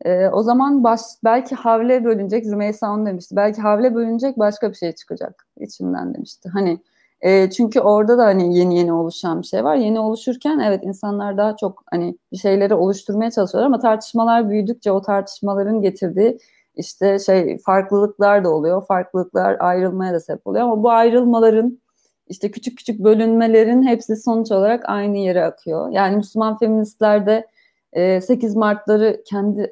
e, 0.04 0.28
o 0.28 0.42
zaman 0.42 0.84
baş, 0.84 1.00
belki 1.24 1.54
havle 1.54 2.04
bölünecek, 2.04 2.46
Zümeysa 2.46 2.92
onu 2.92 3.06
demişti. 3.06 3.36
Belki 3.36 3.60
havle 3.60 3.94
bölünecek 3.94 4.38
başka 4.38 4.70
bir 4.70 4.76
şey 4.76 4.92
çıkacak 4.92 5.46
içinden 5.60 6.14
demişti. 6.14 6.48
Hani 6.48 6.80
e, 7.20 7.50
çünkü 7.50 7.80
orada 7.80 8.18
da 8.18 8.24
hani 8.24 8.58
yeni 8.58 8.78
yeni 8.78 8.92
oluşan 8.92 9.42
bir 9.42 9.46
şey 9.46 9.64
var. 9.64 9.76
Yeni 9.76 10.00
oluşurken 10.00 10.58
evet 10.58 10.80
insanlar 10.84 11.36
daha 11.36 11.56
çok 11.56 11.84
hani 11.90 12.18
bir 12.32 12.36
şeyleri 12.36 12.74
oluşturmaya 12.74 13.30
çalışıyorlar 13.30 13.66
ama 13.66 13.78
tartışmalar 13.78 14.50
büyüdükçe 14.50 14.92
o 14.92 15.02
tartışmaların 15.02 15.82
getirdiği 15.82 16.38
işte 16.76 17.18
şey 17.18 17.58
farklılıklar 17.58 18.44
da 18.44 18.50
oluyor. 18.50 18.86
Farklılıklar 18.86 19.56
ayrılmaya 19.60 20.12
da 20.14 20.20
sebep 20.20 20.46
oluyor 20.46 20.64
ama 20.64 20.82
bu 20.82 20.90
ayrılmaların 20.90 21.82
işte 22.28 22.50
küçük 22.50 22.78
küçük 22.78 23.04
bölünmelerin 23.04 23.82
hepsi 23.82 24.16
sonuç 24.16 24.52
olarak 24.52 24.84
aynı 24.86 25.18
yere 25.18 25.44
akıyor. 25.44 25.90
Yani 25.90 26.16
Müslüman 26.16 26.58
feministler 26.58 27.26
de 27.26 27.46
8 28.20 28.56
Mart'ları 28.56 29.22
kendi 29.26 29.70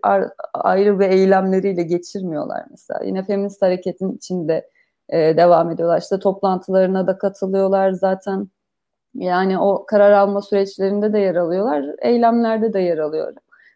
ayrı 0.55 0.99
ve 0.99 1.07
eylemleriyle 1.07 1.83
geçirmiyorlar 1.83 2.65
mesela. 2.71 3.05
Yine 3.05 3.25
feminist 3.25 3.63
hareketin 3.63 4.13
içinde 4.13 4.69
e, 5.09 5.37
devam 5.37 5.71
ediyorlar. 5.71 6.01
İşte 6.01 6.19
toplantılarına 6.19 7.07
da 7.07 7.19
katılıyorlar 7.19 7.91
zaten. 7.91 8.49
Yani 9.15 9.59
o 9.59 9.87
karar 9.87 10.13
alma 10.13 10.43
süreçlerinde 10.43 11.13
de 11.13 11.19
yer 11.19 11.35
alıyorlar, 11.35 11.85
eylemlerde 12.03 12.73
de 12.73 12.81
yer 12.81 12.99
alıyor, 12.99 13.35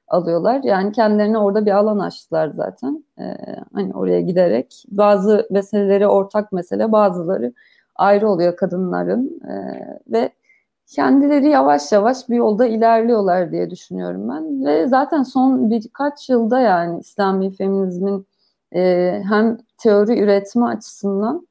alıyorlar. 0.09 0.61
Yani 0.64 0.92
kendilerine 0.92 1.38
orada 1.38 1.66
bir 1.66 1.70
alan 1.70 1.98
açtılar 1.98 2.48
zaten. 2.48 3.05
E, 3.18 3.24
hani 3.74 3.94
oraya 3.94 4.20
giderek 4.20 4.84
bazı 4.88 5.46
meseleleri 5.50 6.07
ortak 6.07 6.52
mesele, 6.52 6.92
bazıları 6.92 7.52
ayrı 7.96 8.28
oluyor 8.28 8.57
kadınların 8.57 9.40
e, 9.48 9.55
ve 10.12 10.30
kendileri 10.86 11.48
yavaş 11.48 11.92
yavaş 11.92 12.28
bir 12.28 12.36
yolda 12.36 12.66
ilerliyorlar 12.66 13.52
diye 13.52 13.70
düşünüyorum 13.70 14.28
ben. 14.28 14.66
Ve 14.66 14.86
zaten 14.86 15.22
son 15.22 15.70
birkaç 15.70 16.28
yılda 16.28 16.61
yani 16.61 17.00
İslami 17.00 17.52
feminizmin 17.52 18.26
e, 18.74 19.22
hem 19.28 19.59
teori 19.78 20.20
üretme 20.20 20.66
açısından 20.66 21.46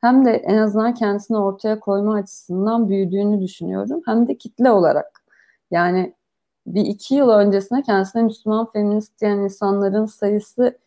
hem 0.00 0.24
de 0.24 0.30
en 0.32 0.58
azından 0.58 0.94
kendisini 0.94 1.38
ortaya 1.38 1.80
koyma 1.80 2.14
açısından 2.14 2.88
büyüdüğünü 2.88 3.40
düşünüyorum. 3.40 4.02
Hem 4.06 4.28
de 4.28 4.38
kitle 4.38 4.70
olarak. 4.70 5.22
Yani 5.70 6.14
bir 6.74 6.86
iki 6.86 7.14
yıl 7.14 7.28
öncesine 7.28 7.82
kendisine 7.82 8.22
Müslüman 8.22 8.72
feminist 8.72 9.20
diyen 9.20 9.38
insanların 9.38 10.06
sayısı 10.06 10.78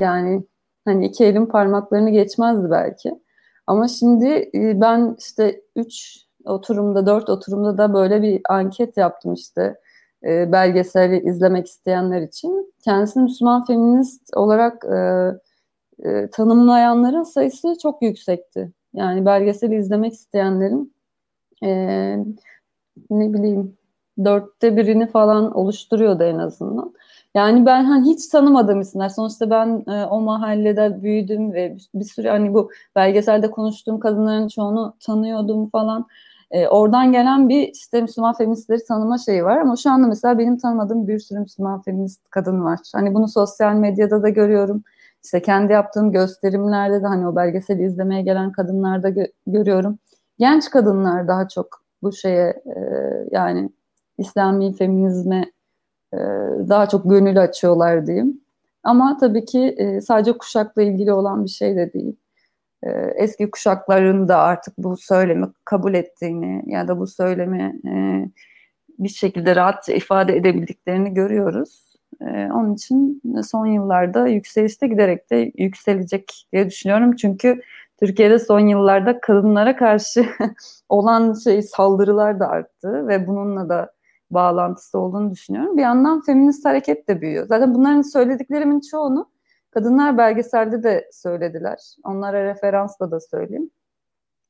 yani 0.00 0.44
hani 0.84 1.06
iki 1.06 1.24
elin 1.24 1.46
parmaklarını 1.46 2.10
geçmezdi 2.10 2.70
belki. 2.70 3.20
Ama 3.66 3.88
şimdi 3.88 4.50
e, 4.54 4.80
ben 4.80 5.16
işte 5.18 5.60
üç 5.76 6.24
oturumda, 6.44 7.06
dört 7.06 7.30
oturumda 7.30 7.78
da 7.78 7.94
böyle 7.94 8.22
bir 8.22 8.40
anket 8.48 8.96
yaptım 8.96 9.34
işte 9.34 9.74
e, 10.24 10.52
belgeseli 10.52 11.28
izlemek 11.28 11.66
isteyenler 11.66 12.22
için. 12.22 12.74
Kendisini 12.84 13.22
Müslüman 13.22 13.64
feminist 13.64 14.36
olarak 14.36 14.84
e, 14.84 15.30
e, 16.08 16.30
tanımlayanların 16.30 17.22
sayısı 17.22 17.76
çok 17.82 18.02
yüksekti. 18.02 18.72
Yani 18.94 19.26
belgeseli 19.26 19.76
izlemek 19.76 20.12
isteyenlerin 20.12 20.94
e, 21.62 21.68
ne 23.10 23.32
bileyim 23.32 23.76
dörtte 24.24 24.76
birini 24.76 25.06
falan 25.06 25.52
oluşturuyordu 25.56 26.22
en 26.22 26.38
azından. 26.38 26.94
Yani 27.34 27.66
ben 27.66 27.84
hani 27.84 28.10
hiç 28.10 28.28
tanımadığım 28.28 28.80
isimler. 28.80 29.08
Sonuçta 29.08 29.50
ben 29.50 29.84
e, 29.88 30.04
o 30.06 30.20
mahallede 30.20 31.02
büyüdüm 31.02 31.52
ve 31.52 31.76
bir, 31.94 32.04
sürü 32.04 32.28
hani 32.28 32.54
bu 32.54 32.70
belgeselde 32.96 33.50
konuştuğum 33.50 34.00
kadınların 34.00 34.48
çoğunu 34.48 34.96
tanıyordum 35.00 35.70
falan. 35.70 36.06
E, 36.50 36.68
oradan 36.68 37.12
gelen 37.12 37.48
bir 37.48 37.68
işte 37.68 38.00
Müslüman 38.02 38.34
feministleri 38.34 38.84
tanıma 38.88 39.18
şeyi 39.18 39.44
var 39.44 39.56
ama 39.56 39.76
şu 39.76 39.90
anda 39.90 40.06
mesela 40.06 40.38
benim 40.38 40.58
tanımadığım 40.58 41.08
bir 41.08 41.18
sürü 41.18 41.38
Müslüman 41.38 41.82
feminist 41.82 42.30
kadın 42.30 42.64
var. 42.64 42.78
Hani 42.94 43.14
bunu 43.14 43.28
sosyal 43.28 43.74
medyada 43.74 44.22
da 44.22 44.28
görüyorum. 44.28 44.82
İşte 45.24 45.42
kendi 45.42 45.72
yaptığım 45.72 46.12
gösterimlerde 46.12 47.02
de 47.02 47.06
hani 47.06 47.28
o 47.28 47.36
belgeseli 47.36 47.84
izlemeye 47.84 48.22
gelen 48.22 48.52
kadınlarda 48.52 49.08
gö- 49.08 49.32
görüyorum. 49.46 49.98
Genç 50.38 50.70
kadınlar 50.70 51.28
daha 51.28 51.48
çok 51.48 51.82
bu 52.02 52.12
şeye 52.12 52.62
e, 52.66 52.80
yani 53.30 53.70
İslami 54.18 54.76
feminizme 54.76 55.52
e, 56.14 56.18
daha 56.68 56.88
çok 56.88 57.10
gönül 57.10 57.42
açıyorlar 57.42 58.06
diyeyim. 58.06 58.40
Ama 58.82 59.16
tabii 59.20 59.44
ki 59.44 59.74
e, 59.78 60.00
sadece 60.00 60.38
kuşakla 60.38 60.82
ilgili 60.82 61.12
olan 61.12 61.44
bir 61.44 61.50
şey 61.50 61.76
de 61.76 61.92
değil. 61.92 62.16
E, 62.82 62.90
eski 63.16 63.50
kuşakların 63.50 64.28
da 64.28 64.38
artık 64.38 64.78
bu 64.78 64.96
söylemi 64.96 65.46
kabul 65.64 65.94
ettiğini 65.94 66.62
ya 66.66 66.88
da 66.88 66.98
bu 66.98 67.06
söylemi 67.06 67.80
e, 67.86 67.92
bir 68.98 69.08
şekilde 69.08 69.56
rahatça 69.56 69.92
ifade 69.92 70.36
edebildiklerini 70.36 71.14
görüyoruz. 71.14 71.94
E, 72.20 72.24
onun 72.52 72.74
için 72.74 73.22
son 73.42 73.66
yıllarda 73.66 74.26
yükselişte 74.26 74.86
giderek 74.86 75.30
de 75.30 75.52
yükselecek 75.58 76.46
diye 76.52 76.66
düşünüyorum. 76.66 77.16
Çünkü 77.16 77.60
Türkiye'de 78.00 78.38
son 78.38 78.60
yıllarda 78.60 79.20
kadınlara 79.20 79.76
karşı 79.76 80.26
olan 80.88 81.34
şey 81.34 81.62
saldırılar 81.62 82.40
da 82.40 82.48
arttı 82.48 83.08
ve 83.08 83.26
bununla 83.26 83.68
da 83.68 83.92
bağlantısı 84.30 84.98
olduğunu 84.98 85.30
düşünüyorum. 85.30 85.76
Bir 85.76 85.82
yandan 85.82 86.20
feminist 86.20 86.64
hareket 86.64 87.08
de 87.08 87.20
büyüyor. 87.20 87.46
Zaten 87.46 87.74
bunların 87.74 88.02
söylediklerimin 88.02 88.80
çoğunu 88.80 89.30
kadınlar 89.70 90.18
belgeselde 90.18 90.82
de 90.82 91.08
söylediler. 91.12 91.78
Onlara 92.04 92.44
referansla 92.44 93.10
da 93.10 93.20
söyleyeyim. 93.20 93.70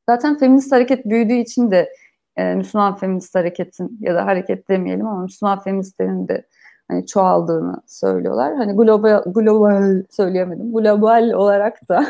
Zaten 0.09 0.39
feminist 0.39 0.72
hareket 0.72 1.05
büyüdüğü 1.07 1.35
için 1.35 1.70
de 1.70 1.93
e, 2.37 2.55
Müslüman 2.55 2.97
feminist 2.97 3.35
hareketin 3.35 3.99
ya 4.01 4.14
da 4.14 4.27
hareket 4.27 4.68
demeyelim 4.68 5.07
ama 5.07 5.22
Müslüman 5.22 5.61
feministlerin 5.61 6.29
de 6.29 6.47
hani 6.89 7.07
çoğaldığını 7.07 7.83
söylüyorlar. 7.87 8.55
Hani 8.55 8.72
global 8.72 9.22
global 9.27 10.03
söyleyemedim. 10.11 10.72
Global 10.72 11.31
olarak 11.31 11.89
da 11.89 12.07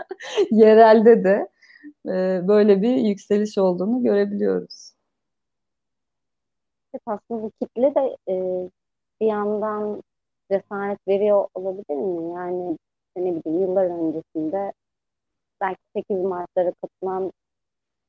yerelde 0.50 1.24
de 1.24 1.48
e, 2.06 2.40
böyle 2.48 2.82
bir 2.82 2.96
yükseliş 2.96 3.58
olduğunu 3.58 4.02
görebiliyoruz. 4.02 4.91
Aslında 7.06 7.42
bu 7.42 7.50
kitle 7.60 7.94
de 7.94 8.16
e, 8.28 8.34
bir 9.20 9.26
yandan 9.26 10.02
cesaret 10.50 10.98
veriyor 11.08 11.48
olabilir 11.54 11.96
mi? 11.96 12.34
Yani 12.34 12.78
ne 13.16 13.34
bileyim 13.36 13.62
yıllar 13.62 13.84
öncesinde 13.84 14.72
belki 15.60 15.80
8 15.96 16.24
Mart'lara 16.24 16.72
katılan 16.82 17.32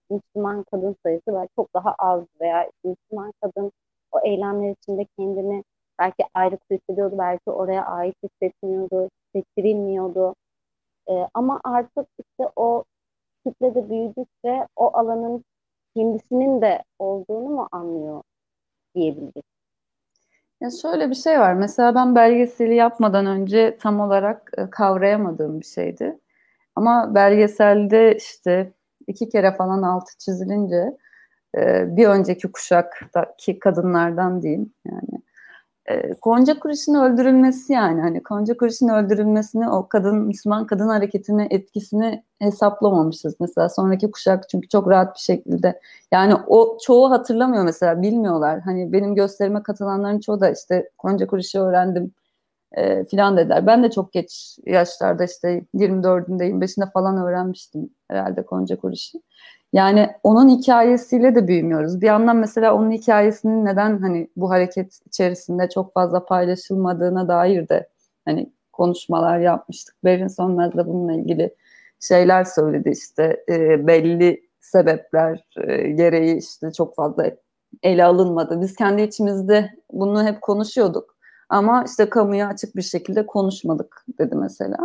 Müslüman 0.10 0.64
kadın 0.72 0.96
sayısı 1.06 1.24
belki 1.28 1.52
çok 1.56 1.74
daha 1.74 1.96
az 2.00 2.24
veya 2.42 2.72
Müslüman 2.84 3.34
kadın 3.42 3.72
o 4.12 4.20
eylemler 4.26 4.72
içinde 4.72 5.06
kendini 5.20 5.64
belki 6.00 6.24
ayrık 6.34 6.62
hissediyordu, 6.72 7.18
belki 7.18 7.52
oraya 7.52 7.86
ait 7.86 8.16
hissetmiyordu, 8.24 9.10
hissettirilmiyordu. 9.36 10.36
E, 11.10 11.28
ama 11.34 11.62
artık 11.64 12.08
işte 12.20 12.52
o 12.56 12.84
kitle 13.48 13.76
de 13.76 13.90
büyüdükçe 13.90 14.68
o 14.76 14.98
alanın 14.98 15.44
kendisinin 15.96 16.62
de 16.62 16.84
olduğunu 17.00 17.50
mu 17.50 17.68
anlıyor 17.72 18.24
diyebiliriz. 18.96 19.44
Ya 20.62 20.70
şöyle 20.82 21.10
bir 21.10 21.16
şey 21.16 21.40
var. 21.40 21.54
Mesela 21.54 21.96
ben 21.96 22.16
belgeseli 22.16 22.76
yapmadan 22.76 23.26
önce 23.26 23.78
tam 23.82 24.00
olarak 24.00 24.52
e, 24.58 24.70
kavrayamadığım 24.70 25.60
bir 25.60 25.66
şeydi. 25.66 26.20
Ama 26.76 27.16
belgeselde 27.16 28.16
işte 28.18 28.74
iki 29.08 29.30
kere 29.30 29.52
falan 29.56 29.82
altı 29.82 30.18
çizilince 30.18 30.98
e, 31.58 31.86
bir 31.98 32.08
önceki 32.08 32.52
kuşaktaki 32.52 33.60
kadınlardan 33.60 34.42
diyeyim 34.42 34.74
yani 34.86 35.24
e, 35.90 36.14
Gonca 36.22 36.60
Kuriş'in 36.60 36.94
öldürülmesi 36.94 37.74
yani 37.74 38.02
hani 38.02 38.22
Gonca 38.22 38.58
Kuriş'in 38.58 38.88
öldürülmesini 38.88 39.70
o 39.70 39.88
kadın 39.88 40.18
Müslüman 40.18 40.68
kadın 40.68 40.88
hareketine 40.88 41.48
etkisini 41.50 42.24
hesaplamamışız 42.40 43.36
mesela 43.40 43.70
sonraki 43.70 44.12
kuşak 44.12 44.50
çünkü 44.50 44.68
çok 44.68 44.90
rahat 44.90 45.16
bir 45.16 45.20
şekilde 45.20 45.80
yani 46.12 46.36
o 46.48 46.78
çoğu 46.86 47.12
hatırlamıyor 47.12 47.64
mesela 47.64 48.02
bilmiyorlar 48.02 48.60
hani 48.60 48.94
benim 48.94 49.16
gösterime 49.16 49.64
katılanların 49.64 50.20
çoğu 50.20 50.42
da 50.42 50.50
işte 50.50 50.90
Gonca 51.00 51.28
Kuriş'i 51.28 51.60
öğrendim 51.60 52.14
e, 52.74 53.06
filan 53.06 53.38
dediler. 53.38 53.68
Ben 53.68 53.84
de 53.84 53.92
çok 53.92 54.14
geç 54.14 54.58
yaşlarda 54.66 55.24
işte 55.24 55.66
24'ünde 55.76 56.44
25'inde 56.44 56.92
falan 56.92 57.18
öğrenmiştim 57.18 57.90
herhalde 58.08 58.42
Gonca 58.42 58.78
Kuriş'i. 58.78 59.22
Yani 59.74 60.10
onun 60.24 60.50
hikayesiyle 60.50 61.36
de 61.36 61.48
büyümüyoruz. 61.48 62.02
Bir 62.02 62.08
yandan 62.08 62.38
mesela 62.38 62.76
onun 62.76 62.92
hikayesinin 62.92 63.66
neden 63.66 63.98
hani 63.98 64.28
bu 64.36 64.50
hareket 64.50 65.00
içerisinde 65.08 65.70
çok 65.70 65.94
fazla 65.94 66.26
paylaşılmadığına 66.26 67.28
dair 67.28 67.70
de 67.70 67.90
hani 68.26 68.54
konuşmalar 68.72 69.40
yapmıştık. 69.40 69.96
Berin 70.04 70.28
Sönmez 70.28 70.74
de 70.74 70.88
bununla 70.88 71.14
ilgili 71.14 71.56
şeyler 72.00 72.44
söyledi 72.44 72.90
işte 72.90 73.44
e, 73.50 73.88
belli 73.88 74.42
sebepler 74.60 75.46
e, 75.58 75.90
gereği 75.90 76.38
işte 76.38 76.72
çok 76.72 76.96
fazla 76.96 77.32
ele 77.84 78.06
alınmadı. 78.06 78.62
Biz 78.62 78.76
kendi 78.76 79.02
içimizde 79.02 79.70
bunu 79.92 80.24
hep 80.24 80.42
konuşuyorduk 80.42 81.18
ama 81.50 81.84
işte 81.88 82.10
kamuya 82.10 82.48
açık 82.48 82.76
bir 82.76 82.82
şekilde 82.82 83.26
konuşmadık 83.26 84.06
dedi 84.20 84.36
mesela. 84.36 84.78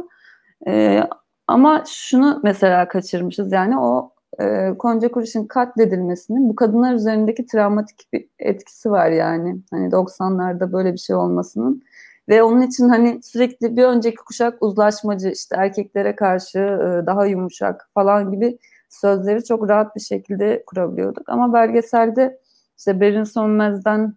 E, 0.66 1.02
ama 1.46 1.84
şunu 1.86 2.40
mesela 2.44 2.88
kaçırmışız 2.88 3.52
yani 3.52 3.78
o 3.78 4.12
e, 4.40 4.74
Konca 4.78 5.10
Kuriş'in 5.10 5.46
katledilmesinin 5.46 6.48
bu 6.48 6.56
kadınlar 6.56 6.94
üzerindeki 6.94 7.46
travmatik 7.46 8.12
bir 8.12 8.28
etkisi 8.38 8.90
var 8.90 9.10
yani. 9.10 9.60
Hani 9.70 9.88
90'larda 9.88 10.72
böyle 10.72 10.92
bir 10.92 10.98
şey 10.98 11.16
olmasının. 11.16 11.82
Ve 12.28 12.42
onun 12.42 12.62
için 12.62 12.88
hani 12.88 13.22
sürekli 13.22 13.76
bir 13.76 13.84
önceki 13.84 14.16
kuşak 14.16 14.62
uzlaşmacı 14.62 15.28
işte 15.28 15.56
erkeklere 15.58 16.16
karşı 16.16 16.58
e, 16.58 17.06
daha 17.06 17.26
yumuşak 17.26 17.90
falan 17.94 18.30
gibi 18.30 18.58
sözleri 18.88 19.44
çok 19.44 19.68
rahat 19.68 19.96
bir 19.96 20.00
şekilde 20.00 20.62
kurabiliyorduk. 20.66 21.28
Ama 21.28 21.52
belgeselde 21.52 22.38
işte 22.78 23.00
Berin 23.00 23.24
Sönmez'den 23.24 24.14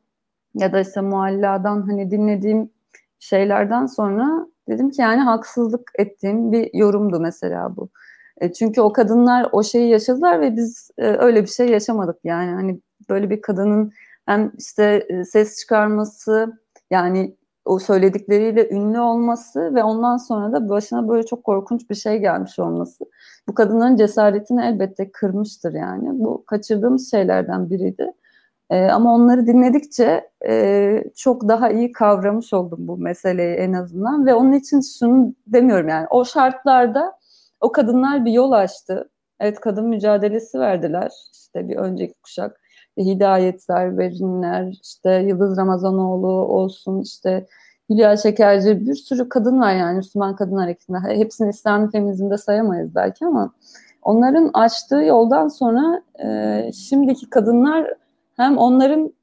ya 0.55 0.73
da 0.73 0.79
işte 0.79 1.01
Mualla'dan 1.01 1.81
hani 1.81 2.11
dinlediğim 2.11 2.69
şeylerden 3.19 3.85
sonra 3.85 4.47
dedim 4.69 4.89
ki 4.89 5.01
yani 5.01 5.21
haksızlık 5.21 5.91
ettiğim 5.97 6.51
bir 6.51 6.69
yorumdu 6.73 7.19
mesela 7.19 7.75
bu. 7.75 7.89
E, 8.37 8.53
çünkü 8.53 8.81
o 8.81 8.93
kadınlar 8.93 9.49
o 9.51 9.63
şeyi 9.63 9.89
yaşadılar 9.89 10.41
ve 10.41 10.55
biz 10.55 10.91
e, 10.97 11.07
öyle 11.07 11.41
bir 11.43 11.47
şey 11.47 11.69
yaşamadık 11.69 12.17
yani 12.23 12.51
hani 12.51 12.79
böyle 13.09 13.29
bir 13.29 13.41
kadının 13.41 13.91
hem 14.25 14.51
işte 14.57 15.05
e, 15.09 15.25
ses 15.25 15.59
çıkarması 15.59 16.53
yani 16.91 17.35
o 17.65 17.79
söyledikleriyle 17.79 18.69
ünlü 18.69 18.99
olması 18.99 19.75
ve 19.75 19.83
ondan 19.83 20.17
sonra 20.17 20.51
da 20.53 20.69
başına 20.69 21.09
böyle 21.09 21.25
çok 21.25 21.43
korkunç 21.43 21.89
bir 21.89 21.95
şey 21.95 22.19
gelmiş 22.19 22.59
olması. 22.59 23.05
Bu 23.47 23.53
kadınların 23.53 23.95
cesaretini 23.95 24.65
elbette 24.65 25.11
kırmıştır 25.11 25.73
yani. 25.73 26.09
Bu 26.13 26.45
kaçırdığımız 26.45 27.11
şeylerden 27.11 27.69
biriydi. 27.69 28.11
Ee, 28.69 28.85
ama 28.85 29.15
onları 29.15 29.47
dinledikçe 29.47 30.29
e, 30.47 31.03
çok 31.15 31.47
daha 31.47 31.69
iyi 31.69 31.91
kavramış 31.91 32.53
oldum 32.53 32.79
bu 32.87 32.97
meseleyi 32.97 33.55
en 33.55 33.73
azından. 33.73 34.25
Ve 34.25 34.33
onun 34.33 34.51
için 34.51 34.81
şunu 34.99 35.33
demiyorum 35.47 35.89
yani 35.89 36.07
o 36.09 36.25
şartlarda 36.25 37.13
o 37.61 37.71
kadınlar 37.71 38.25
bir 38.25 38.31
yol 38.31 38.51
açtı. 38.51 39.09
Evet 39.39 39.59
kadın 39.59 39.87
mücadelesi 39.87 40.59
verdiler. 40.59 41.11
İşte 41.33 41.69
bir 41.69 41.75
önceki 41.75 42.13
kuşak. 42.13 42.61
Hidayetler, 42.97 43.97
Berinler, 43.97 44.79
işte 44.83 45.11
Yıldız 45.11 45.57
Ramazanoğlu 45.57 46.27
olsun, 46.27 47.01
işte 47.01 47.45
Hülya 47.89 48.17
Şekerci 48.17 48.85
bir 48.85 48.95
sürü 48.95 49.29
kadın 49.29 49.61
var 49.61 49.75
yani 49.75 49.97
Müslüman 49.97 50.35
Kadın 50.35 50.57
Hareketi'nde. 50.57 50.97
Hepsini 50.97 51.49
İslami 51.49 51.91
feminizmde 51.91 52.37
sayamayız 52.37 52.95
belki 52.95 53.25
ama 53.25 53.53
onların 54.01 54.49
açtığı 54.53 55.01
yoldan 55.01 55.47
sonra 55.47 56.01
e, 56.23 56.71
şimdiki 56.73 57.29
kadınlar 57.29 57.93
hem 58.37 58.57
onların 58.57 59.13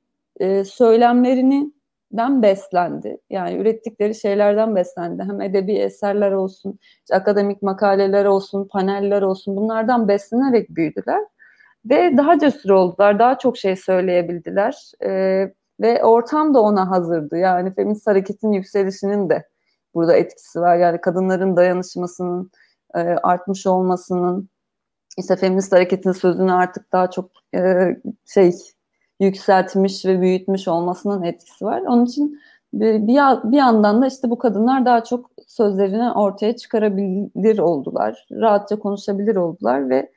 e, 0.40 0.64
söylemlerini 0.64 1.72
den 2.12 2.42
beslendi. 2.42 3.18
Yani 3.30 3.56
ürettikleri 3.56 4.14
şeylerden 4.14 4.76
beslendi. 4.76 5.22
Hem 5.22 5.40
edebi 5.40 5.74
eserler 5.74 6.32
olsun, 6.32 6.78
işte 6.82 7.14
akademik 7.16 7.62
makaleler 7.62 8.24
olsun, 8.24 8.68
paneller 8.72 9.22
olsun 9.22 9.56
bunlardan 9.56 10.08
beslenerek 10.08 10.70
büyüdüler. 10.70 11.20
Ve 11.84 12.16
daha 12.16 12.38
cesur 12.38 12.70
oldular, 12.70 13.18
daha 13.18 13.38
çok 13.38 13.56
şey 13.56 13.76
söyleyebildiler. 13.76 14.92
Ee, 15.04 15.52
ve 15.80 16.04
ortam 16.04 16.54
da 16.54 16.60
ona 16.60 16.90
hazırdı. 16.90 17.36
Yani 17.36 17.74
feminist 17.74 18.06
hareketin 18.06 18.52
yükselişinin 18.52 19.30
de 19.30 19.48
burada 19.94 20.16
etkisi 20.16 20.60
var. 20.60 20.76
Yani 20.76 21.00
kadınların 21.00 21.56
dayanışmasının 21.56 22.50
e, 22.94 22.98
artmış 23.00 23.66
olmasının, 23.66 24.50
işte 25.18 25.36
feminist 25.36 25.72
hareketin 25.72 26.12
sözünü 26.12 26.52
artık 26.52 26.92
daha 26.92 27.10
çok 27.10 27.30
e, 27.54 27.96
şey 28.26 28.52
yükseltmiş 29.20 30.04
ve 30.06 30.20
büyütmüş 30.20 30.68
olmasının 30.68 31.22
etkisi 31.22 31.64
var. 31.64 31.80
Onun 31.80 32.04
için 32.04 32.40
bir, 32.72 33.06
bir 33.50 33.56
yandan 33.56 34.02
da 34.02 34.06
işte 34.06 34.30
bu 34.30 34.38
kadınlar 34.38 34.84
daha 34.84 35.04
çok 35.04 35.30
sözlerini 35.46 36.12
ortaya 36.12 36.56
çıkarabilir 36.56 37.58
oldular. 37.58 38.26
Rahatça 38.32 38.78
konuşabilir 38.78 39.36
oldular 39.36 39.90
ve 39.90 40.12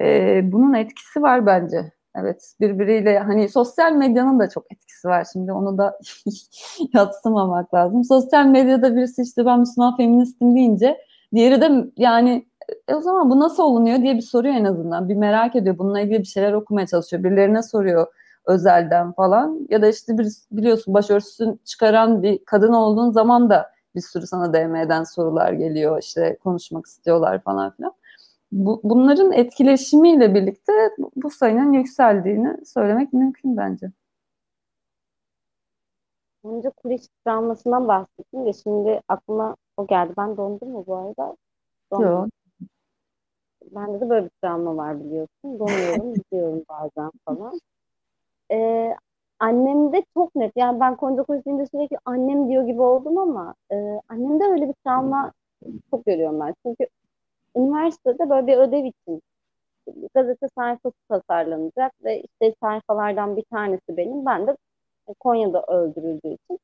e, 0.00 0.40
bunun 0.52 0.74
etkisi 0.74 1.22
var 1.22 1.46
bence. 1.46 1.92
Evet 2.16 2.54
birbiriyle 2.60 3.18
hani 3.18 3.48
sosyal 3.48 3.92
medyanın 3.92 4.38
da 4.38 4.48
çok 4.48 4.72
etkisi 4.72 5.08
var 5.08 5.26
şimdi 5.32 5.52
onu 5.52 5.78
da 5.78 5.98
yatsımamak 6.94 7.74
lazım. 7.74 8.04
Sosyal 8.04 8.46
medyada 8.46 8.96
birisi 8.96 9.22
işte 9.22 9.46
ben 9.46 9.60
Müslüman 9.60 9.96
feministim 9.96 10.54
deyince 10.56 10.98
diğeri 11.34 11.60
de 11.60 11.84
yani 11.96 12.46
e, 12.88 12.94
o 12.94 13.00
zaman 13.00 13.30
bu 13.30 13.40
nasıl 13.40 13.62
olunuyor 13.62 14.02
diye 14.02 14.14
bir 14.14 14.22
soruyor 14.22 14.54
en 14.54 14.64
azından. 14.64 15.08
Bir 15.08 15.14
merak 15.14 15.56
ediyor. 15.56 15.78
Bununla 15.78 16.00
ilgili 16.00 16.18
bir 16.18 16.24
şeyler 16.24 16.52
okumaya 16.52 16.86
çalışıyor. 16.86 17.24
Birilerine 17.24 17.62
soruyor 17.62 18.06
özelden 18.46 19.12
falan 19.12 19.66
ya 19.70 19.82
da 19.82 19.88
işte 19.88 20.18
bir, 20.18 20.28
biliyorsun 20.52 20.94
başörtüsünü 20.94 21.58
çıkaran 21.64 22.22
bir 22.22 22.44
kadın 22.44 22.72
olduğun 22.72 23.10
zaman 23.10 23.50
da 23.50 23.74
bir 23.94 24.00
sürü 24.00 24.26
sana 24.26 24.54
DM'den 24.54 25.04
sorular 25.04 25.52
geliyor 25.52 26.02
işte 26.02 26.38
konuşmak 26.44 26.86
istiyorlar 26.86 27.42
falan 27.42 27.70
filan. 27.70 27.92
Bu, 28.52 28.80
bunların 28.84 29.32
etkileşimiyle 29.32 30.34
birlikte 30.34 30.72
bu, 30.98 31.10
bu 31.16 31.30
sayının 31.30 31.72
yükseldiğini 31.72 32.66
söylemek 32.66 33.12
mümkün 33.12 33.56
bence. 33.56 33.92
Önce 36.44 36.70
Kuriş 36.70 37.02
travmasından 37.24 37.88
bahsettim 37.88 38.44
ve 38.44 38.52
şimdi 38.52 39.00
aklıma 39.08 39.56
o 39.76 39.86
geldi. 39.86 40.12
Ben 40.18 40.36
dondum 40.36 40.70
mu 40.70 40.84
bu 40.86 40.96
arada? 40.96 41.36
Dondum. 41.92 42.10
Yok. 42.10 42.28
Bende 43.74 44.00
de 44.00 44.10
böyle 44.10 44.24
bir 44.24 44.30
travma 44.42 44.76
var 44.76 45.04
biliyorsun. 45.04 45.58
Donuyorum, 45.58 46.14
gidiyorum 46.14 46.64
bazen 46.68 47.10
falan. 47.24 47.60
Ee, 48.50 48.96
annem 49.38 49.92
de 49.92 50.04
çok 50.14 50.34
net. 50.34 50.52
Yani 50.56 50.80
ben 50.80 50.96
Kuriş 50.96 51.46
deyince 51.46 51.66
sürekli 51.66 51.98
annem 52.04 52.48
diyor 52.48 52.66
gibi 52.66 52.82
oldum 52.82 53.18
ama 53.18 53.54
e, 53.72 53.76
annemde 54.08 54.44
öyle 54.44 54.68
bir 54.68 54.74
travma 54.84 55.32
çok 55.90 56.06
görüyorum 56.06 56.40
ben. 56.40 56.54
Çünkü 56.66 56.86
üniversitede 57.56 58.30
böyle 58.30 58.46
bir 58.46 58.56
ödev 58.56 58.84
için 58.84 59.22
gazete 60.14 60.48
sayfası 60.58 60.96
tasarlanacak 61.08 61.92
ve 62.04 62.22
işte 62.22 62.54
sayfalardan 62.62 63.36
bir 63.36 63.44
tanesi 63.44 63.96
benim. 63.96 64.26
Ben 64.26 64.46
de 64.46 64.56
Konya'da 65.20 65.62
öldürüldüğü 65.68 66.28
için 66.28 66.58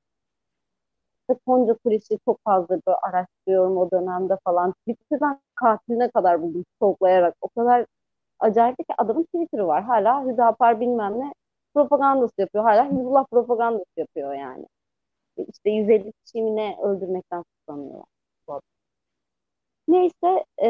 işte 1.31 1.41
Tonca 1.47 1.75
Kuriş'i 1.85 2.19
çok 2.25 2.39
fazla 2.45 2.69
böyle 2.87 2.97
araştırıyorum 3.03 3.77
o 3.77 3.91
dönemde 3.91 4.37
falan. 4.45 4.73
Twitter'dan 4.73 5.41
katiline 5.55 6.11
kadar 6.11 6.43
buldum 6.43 6.65
toplayarak. 6.81 7.35
O 7.41 7.49
kadar 7.49 7.87
acayip 8.41 8.79
ki 8.79 8.85
adamın 8.99 9.25
Twitter'ı 9.25 9.67
var. 9.67 9.83
Hala 9.85 10.27
Hüdapar 10.27 10.81
bilmem 10.81 11.21
ne 11.21 11.33
propagandası 11.75 12.35
yapıyor. 12.39 12.65
Hala 12.65 12.87
Hizbullah 12.93 13.27
propagandası 13.33 13.91
yapıyor 13.97 14.35
yani. 14.35 14.67
İşte 15.49 15.71
150 15.71 16.13
kişiyi 16.13 16.77
öldürmekten 16.85 17.45
tutanıyorlar. 17.45 18.07
Neyse 19.89 20.45
e, 20.63 20.69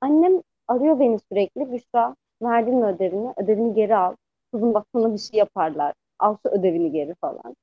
annem 0.00 0.42
arıyor 0.68 1.00
beni 1.00 1.18
sürekli. 1.32 1.72
Büşra 1.72 2.14
verdin 2.42 2.74
mi 2.74 2.84
ödevini? 2.86 3.32
Ödevini 3.36 3.74
geri 3.74 3.96
al. 3.96 4.16
Kızım 4.52 4.74
bak 4.74 4.86
sana 4.94 5.12
bir 5.12 5.18
şey 5.18 5.38
yaparlar. 5.38 5.94
Al 6.18 6.36
şu 6.42 6.48
ödevini 6.48 6.92
geri 6.92 7.14
falan. 7.20 7.56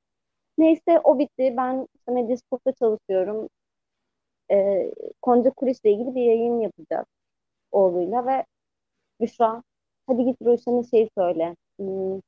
Neyse 0.58 1.00
o 1.04 1.20
bitti. 1.20 1.54
Ben 1.56 1.88
işte 1.96 2.12
Medyaskop'ta 2.12 2.72
çalışıyorum. 2.72 3.48
E, 4.50 4.56
Konca 5.22 5.50
Kuris'le 5.50 5.84
ilgili 5.84 6.14
bir 6.14 6.22
yayın 6.22 6.60
yapacağız 6.60 7.06
oğluyla 7.72 8.26
ve 8.26 8.44
Büşra 9.20 9.64
hadi 10.06 10.24
git 10.24 10.42
Ruşen'e 10.42 10.84
şey 10.84 11.08
söyle. 11.18 11.56
Hmm, 11.80 12.20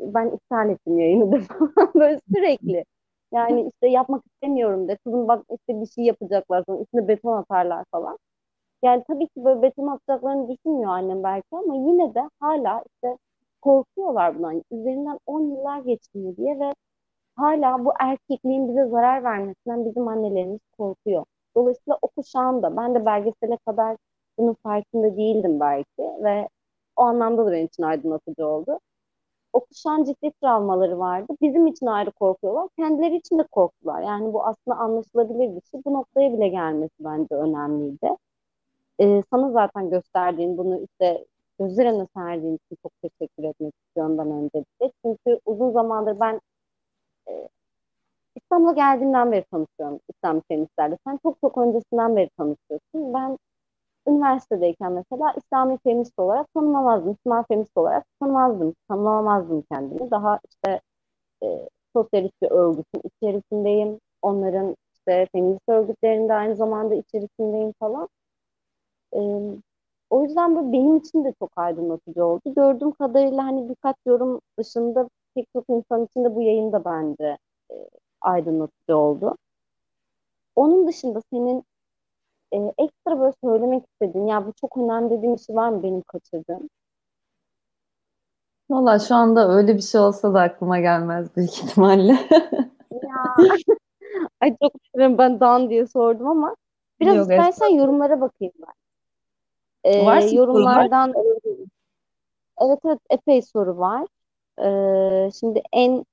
ben 0.00 0.26
iptal 0.30 0.70
ettim 0.70 0.98
yayını 0.98 1.32
da 1.32 1.38
böyle 1.94 2.20
sürekli. 2.34 2.84
Yani 3.32 3.70
işte 3.72 3.88
yapmak 3.88 4.22
istemiyorum 4.26 4.88
de. 4.88 4.96
Kızım 4.96 5.28
bak 5.28 5.44
işte 5.50 5.80
bir 5.80 5.86
şey 5.86 6.04
yapacaklar 6.04 6.64
sonra 6.68 6.82
üstüne 6.82 7.08
beton 7.08 7.36
atarlar 7.36 7.84
falan. 7.92 8.18
Yani 8.82 9.04
tabii 9.08 9.28
ki 9.28 9.44
böyle 9.44 9.62
beton 9.62 9.86
atacaklarını 9.86 10.48
düşünmüyor 10.48 10.90
annem 10.90 11.22
belki 11.22 11.46
ama 11.52 11.74
yine 11.76 12.14
de 12.14 12.30
hala 12.40 12.84
işte 12.86 13.18
korkuyorlar 13.62 14.38
bundan. 14.38 14.62
Üzerinden 14.70 15.18
10 15.26 15.40
yıllar 15.40 15.78
geçmiyor 15.80 16.36
diye 16.36 16.60
ve 16.60 16.74
hala 17.36 17.84
bu 17.84 17.92
erkekliğin 18.00 18.68
bize 18.68 18.86
zarar 18.86 19.24
vermesinden 19.24 19.86
bizim 19.86 20.08
annelerimiz 20.08 20.60
korkuyor. 20.78 21.24
Dolayısıyla 21.56 21.98
o 22.02 22.08
kuşağın 22.08 22.62
da 22.62 22.76
ben 22.76 22.94
de 22.94 23.06
belgesele 23.06 23.58
kadar 23.66 23.96
bunun 24.38 24.56
farkında 24.62 25.16
değildim 25.16 25.60
belki 25.60 26.02
ve 26.24 26.48
o 26.96 27.02
anlamda 27.02 27.46
da 27.46 27.52
benim 27.52 27.66
için 27.66 27.82
aydınlatıcı 27.82 28.46
oldu. 28.46 28.80
O 29.54 29.60
kuşağın 29.66 30.04
ciddi 30.04 30.32
travmaları 30.42 30.98
vardı. 30.98 31.34
Bizim 31.42 31.66
için 31.66 31.86
ayrı 31.86 32.12
korkuyorlar. 32.12 32.68
Kendileri 32.78 33.16
için 33.16 33.38
de 33.38 33.44
korktular. 33.52 34.02
Yani 34.02 34.32
bu 34.34 34.46
aslında 34.46 34.76
anlaşılabilir 34.78 35.56
bir 35.56 35.62
şey. 35.70 35.80
Bu 35.86 35.94
noktaya 35.94 36.32
bile 36.32 36.48
gelmesi 36.48 36.94
bence 37.00 37.34
önemliydi. 37.34 38.16
Ee, 39.00 39.22
sana 39.30 39.50
zaten 39.52 39.90
gösterdiğin 39.90 40.58
bunu 40.58 40.80
işte 40.84 41.26
gözlerine 41.60 42.06
serdiğin 42.16 42.54
için 42.54 42.76
çok 42.82 42.92
teşekkür 43.02 43.44
etmek 43.44 43.74
istiyorum 43.86 44.18
ben 44.18 44.30
öncelikle. 44.30 44.92
Çünkü 45.04 45.40
uzun 45.46 45.72
zamandır 45.72 46.20
ben 46.20 46.40
e, 47.28 47.48
İstanbul'a 48.36 48.72
geldiğimden 48.72 49.32
beri 49.32 49.44
tanışıyorum 49.44 50.00
İslam 50.08 50.40
feministlerle. 50.48 50.98
Sen 51.06 51.18
çok 51.22 51.40
çok 51.40 51.58
öncesinden 51.58 52.16
beri 52.16 52.30
tanışıyorsun. 52.38 53.14
Ben 53.14 53.38
üniversitedeyken 54.08 54.92
mesela 54.92 55.32
İslami 55.36 55.78
feminist 55.84 56.18
olarak 56.18 56.54
tanımlamazdım. 56.54 57.10
Müslüman 57.10 57.44
feminist 57.48 57.76
olarak 57.76 58.04
tanımazdım. 58.20 58.74
Tanımlamazdım 58.88 59.64
kendimi. 59.72 60.10
Daha 60.10 60.40
işte 60.50 60.80
e, 61.44 61.68
sosyalist 61.96 62.42
bir 62.42 62.50
örgütün 62.50 63.02
içerisindeyim. 63.04 64.00
Onların 64.22 64.76
işte 64.94 65.28
feminist 65.32 65.68
örgütlerinde 65.68 66.34
aynı 66.34 66.56
zamanda 66.56 66.94
içerisindeyim 66.94 67.72
falan. 67.80 68.08
E, 69.12 69.20
o 70.10 70.22
yüzden 70.22 70.56
bu 70.56 70.72
benim 70.72 70.96
için 70.96 71.24
de 71.24 71.32
çok 71.38 71.50
aydınlatıcı 71.56 72.24
oldu. 72.24 72.40
Gördüğüm 72.56 72.92
kadarıyla 72.92 73.44
hani 73.44 73.68
birkaç 73.68 73.96
yorum 74.06 74.40
dışında 74.58 75.08
pek 75.34 75.46
çok 75.52 75.64
insan 75.68 76.04
için 76.04 76.24
de 76.24 76.34
bu 76.34 76.42
yayın 76.42 76.72
da 76.72 76.84
bence 76.84 77.38
e, 77.70 77.74
aydınlatıcı 78.20 78.96
oldu. 78.96 79.36
Onun 80.56 80.88
dışında 80.88 81.20
senin 81.32 81.64
e, 82.54 82.74
ekstra 82.78 83.20
böyle 83.20 83.34
söylemek 83.44 83.84
istediğin, 83.86 84.26
ya 84.26 84.46
bu 84.46 84.52
çok 84.60 84.76
önemli 84.76 85.10
dediğin 85.10 85.36
bir 85.36 85.40
şey 85.40 85.56
var 85.56 85.68
mı 85.68 85.82
benim 85.82 86.02
kaçırdığım? 86.02 86.68
Valla 88.70 88.98
şu 88.98 89.14
anda 89.14 89.48
öyle 89.48 89.76
bir 89.76 89.82
şey 89.82 90.00
olsa 90.00 90.34
da 90.34 90.40
aklıma 90.40 90.80
gelmez 90.80 91.36
büyük 91.36 91.50
ihtimalle. 91.50 92.12
ya. 92.90 93.34
Ay 94.40 94.56
çok 94.62 94.72
üzülürüm 94.84 95.18
ben 95.18 95.40
Dan 95.40 95.70
diye 95.70 95.86
sordum 95.86 96.26
ama 96.28 96.56
biraz 97.00 97.16
Yok, 97.16 97.30
istersen 97.30 97.66
yorumlara 97.66 98.20
bakayım 98.20 98.54
ben. 98.58 98.74
Ee, 99.84 100.06
Varsın 100.06 100.36
yorumlardan 100.36 101.12
evet 102.60 102.78
evet 102.84 103.00
epey 103.10 103.42
soru 103.42 103.78
var. 103.78 104.06
Ee, 104.58 105.30
şimdi 105.40 105.62
en 105.72 106.04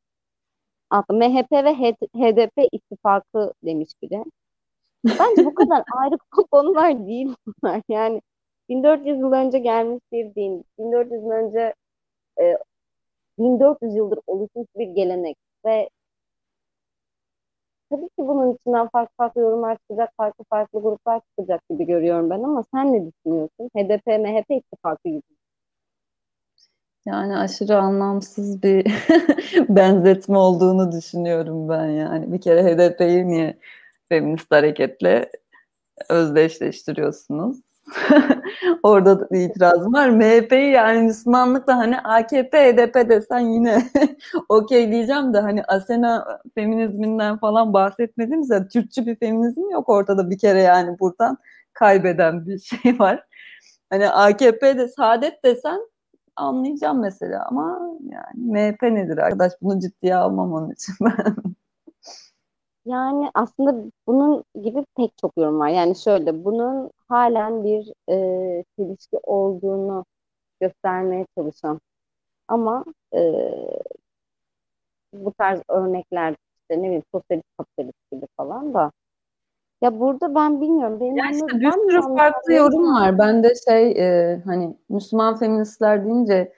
MHP 1.09 1.51
ve 1.51 1.73
HDP 2.15 2.67
ittifakı 2.71 3.53
demiş 3.63 3.89
biri. 4.01 4.23
Bence 5.05 5.45
bu 5.45 5.55
kadar 5.55 5.83
ayrı 5.97 6.17
konular 6.51 7.07
değil 7.07 7.35
bunlar. 7.47 7.81
Yani 7.89 8.21
1400 8.69 9.19
yıl 9.19 9.31
önce 9.31 9.59
gelmiş 9.59 10.01
bir 10.11 10.35
din, 10.35 10.65
1400 10.79 11.23
yıl 11.23 11.31
önce 11.31 11.73
e, 12.41 12.57
1400 13.39 13.95
yıldır 13.95 14.19
oluşmuş 14.27 14.67
bir 14.77 14.87
gelenek 14.87 15.37
ve 15.65 15.89
tabii 17.89 18.05
ki 18.09 18.17
bunun 18.17 18.53
içinden 18.53 18.87
farklı 18.89 19.13
farklı 19.17 19.41
yorumlar 19.41 19.77
çıkacak, 19.77 20.09
farklı 20.17 20.45
farklı 20.49 20.81
gruplar 20.81 21.21
çıkacak 21.29 21.61
gibi 21.69 21.85
görüyorum 21.85 22.29
ben 22.29 22.43
ama 22.43 22.63
sen 22.73 22.93
ne 22.93 23.11
düşünüyorsun? 23.11 23.69
HDP, 23.77 24.07
MHP 24.07 24.51
ittifakı 24.51 25.09
gibi. 25.09 25.21
Yani 27.05 27.37
aşırı 27.37 27.77
anlamsız 27.77 28.63
bir 28.63 28.85
benzetme 29.69 30.37
olduğunu 30.37 30.91
düşünüyorum 30.91 31.69
ben 31.69 31.85
yani. 31.85 32.31
Bir 32.33 32.41
kere 32.41 32.63
HDP'yi 32.63 33.27
niye 33.27 33.57
feminist 34.11 34.51
hareketle 34.51 35.31
özdeşleştiriyorsunuz? 36.09 37.57
Orada 38.83 39.19
da 39.19 39.37
itirazım 39.37 39.93
var. 39.93 40.09
MHP'yi 40.09 40.71
yani 40.71 41.01
Müslümanlıkla 41.01 41.77
hani 41.77 41.99
AKP, 41.99 42.57
HDP 42.57 43.09
desen 43.09 43.39
yine 43.39 43.83
okey 44.49 44.91
diyeceğim 44.91 45.33
de 45.33 45.39
hani 45.39 45.63
Asena 45.63 46.39
feminizminden 46.55 47.37
falan 47.37 47.73
bahsetmediniz 47.73 48.49
ya 48.49 48.67
Türkçü 48.67 49.05
bir 49.05 49.15
feminizm 49.15 49.69
yok 49.69 49.89
ortada 49.89 50.29
bir 50.29 50.37
kere 50.37 50.61
yani 50.61 50.99
buradan 50.99 51.37
kaybeden 51.73 52.45
bir 52.45 52.59
şey 52.83 52.99
var. 52.99 53.23
Hani 53.89 54.09
AKP'de 54.09 54.87
saadet 54.87 55.43
desen 55.43 55.81
anlayacağım 56.35 56.99
mesela 57.01 57.45
ama 57.49 57.79
yani 58.01 58.51
MHP 58.51 58.83
nedir 58.83 59.17
arkadaş 59.17 59.53
bunu 59.61 59.79
ciddiye 59.79 60.15
almam 60.15 60.53
onun 60.53 60.71
için 60.71 60.95
ben. 61.01 61.35
Yani 62.85 63.29
aslında 63.33 63.91
bunun 64.07 64.43
gibi 64.63 64.85
pek 64.97 65.17
çok 65.21 65.37
yorum 65.37 65.59
var. 65.59 65.69
Yani 65.69 65.95
şöyle 65.95 66.45
bunun 66.45 66.91
halen 67.07 67.63
bir 67.63 67.93
e, 68.09 68.63
çelişki 68.77 69.17
olduğunu 69.23 70.05
göstermeye 70.61 71.25
çalışan 71.37 71.79
ama 72.47 72.85
e, 73.15 73.19
bu 75.13 75.33
tarz 75.33 75.61
örnekler 75.69 76.31
işte 76.31 76.81
ne 76.81 76.83
bileyim 76.83 77.03
sosyalist 77.13 77.47
kapitalist 77.57 78.11
gibi 78.11 78.25
falan 78.37 78.73
da 78.73 78.91
ya 79.81 79.99
burada 79.99 80.35
ben 80.35 80.61
bilmiyorum. 80.61 80.99
Benim 80.99 81.17
ya 81.17 81.25
işte 81.31 81.59
bir 81.59 81.71
sürü 81.71 82.01
farklı 82.17 82.53
yorum 82.53 82.93
var. 82.93 83.17
Ben 83.17 83.43
de 83.43 83.53
şey 83.69 83.91
e, 83.91 84.41
hani 84.45 84.77
Müslüman 84.89 85.37
feministler 85.37 86.05
deyince 86.05 86.53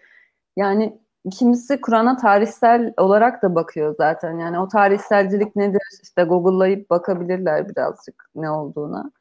yani 0.57 1.02
kimisi 1.31 1.81
Kur'an'a 1.81 2.17
tarihsel 2.17 2.93
olarak 2.97 3.43
da 3.43 3.55
bakıyor 3.55 3.95
zaten. 3.97 4.37
Yani 4.39 4.59
o 4.59 4.67
tarihselcilik 4.67 5.55
nedir? 5.55 5.81
İşte 6.03 6.23
Google'layıp 6.23 6.89
bakabilirler 6.89 7.69
birazcık 7.69 8.29
ne 8.35 8.49
olduğuna. 8.51 9.11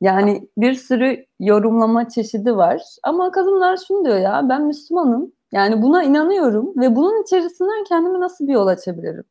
Yani 0.00 0.48
bir 0.58 0.74
sürü 0.74 1.26
yorumlama 1.40 2.08
çeşidi 2.08 2.56
var. 2.56 2.82
Ama 3.02 3.30
kadınlar 3.30 3.78
şunu 3.88 4.04
diyor 4.04 4.18
ya 4.18 4.46
ben 4.48 4.62
Müslümanım. 4.62 5.32
Yani 5.52 5.82
buna 5.82 6.02
inanıyorum 6.02 6.80
ve 6.80 6.96
bunun 6.96 7.22
içerisinden 7.22 7.84
kendimi 7.84 8.20
nasıl 8.20 8.46
bir 8.46 8.52
yol 8.52 8.66
açabilirim? 8.66 9.24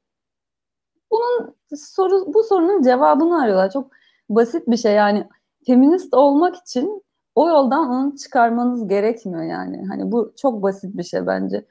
bunun 1.15 1.55
soru 1.75 2.33
bu 2.33 2.43
sorunun 2.43 2.81
cevabını 2.81 3.41
arıyorlar. 3.41 3.71
Çok 3.71 3.91
basit 4.29 4.67
bir 4.67 4.77
şey 4.77 4.93
yani 4.93 5.27
feminist 5.67 6.13
olmak 6.13 6.55
için 6.55 7.03
o 7.35 7.49
yoldan 7.49 7.89
onu 7.89 8.15
çıkarmanız 8.15 8.87
gerekmiyor 8.87 9.43
yani. 9.43 9.85
Hani 9.87 10.11
bu 10.11 10.33
çok 10.41 10.63
basit 10.63 10.97
bir 10.97 11.03
şey 11.03 11.27
bence. 11.27 11.65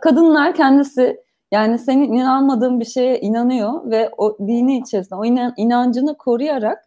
Kadınlar 0.00 0.54
kendisi 0.54 1.20
yani 1.52 1.78
senin 1.78 2.12
inanmadığın 2.12 2.80
bir 2.80 2.84
şeye 2.84 3.20
inanıyor 3.20 3.90
ve 3.90 4.10
o 4.16 4.38
dini 4.38 4.78
içerisinde 4.78 5.14
o 5.14 5.24
inan, 5.24 5.54
inancını 5.56 6.16
koruyarak 6.16 6.84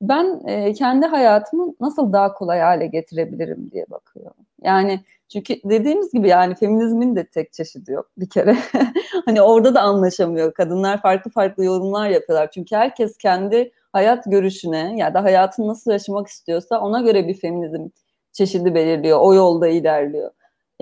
ben 0.00 0.40
e, 0.46 0.72
kendi 0.72 1.06
hayatımı 1.06 1.74
nasıl 1.80 2.12
daha 2.12 2.34
kolay 2.34 2.60
hale 2.60 2.86
getirebilirim 2.86 3.70
diye 3.70 3.86
bakıyorum. 3.90 4.46
Yani 4.62 5.00
çünkü 5.28 5.56
dediğimiz 5.64 6.12
gibi 6.12 6.28
yani 6.28 6.54
feminizmin 6.54 7.16
de 7.16 7.26
tek 7.26 7.52
çeşidi 7.52 7.92
yok 7.92 8.10
bir 8.18 8.28
kere. 8.30 8.56
hani 9.26 9.42
orada 9.42 9.74
da 9.74 9.80
anlaşamıyor. 9.80 10.54
Kadınlar 10.54 11.02
farklı 11.02 11.30
farklı 11.30 11.64
yorumlar 11.64 12.08
yapıyorlar. 12.10 12.50
Çünkü 12.50 12.76
herkes 12.76 13.16
kendi 13.16 13.72
hayat 13.92 14.24
görüşüne 14.26 14.94
ya 14.96 15.14
da 15.14 15.24
hayatını 15.24 15.68
nasıl 15.68 15.90
yaşamak 15.90 16.28
istiyorsa 16.28 16.80
ona 16.80 17.00
göre 17.00 17.28
bir 17.28 17.34
feminizm 17.34 17.88
çeşidi 18.32 18.74
belirliyor. 18.74 19.18
O 19.20 19.34
yolda 19.34 19.68
ilerliyor. 19.68 20.30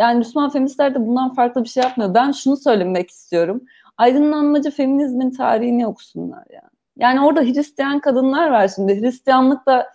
Yani 0.00 0.18
Müslüman 0.18 0.50
feministler 0.50 0.94
de 0.94 1.06
bundan 1.06 1.34
farklı 1.34 1.64
bir 1.64 1.68
şey 1.68 1.82
yapmıyor. 1.82 2.14
Ben 2.14 2.32
şunu 2.32 2.56
söylemek 2.56 3.10
istiyorum. 3.10 3.64
Aydınlanmacı 3.96 4.70
feminizmin 4.70 5.30
tarihini 5.30 5.86
okusunlar 5.86 6.44
yani. 6.50 6.70
Yani 6.96 7.26
orada 7.26 7.40
Hristiyan 7.40 8.00
kadınlar 8.00 8.50
var 8.50 8.70
şimdi. 8.74 9.00
Hristiyanlıkla 9.00 9.86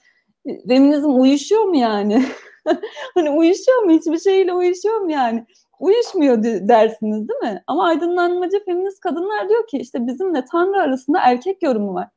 feminizm 0.67 1.21
uyuşuyor 1.21 1.63
mu 1.63 1.77
yani? 1.77 2.25
hani 3.13 3.29
uyuşuyor 3.29 3.81
mu? 3.83 3.91
Hiçbir 3.91 4.19
şeyle 4.19 4.53
uyuşuyor 4.53 4.99
mu 4.99 5.11
yani? 5.11 5.45
Uyuşmuyor 5.79 6.43
dersiniz 6.43 7.29
değil 7.29 7.53
mi? 7.53 7.63
Ama 7.67 7.87
aydınlanmacı 7.87 8.65
feminist 8.65 8.99
kadınlar 8.99 9.49
diyor 9.49 9.67
ki 9.67 9.77
işte 9.77 10.07
bizimle 10.07 10.45
Tanrı 10.45 10.81
arasında 10.81 11.19
erkek 11.21 11.63
yorumu 11.63 11.93
var. 11.93 12.07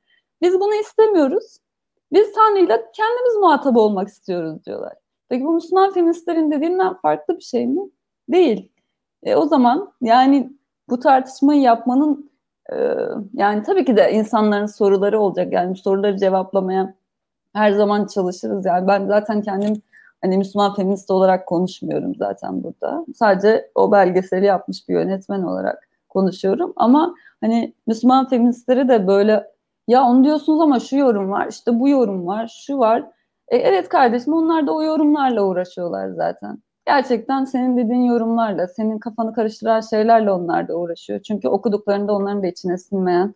Biz 0.43 0.61
bunu 0.61 0.75
istemiyoruz. 0.75 1.57
Biz 2.13 2.33
Tanrı'yla 2.33 2.77
kendimiz 2.93 3.37
muhatap 3.41 3.77
olmak 3.77 4.09
istiyoruz 4.09 4.65
diyorlar. 4.67 4.93
Peki 5.29 5.45
bu 5.45 5.55
Müslüman 5.55 5.93
feministlerin 5.93 6.51
dediğinden 6.51 6.95
farklı 6.95 7.37
bir 7.37 7.43
şey 7.43 7.67
mi? 7.67 7.81
Değil. 8.29 8.73
E, 9.23 9.37
o 9.37 9.47
zaman 9.47 9.93
yani 10.01 10.53
bu 10.89 11.01
tartışmayı 11.01 11.61
yapmanın 11.61 12.31
e, 12.73 12.77
yani 13.35 13.63
tabii 13.63 13.85
ki 13.85 13.97
de 13.97 14.13
insanların 14.13 14.67
soruları 14.67 15.21
olacak. 15.21 15.53
Yani 15.53 15.77
soruları 15.77 16.17
cevaplamaya 16.17 16.95
her 17.53 17.73
zaman 17.73 18.07
çalışırız. 18.07 18.67
Yani 18.67 18.89
ben 18.89 19.07
zaten 19.07 19.43
kendim 19.43 19.83
hani 20.21 20.39
Müslüman 20.39 20.75
feminist 20.75 21.11
olarak 21.11 21.47
konuşmuyorum 21.47 22.15
zaten 22.15 22.65
burada. 22.65 23.05
Sadece 23.15 23.71
o 23.75 23.93
belgeseli 23.93 24.45
yapmış 24.45 24.89
bir 24.89 24.95
yönetmen 24.95 25.43
olarak 25.43 25.89
konuşuyorum. 26.09 26.73
Ama 26.77 27.15
hani 27.41 27.75
Müslüman 27.87 28.29
feministleri 28.29 28.89
de 28.89 29.07
böyle 29.07 29.47
ya 29.89 30.03
onu 30.03 30.25
diyorsunuz 30.25 30.61
ama 30.61 30.81
şu 30.81 30.97
yorum 30.97 31.31
var, 31.31 31.47
işte 31.51 31.81
bu 31.81 31.89
yorum 31.89 32.27
var, 32.27 32.53
şu 32.67 32.79
var. 32.79 33.05
E, 33.49 33.57
evet 33.57 33.89
kardeşim 33.89 34.33
onlar 34.33 34.67
da 34.67 34.73
o 34.75 34.83
yorumlarla 34.83 35.43
uğraşıyorlar 35.43 36.09
zaten. 36.09 36.59
Gerçekten 36.87 37.45
senin 37.45 37.77
dediğin 37.77 38.03
yorumlarla, 38.03 38.69
senin 38.69 38.99
kafanı 38.99 39.33
karıştıran 39.33 39.81
şeylerle 39.81 40.31
onlar 40.31 40.69
da 40.69 40.75
uğraşıyor. 40.77 41.21
Çünkü 41.23 41.49
okuduklarında 41.49 42.13
onların 42.13 42.43
da 42.43 42.47
içine 42.47 42.79
sinmeyen 42.79 43.35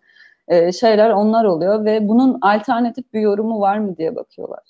e, 0.49 0.73
şeyler 0.73 1.11
onlar 1.11 1.45
oluyor 1.45 1.85
ve 1.85 2.09
bunun 2.09 2.39
alternatif 2.43 3.13
bir 3.13 3.21
yorumu 3.21 3.61
var 3.61 3.79
mı 3.79 3.97
diye 3.97 4.17
bakıyorlar. 4.17 4.61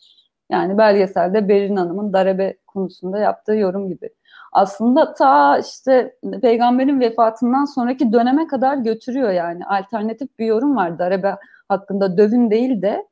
Yani 0.51 0.79
belgeselde 0.79 1.49
Berin 1.49 1.77
Hanım'ın 1.77 2.13
darebe 2.13 2.57
konusunda 2.67 3.19
yaptığı 3.19 3.55
yorum 3.55 3.89
gibi. 3.89 4.11
Aslında 4.53 5.15
ta 5.15 5.59
işte 5.59 6.17
peygamberin 6.43 7.01
vefatından 7.01 7.65
sonraki 7.65 8.13
döneme 8.13 8.47
kadar 8.47 8.77
götürüyor 8.77 9.31
yani. 9.31 9.67
Alternatif 9.67 10.39
bir 10.39 10.47
yorum 10.47 10.77
var 10.77 10.99
darebe 10.99 11.37
hakkında 11.69 12.17
dövün 12.19 12.51
değil 12.51 12.83
de 12.83 13.07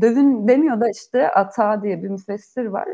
dövün 0.00 0.48
demiyor 0.48 0.80
da 0.80 0.90
işte 0.90 1.30
ata 1.30 1.82
diye 1.82 2.02
bir 2.02 2.08
müfessir 2.08 2.66
var. 2.66 2.88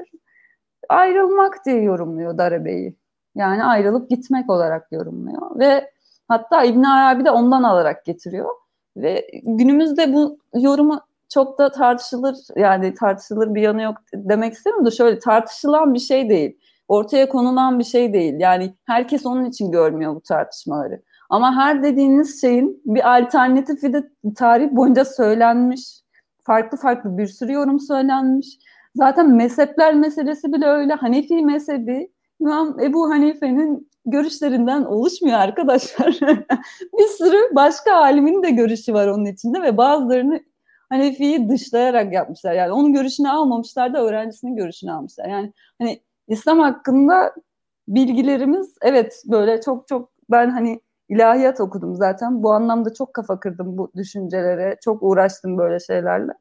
Ayrılmak 0.88 1.66
diye 1.66 1.82
yorumluyor 1.82 2.38
darabeyi. 2.38 2.96
Yani 3.34 3.64
ayrılıp 3.64 4.10
gitmek 4.10 4.50
olarak 4.50 4.92
yorumluyor 4.92 5.58
ve 5.58 5.90
hatta 6.28 6.64
İbn 6.64 6.82
Arabi 6.82 7.24
de 7.24 7.30
ondan 7.30 7.62
alarak 7.62 8.04
getiriyor 8.04 8.50
ve 8.96 9.30
günümüzde 9.42 10.12
bu 10.12 10.38
yorumu 10.54 11.00
çok 11.28 11.58
da 11.58 11.72
tartışılır 11.72 12.36
yani 12.56 12.94
tartışılır 12.94 13.54
bir 13.54 13.62
yanı 13.62 13.82
yok 13.82 13.96
demek 14.14 14.54
istemiyorum 14.54 14.86
da 14.86 14.90
şöyle 14.90 15.18
tartışılan 15.18 15.94
bir 15.94 15.98
şey 15.98 16.28
değil. 16.28 16.58
Ortaya 16.88 17.28
konulan 17.28 17.78
bir 17.78 17.84
şey 17.84 18.12
değil. 18.12 18.34
Yani 18.38 18.74
herkes 18.84 19.26
onun 19.26 19.44
için 19.44 19.70
görmüyor 19.70 20.14
bu 20.14 20.20
tartışmaları. 20.20 21.02
Ama 21.30 21.56
her 21.56 21.82
dediğiniz 21.82 22.40
şeyin 22.40 22.82
bir 22.84 23.16
alternatifi 23.16 23.92
de 23.92 24.10
tarih 24.36 24.70
boyunca 24.70 25.04
söylenmiş. 25.04 26.00
Farklı 26.48 26.78
farklı 26.78 27.18
bir 27.18 27.26
sürü 27.26 27.52
yorum 27.52 27.80
söylenmiş. 27.80 28.58
Zaten 28.94 29.36
mezhepler 29.36 29.94
meselesi 29.94 30.52
bile 30.52 30.66
öyle. 30.66 30.92
Hanefi 30.92 31.44
mezhebi 31.44 32.10
İmam 32.40 32.80
Ebu 32.80 33.10
Hanife'nin 33.10 33.90
görüşlerinden 34.06 34.82
oluşmuyor 34.82 35.38
arkadaşlar. 35.38 36.06
bir 36.98 37.06
sürü 37.18 37.54
başka 37.54 37.94
alimin 37.94 38.42
de 38.42 38.50
görüşü 38.50 38.94
var 38.94 39.06
onun 39.08 39.24
içinde 39.24 39.62
ve 39.62 39.76
bazılarını 39.76 40.40
Hanefi'yi 40.88 41.48
dışlayarak 41.48 42.12
yapmışlar. 42.12 42.54
Yani 42.54 42.72
onun 42.72 42.92
görüşünü 42.92 43.28
almamışlar 43.28 43.94
da 43.94 44.04
öğrencisinin 44.04 44.56
görüşünü 44.56 44.92
almışlar. 44.92 45.28
Yani 45.28 45.52
hani 45.78 46.02
İslam 46.28 46.58
hakkında 46.58 47.34
bilgilerimiz 47.88 48.74
evet 48.82 49.22
böyle 49.26 49.60
çok 49.60 49.88
çok 49.88 50.10
ben 50.30 50.50
hani 50.50 50.80
ilahiyat 51.08 51.60
okudum 51.60 51.94
zaten. 51.94 52.42
Bu 52.42 52.52
anlamda 52.52 52.94
çok 52.94 53.14
kafa 53.14 53.40
kırdım 53.40 53.78
bu 53.78 53.92
düşüncelere. 53.96 54.76
Çok 54.84 55.02
uğraştım 55.02 55.58
böyle 55.58 55.80
şeylerle. 55.80 56.32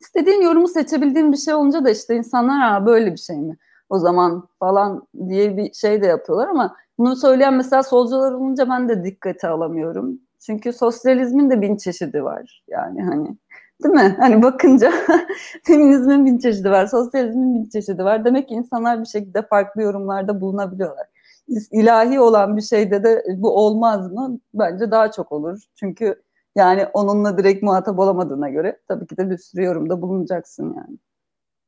İstediğin 0.00 0.42
yorumu 0.42 0.68
seçebildiğin 0.68 1.32
bir 1.32 1.36
şey 1.36 1.54
olunca 1.54 1.84
da 1.84 1.90
işte 1.90 2.16
insanlar 2.16 2.60
ha 2.60 2.86
böyle 2.86 3.12
bir 3.12 3.18
şey 3.18 3.36
mi? 3.36 3.56
O 3.88 3.98
zaman 3.98 4.48
falan 4.58 5.06
diye 5.28 5.56
bir 5.56 5.72
şey 5.72 6.02
de 6.02 6.06
yapıyorlar 6.06 6.48
ama 6.48 6.76
bunu 6.98 7.16
söyleyen 7.16 7.54
mesela 7.54 7.82
solcular 7.82 8.32
olunca 8.32 8.68
ben 8.68 8.88
de 8.88 9.04
dikkate 9.04 9.48
alamıyorum. 9.48 10.20
Çünkü 10.40 10.72
sosyalizmin 10.72 11.50
de 11.50 11.60
bin 11.60 11.76
çeşidi 11.76 12.24
var. 12.24 12.62
Yani 12.68 13.02
hani 13.02 13.36
değil 13.84 13.94
mi? 13.94 14.16
Hani 14.20 14.42
bakınca 14.42 14.92
feminizmin 15.64 16.26
bin 16.26 16.38
çeşidi 16.38 16.70
var, 16.70 16.86
sosyalizmin 16.86 17.54
bin 17.54 17.68
çeşidi 17.68 18.04
var. 18.04 18.24
Demek 18.24 18.48
ki 18.48 18.54
insanlar 18.54 19.00
bir 19.00 19.06
şekilde 19.06 19.42
farklı 19.42 19.82
yorumlarda 19.82 20.40
bulunabiliyorlar. 20.40 21.06
İlahi 21.48 22.20
olan 22.20 22.56
bir 22.56 22.62
şeyde 22.62 23.04
de 23.04 23.24
bu 23.36 23.56
olmaz 23.56 24.12
mı? 24.12 24.38
Bence 24.54 24.90
daha 24.90 25.10
çok 25.10 25.32
olur. 25.32 25.58
Çünkü 25.74 26.22
yani 26.56 26.86
onunla 26.94 27.38
direkt 27.38 27.62
muhatap 27.62 27.98
olamadığına 27.98 28.48
göre 28.48 28.80
tabii 28.88 29.06
ki 29.06 29.16
de 29.16 29.30
bir 29.30 29.38
sürü 29.38 29.64
yorumda 29.64 30.02
bulunacaksın 30.02 30.74
yani. 30.76 30.98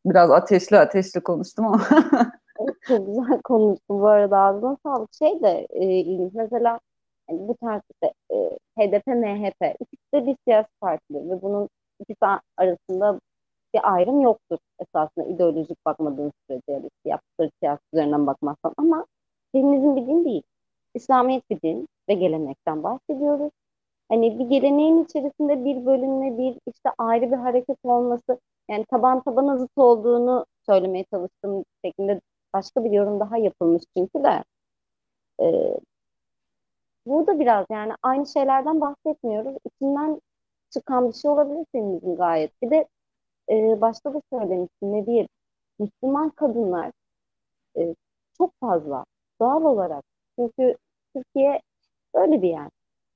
Biraz 0.07 0.31
ateşli 0.31 0.79
ateşli 0.79 1.21
konuştum 1.21 1.67
ama. 1.67 1.83
çok 2.89 3.07
güzel 3.07 3.41
konuştun 3.45 4.01
bu 4.01 4.09
arada 4.09 4.39
ağzına 4.39 4.77
sağlık. 4.83 5.15
Şey 5.15 5.43
de 5.43 5.67
e, 5.71 5.85
ilginç 5.85 6.33
mesela 6.35 6.81
yani 7.31 7.49
bu 7.49 7.57
tarz 7.57 7.83
işte, 7.91 8.15
e, 8.33 8.37
HDP, 8.79 9.07
MHP 9.07 9.77
ikisi 9.81 10.13
de 10.15 10.27
bir 10.27 10.37
siyasi 10.45 10.69
partidir 10.81 11.31
ve 11.31 11.43
bunun 11.43 11.69
ikisi 12.01 12.27
arasında 12.57 13.21
bir 13.75 13.95
ayrım 13.95 14.21
yoktur 14.21 14.59
esasında 14.81 15.27
ideolojik 15.27 15.87
bakmadığın 15.87 16.33
sürece 16.49 16.73
ya 16.73 16.83
da 16.83 16.89
yaptıkları 17.05 17.51
siyaset 17.61 17.85
üzerinden 17.93 18.27
bakmazsan 18.27 18.75
ama 18.77 19.07
feminizm 19.55 19.97
bir 19.97 20.09
din 20.09 20.27
değil. 20.27 20.45
İslamiyet 20.95 21.51
bir 21.51 21.63
din 21.63 21.89
ve 22.11 22.15
gelenekten 22.15 22.85
bahsediyoruz. 22.85 23.53
Hani 24.11 24.39
bir 24.39 24.47
geleneğin 24.47 25.05
içerisinde 25.05 25.65
bir 25.65 25.87
bölünme, 25.87 26.39
bir 26.39 26.59
işte 26.67 26.91
ayrı 26.99 27.33
bir 27.33 27.37
hareket 27.37 27.79
olması 27.85 28.41
yani 28.71 28.85
taban 28.87 29.23
tabana 29.23 29.59
zıt 29.59 29.79
olduğunu 29.79 30.47
söylemeye 30.67 31.05
çalıştığım 31.05 31.65
şeklinde 31.85 32.21
başka 32.55 32.85
bir 32.85 32.91
yorum 32.93 33.21
daha 33.21 33.39
yapılmış 33.39 33.83
çünkü 33.97 34.25
de 34.25 34.45
e, 35.41 35.77
burada 37.07 37.41
biraz 37.41 37.67
yani 37.71 37.93
aynı 38.03 38.27
şeylerden 38.27 38.81
bahsetmiyoruz. 38.81 39.57
İçinden 39.67 40.21
çıkan 40.71 41.09
bir 41.09 41.15
şey 41.15 41.31
olabilir 41.31 41.67
feminizm 41.73 42.17
gayet. 42.17 42.63
Bir 42.63 42.71
de 42.71 42.89
e, 43.51 43.81
başta 43.81 44.15
da 44.15 44.23
söylemiştim 44.33 44.93
ne 44.93 45.07
diyeyim 45.07 45.29
Müslüman 45.79 46.31
kadınlar 46.31 46.93
e, 47.79 47.95
çok 48.39 48.53
fazla 48.61 49.05
doğal 49.41 49.65
olarak. 49.65 50.05
Çünkü 50.39 50.77
Türkiye 51.17 51.61
öyle 52.15 52.43
bir 52.43 52.49
yer. 52.49 52.71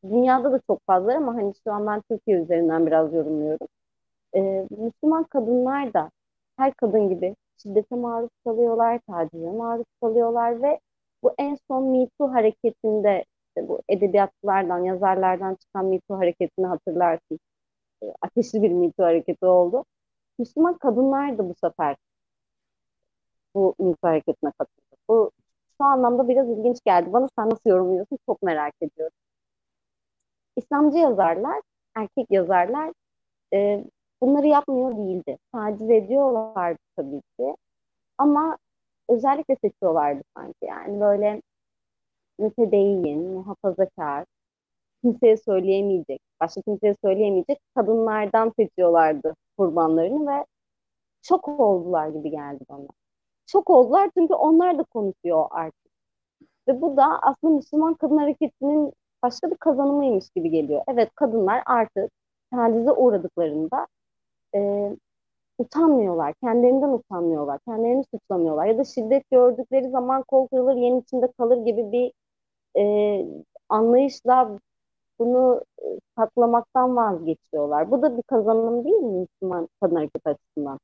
Dünyada 0.05 0.53
da 0.53 0.61
çok 0.67 0.81
fazla 0.87 1.17
ama 1.17 1.35
hani 1.35 1.53
şu 1.65 1.73
an 1.73 1.87
ben 1.87 2.03
Türkiye 2.11 2.39
üzerinden 2.43 2.87
biraz 2.87 3.15
yorumluyorum. 3.15 3.69
E, 4.37 4.67
Müslüman 4.71 5.25
kadınlar 5.25 5.95
da 5.95 6.11
her 6.57 6.75
kadın 6.75 7.09
gibi 7.09 7.37
şiddete 7.63 7.97
maruz 7.97 8.31
kalıyorlar, 8.45 9.01
tacize 9.09 9.51
maruz 9.53 9.85
kalıyorlar 10.03 10.63
ve 10.63 10.81
bu 11.23 11.33
en 11.39 11.57
son 11.69 11.85
Me 11.93 12.09
Too 12.19 12.33
hareketinde 12.33 13.25
işte 13.49 13.69
bu 13.69 13.81
edebiyatçılardan, 13.89 14.79
yazarlardan 14.85 15.55
çıkan 15.55 15.87
Me 15.87 16.01
Too 16.09 16.19
hareketini 16.19 16.67
hatırlarsın. 16.67 17.39
E, 18.05 18.07
ateşli 18.23 18.63
bir 18.63 18.71
Me 18.73 18.93
Too 18.93 19.07
hareketi 19.07 19.47
oldu. 19.47 19.85
Müslüman 20.39 20.79
kadınlar 20.79 21.39
da 21.39 21.51
bu 21.51 21.55
sefer 21.55 21.97
bu 23.55 23.75
Me 23.79 23.95
Too 23.95 24.09
hareketine 24.11 24.53
katıldı. 24.59 24.97
Bu 25.09 25.31
şu 25.79 25.85
anlamda 25.85 26.29
biraz 26.29 26.49
ilginç 26.49 26.79
geldi. 26.85 27.13
Bana 27.13 27.29
sen 27.39 27.51
nasıl 27.51 27.71
yorumluyorsun 27.71 28.19
çok 28.27 28.43
merak 28.43 28.75
ediyorum. 28.83 29.17
İslamcı 30.57 30.99
yazarlar, 30.99 31.61
erkek 31.97 32.27
yazarlar 32.31 32.93
e, 33.55 33.85
bunları 34.23 34.47
yapmıyor 34.47 34.97
değildi. 34.97 35.39
Taciz 35.53 35.91
ediyorlardı 35.91 36.79
tabii 36.97 37.23
ki. 37.39 37.57
Ama 38.19 38.59
özellikle 39.09 39.57
seçiyorlardı 39.65 40.23
sanki. 40.37 40.57
Yani 40.63 41.01
böyle 41.01 41.43
mütedeyyin, 42.39 43.23
muhafazakar, 43.33 44.25
kimseye 45.03 45.37
söyleyemeyecek, 45.37 46.21
başka 46.41 46.63
kimseye 46.63 46.95
söyleyemeyecek 47.05 47.59
kadınlardan 47.77 48.53
seçiyorlardı 48.59 49.35
kurbanlarını 49.59 50.31
ve 50.33 50.47
şok 51.23 51.49
oldular 51.49 52.09
gibi 52.09 52.31
geldi 52.31 52.65
bana. 52.71 52.89
Şok 53.53 53.71
oldular 53.71 54.11
çünkü 54.15 54.35
onlar 54.35 54.79
da 54.79 54.83
konuşuyor 54.83 55.47
artık. 55.51 55.93
Ve 56.69 56.81
bu 56.83 56.97
da 56.97 57.21
aslında 57.23 57.55
Müslüman 57.55 57.95
kadın 57.95 58.17
hareketinin 58.19 58.93
başka 59.23 59.51
bir 59.51 59.57
kazanımıymış 59.57 60.31
gibi 60.37 60.51
geliyor. 60.51 60.83
Evet 60.89 61.11
kadınlar 61.15 61.63
artık 61.67 62.11
tacize 62.53 62.93
uğradıklarında 62.93 63.87
e, 64.55 64.91
utanmıyorlar. 65.59 66.35
Kendilerinden 66.45 66.89
utanmıyorlar. 66.89 67.59
Kendilerini 67.69 68.05
suçlamıyorlar. 68.15 68.67
Ya 68.67 68.79
da 68.79 68.85
şiddet 68.85 69.31
gördükleri 69.31 69.91
zaman 69.91 70.23
kol 70.23 70.49
kırılır, 70.49 70.77
yen 70.77 70.97
içinde 71.01 71.33
kalır 71.39 71.65
gibi 71.67 71.93
bir 71.93 72.13
e, 72.81 73.27
anlayışla 73.69 74.59
bunu 75.19 75.63
e, 75.83 75.87
saklamaktan 76.19 76.97
vazgeçiyorlar. 76.97 77.91
Bu 77.91 78.03
da 78.03 78.19
bir 78.19 78.23
kazanım 78.23 78.85
değil 78.85 78.97
mi 78.97 79.21
Müslüman 79.21 79.69
kadın 79.81 79.97
hareket 79.97 80.27
açısından? 80.27 80.81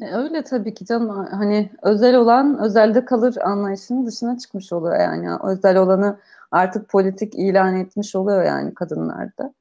E, 0.00 0.14
öyle 0.14 0.44
tabii 0.44 0.74
ki 0.74 0.84
canım. 0.84 1.26
Hani 1.30 1.70
özel 1.82 2.16
olan 2.16 2.58
özelde 2.58 3.04
kalır 3.04 3.36
anlayışının 3.36 4.06
dışına 4.06 4.38
çıkmış 4.38 4.72
oluyor 4.72 5.00
yani. 5.00 5.28
Özel 5.44 5.76
olanı 5.76 6.18
artık 6.50 6.88
politik 6.88 7.34
ilan 7.34 7.76
etmiş 7.76 8.16
oluyor 8.16 8.44
yani 8.44 8.74
kadınlarda. 8.74 9.54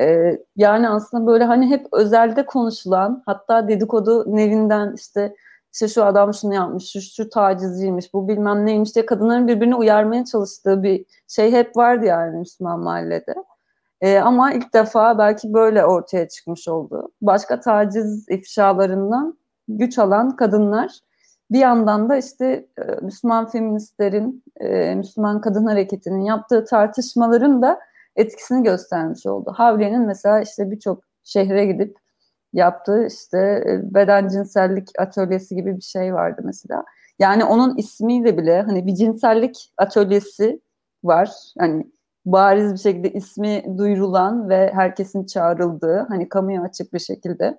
Ee, 0.00 0.38
yani 0.56 0.88
aslında 0.88 1.26
böyle 1.26 1.44
hani 1.44 1.70
hep 1.70 1.86
özelde 1.92 2.46
konuşulan 2.46 3.22
hatta 3.26 3.68
dedikodu 3.68 4.36
nevinden 4.36 4.92
işte 4.94 5.36
işte 5.72 5.88
şu 5.88 6.04
adam 6.04 6.34
şunu 6.34 6.54
yapmış, 6.54 6.92
şu, 6.92 7.00
şu 7.00 7.28
tacizciymiş, 7.28 8.14
bu 8.14 8.28
bilmem 8.28 8.66
neymiş 8.66 8.94
diye 8.94 9.06
kadınların 9.06 9.48
birbirini 9.48 9.74
uyarmaya 9.76 10.24
çalıştığı 10.24 10.82
bir 10.82 11.04
şey 11.28 11.52
hep 11.52 11.76
vardı 11.76 12.06
yani 12.06 12.38
Müslüman 12.38 12.80
mahallede. 12.80 13.34
Ee, 14.00 14.18
ama 14.18 14.52
ilk 14.52 14.74
defa 14.74 15.18
belki 15.18 15.54
böyle 15.54 15.84
ortaya 15.84 16.28
çıkmış 16.28 16.68
oldu. 16.68 17.10
Başka 17.22 17.60
taciz 17.60 18.28
ifşalarından 18.28 19.37
güç 19.68 19.98
alan 19.98 20.36
kadınlar 20.36 21.00
bir 21.50 21.58
yandan 21.58 22.08
da 22.08 22.16
işte 22.16 22.66
e, 22.78 22.82
Müslüman 23.02 23.48
feministlerin, 23.48 24.44
e, 24.60 24.94
Müslüman 24.94 25.40
kadın 25.40 25.66
hareketinin 25.66 26.20
yaptığı 26.20 26.64
tartışmaların 26.64 27.62
da 27.62 27.80
etkisini 28.16 28.62
göstermiş 28.62 29.26
oldu. 29.26 29.52
Havliye'nin 29.56 30.06
mesela 30.06 30.40
işte 30.40 30.70
birçok 30.70 31.04
şehre 31.24 31.66
gidip 31.66 31.96
yaptığı 32.52 33.06
işte 33.06 33.38
e, 33.38 33.94
beden 33.94 34.28
cinsellik 34.28 34.88
atölyesi 34.98 35.56
gibi 35.56 35.76
bir 35.76 35.82
şey 35.82 36.14
vardı 36.14 36.42
mesela. 36.44 36.84
Yani 37.18 37.44
onun 37.44 37.76
ismiyle 37.76 38.38
bile 38.38 38.62
hani 38.62 38.86
bir 38.86 38.94
cinsellik 38.94 39.72
atölyesi 39.76 40.60
var. 41.04 41.30
Hani 41.58 41.86
bariz 42.26 42.72
bir 42.72 42.78
şekilde 42.78 43.12
ismi 43.12 43.78
duyurulan 43.78 44.48
ve 44.48 44.72
herkesin 44.74 45.26
çağrıldığı 45.26 46.06
hani 46.08 46.28
kamuya 46.28 46.62
açık 46.62 46.92
bir 46.94 46.98
şekilde 46.98 47.58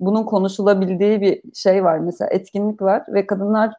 bunun 0.00 0.24
konuşulabildiği 0.24 1.20
bir 1.20 1.42
şey 1.54 1.84
var 1.84 1.98
mesela 1.98 2.30
etkinlik 2.30 2.82
var 2.82 3.04
ve 3.08 3.26
kadınlar 3.26 3.74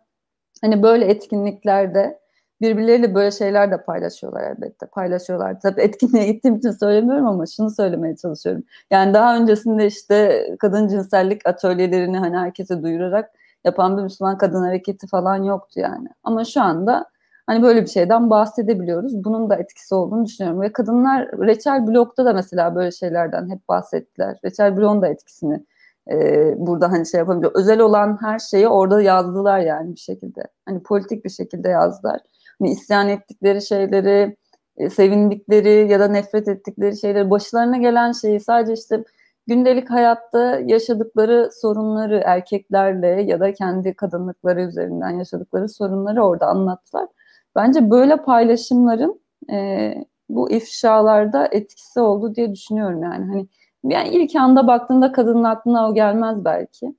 hani 0.61 0.83
böyle 0.83 1.05
etkinliklerde 1.05 2.19
birbirleriyle 2.61 3.15
böyle 3.15 3.31
şeyler 3.31 3.71
de 3.71 3.83
paylaşıyorlar 3.83 4.43
elbette. 4.43 4.85
Paylaşıyorlar. 4.85 5.59
Tabii 5.59 5.81
etkinliğe 5.81 6.31
gittiğim 6.31 6.57
için 6.57 6.71
söylemiyorum 6.71 7.27
ama 7.27 7.45
şunu 7.45 7.69
söylemeye 7.69 8.15
çalışıyorum. 8.15 8.63
Yani 8.91 9.13
daha 9.13 9.37
öncesinde 9.37 9.85
işte 9.85 10.45
kadın 10.59 10.87
cinsellik 10.87 11.47
atölyelerini 11.47 12.17
hani 12.17 12.37
herkese 12.37 12.83
duyurarak 12.83 13.31
yapan 13.63 13.97
bir 13.97 14.03
Müslüman 14.03 14.37
kadın 14.37 14.63
hareketi 14.63 15.07
falan 15.07 15.43
yoktu 15.43 15.79
yani. 15.79 16.07
Ama 16.23 16.45
şu 16.45 16.61
anda 16.61 17.05
hani 17.47 17.63
böyle 17.63 17.81
bir 17.81 17.87
şeyden 17.87 18.29
bahsedebiliyoruz. 18.29 19.23
Bunun 19.23 19.49
da 19.49 19.55
etkisi 19.55 19.95
olduğunu 19.95 20.25
düşünüyorum. 20.25 20.61
Ve 20.61 20.73
kadınlar 20.73 21.27
Reçel 21.27 21.87
Blog'da 21.87 22.25
da 22.25 22.33
mesela 22.33 22.75
böyle 22.75 22.91
şeylerden 22.91 23.49
hep 23.49 23.67
bahsettiler. 23.69 24.37
Reçel 24.45 24.77
Blog'un 24.77 25.01
da 25.01 25.07
etkisini 25.07 25.65
e, 26.11 26.53
burada 26.57 26.91
hani 26.91 27.07
şey 27.07 27.17
yapabiliyor. 27.17 27.51
Özel 27.55 27.79
olan 27.79 28.17
her 28.21 28.39
şeyi 28.39 28.67
orada 28.67 29.01
yazdılar 29.01 29.59
yani 29.59 29.95
bir 29.95 29.99
şekilde. 29.99 30.41
Hani 30.65 30.83
politik 30.83 31.25
bir 31.25 31.29
şekilde 31.29 31.69
yazdılar 31.69 32.19
hani 32.59 32.71
isyan 32.71 33.09
ettikleri 33.09 33.61
şeyleri, 33.61 34.37
e, 34.77 34.89
sevindikleri 34.89 35.91
ya 35.91 35.99
da 35.99 36.07
nefret 36.07 36.47
ettikleri 36.47 36.97
şeyleri, 36.97 37.29
başlarına 37.29 37.77
gelen 37.77 38.11
şeyi 38.11 38.39
sadece 38.39 38.73
işte 38.73 39.03
gündelik 39.47 39.89
hayatta 39.89 40.59
yaşadıkları 40.65 41.49
sorunları 41.61 42.21
erkeklerle 42.25 43.07
ya 43.07 43.39
da 43.39 43.53
kendi 43.53 43.93
kadınlıkları 43.93 44.61
üzerinden 44.61 45.09
yaşadıkları 45.09 45.69
sorunları 45.69 46.23
orada 46.23 46.47
anlattılar. 46.47 47.07
Bence 47.55 47.89
böyle 47.89 48.17
paylaşımların 48.17 49.21
e, 49.51 49.93
bu 50.29 50.51
ifşalarda 50.51 51.47
etkisi 51.51 51.99
oldu 51.99 52.35
diye 52.35 52.51
düşünüyorum 52.53 53.03
yani. 53.03 53.25
Hani 53.25 53.47
yani 53.83 54.09
ilk 54.09 54.35
anda 54.35 54.67
baktığında 54.67 55.11
kadının 55.11 55.43
aklına 55.43 55.89
o 55.89 55.93
gelmez 55.93 56.45
belki. 56.45 56.95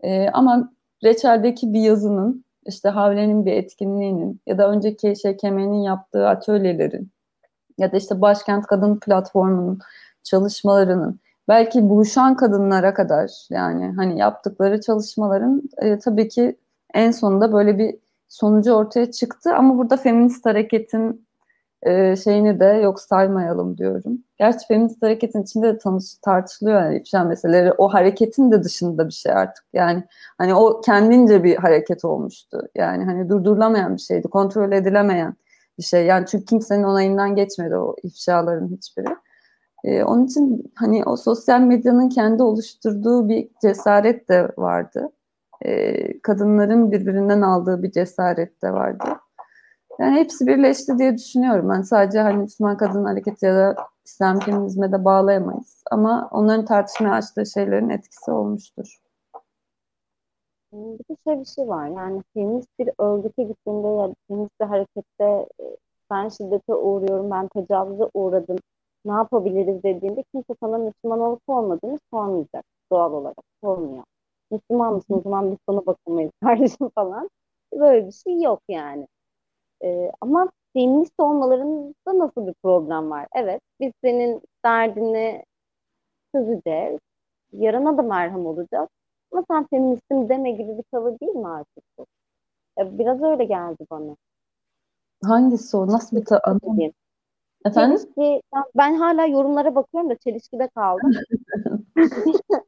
E, 0.00 0.28
ama 0.28 0.72
Reçel'deki 1.04 1.72
bir 1.72 1.80
yazının 1.80 2.44
işte 2.66 2.88
Havle'nin 2.88 3.46
bir 3.46 3.52
etkinliğinin 3.52 4.40
ya 4.46 4.58
da 4.58 4.70
önceki 4.70 5.16
şey 5.16 5.36
Kemen'in 5.36 5.82
yaptığı 5.82 6.28
atölyelerin 6.28 7.10
ya 7.78 7.92
da 7.92 7.96
işte 7.96 8.20
Başkent 8.20 8.66
Kadın 8.66 8.98
Platformu'nun 8.98 9.78
çalışmalarının 10.22 11.20
belki 11.48 11.88
buluşan 11.88 12.36
kadınlara 12.36 12.94
kadar 12.94 13.30
yani 13.50 13.92
hani 13.96 14.18
yaptıkları 14.18 14.80
çalışmaların 14.80 15.62
e, 15.78 15.98
tabii 15.98 16.28
ki 16.28 16.56
en 16.94 17.10
sonunda 17.10 17.52
böyle 17.52 17.78
bir 17.78 17.96
sonucu 18.28 18.72
ortaya 18.72 19.10
çıktı 19.10 19.54
ama 19.54 19.78
burada 19.78 19.96
feminist 19.96 20.46
hareketin 20.46 21.25
e, 21.86 22.16
şeyini 22.16 22.60
de 22.60 22.64
yok 22.64 23.00
saymayalım 23.00 23.78
diyorum. 23.78 24.18
Gerçi 24.38 24.66
feminist 24.66 25.02
hareketin 25.02 25.42
içinde 25.42 25.66
de 25.74 25.78
tanış, 25.78 26.14
tartışılıyor 26.14 26.82
yani 26.82 26.98
ifşa 26.98 27.24
meseleleri. 27.24 27.72
O 27.72 27.88
hareketin 27.88 28.52
de 28.52 28.62
dışında 28.64 29.08
bir 29.08 29.12
şey 29.12 29.32
artık. 29.32 29.64
Yani 29.72 30.04
hani 30.38 30.54
o 30.54 30.80
kendince 30.80 31.44
bir 31.44 31.56
hareket 31.56 32.04
olmuştu. 32.04 32.62
Yani 32.74 33.04
hani 33.04 33.28
durdurulamayan 33.28 33.96
bir 33.96 34.00
şeydi. 34.00 34.28
Kontrol 34.28 34.72
edilemeyen 34.72 35.34
bir 35.78 35.82
şey. 35.82 36.06
Yani 36.06 36.26
çünkü 36.26 36.44
kimsenin 36.44 36.82
onayından 36.82 37.34
geçmedi 37.36 37.76
o 37.76 37.96
ifşaların 38.02 38.68
hiçbiri. 38.68 39.16
Ee, 39.84 40.04
onun 40.04 40.26
için 40.26 40.72
hani 40.74 41.04
o 41.04 41.16
sosyal 41.16 41.60
medyanın 41.60 42.08
kendi 42.08 42.42
oluşturduğu 42.42 43.28
bir 43.28 43.48
cesaret 43.62 44.28
de 44.28 44.48
vardı. 44.56 45.10
Ee, 45.64 46.20
kadınların 46.20 46.92
birbirinden 46.92 47.40
aldığı 47.40 47.82
bir 47.82 47.90
cesaret 47.90 48.62
de 48.62 48.72
vardı. 48.72 49.04
Yani 49.98 50.16
hepsi 50.20 50.46
birleşti 50.46 50.98
diye 50.98 51.14
düşünüyorum. 51.14 51.68
Ben 51.68 51.82
sadece 51.82 52.20
hani 52.20 52.36
Müslüman 52.36 52.76
Kadın 52.76 53.04
Hareketi 53.04 53.46
ya 53.46 53.54
da 53.54 53.76
İslam 54.04 54.38
feminizme 54.38 54.92
de 54.92 55.04
bağlayamayız. 55.04 55.82
Ama 55.90 56.28
onların 56.32 56.64
tartışmaya 56.64 57.14
açtığı 57.14 57.46
şeylerin 57.46 57.88
etkisi 57.88 58.30
olmuştur. 58.30 59.00
Bir 60.72 60.98
de 60.98 61.16
şey 61.26 61.40
bir 61.40 61.44
şey 61.44 61.68
var 61.68 61.86
yani 61.88 62.22
feminist 62.34 62.68
bir 62.78 62.90
örgüte 62.98 63.42
gittiğinde 63.42 63.88
ya 63.88 64.14
feminist 64.28 64.60
bir 64.60 64.66
harekette 64.66 65.24
e, 65.60 65.76
ben 66.10 66.28
şiddete 66.28 66.74
uğruyorum, 66.74 67.30
ben 67.30 67.48
tecavüze 67.48 68.10
uğradım, 68.14 68.58
ne 69.04 69.12
yapabiliriz 69.12 69.82
dediğinde 69.82 70.24
kimse 70.32 70.54
sana 70.60 70.78
Müslüman 70.78 71.20
olup 71.20 71.42
olmadığını 71.48 71.98
sormayacak 72.12 72.64
doğal 72.92 73.12
olarak, 73.12 73.44
sormuyor. 73.64 74.04
Müslüman 74.50 74.94
mısın 74.94 75.14
o 75.14 75.20
zaman 75.20 75.50
biz 75.50 75.58
sana 75.68 75.86
bakamayız 75.86 76.32
kardeşim 76.42 76.88
falan. 76.94 77.30
Böyle 77.74 78.06
bir 78.06 78.12
şey 78.12 78.40
yok 78.42 78.60
yani. 78.68 79.06
E, 79.84 80.12
ama 80.20 80.50
feminist 80.72 81.14
olmalarında 81.18 82.18
nasıl 82.18 82.46
bir 82.46 82.54
problem 82.62 83.10
var? 83.10 83.26
Evet, 83.34 83.60
biz 83.80 83.92
senin 84.04 84.42
derdini 84.64 85.44
çözeceğiz. 86.34 87.00
Yarına 87.52 87.98
da 87.98 88.02
merhem 88.02 88.46
olacağız. 88.46 88.88
Ama 89.32 89.44
sen 89.50 89.66
feministim 89.66 90.28
deme 90.28 90.50
gibi 90.50 90.78
bir 90.78 90.84
tavır 90.92 91.20
değil 91.20 91.32
mi 91.32 91.48
artık 91.48 91.84
bu? 91.98 92.06
Ya, 92.78 92.98
biraz 92.98 93.22
öyle 93.22 93.44
geldi 93.44 93.86
bana. 93.90 94.16
Hangisi 95.24 95.76
o? 95.76 95.86
Nasıl 95.86 96.16
bir 96.16 96.24
tavır? 96.24 96.58
Efendim? 97.66 97.98
Çelişki, 97.98 98.42
ben 98.76 98.94
hala 98.94 99.26
yorumlara 99.26 99.74
bakıyorum 99.74 100.10
da 100.10 100.16
çelişkide 100.16 100.68
kaldım. 100.68 101.12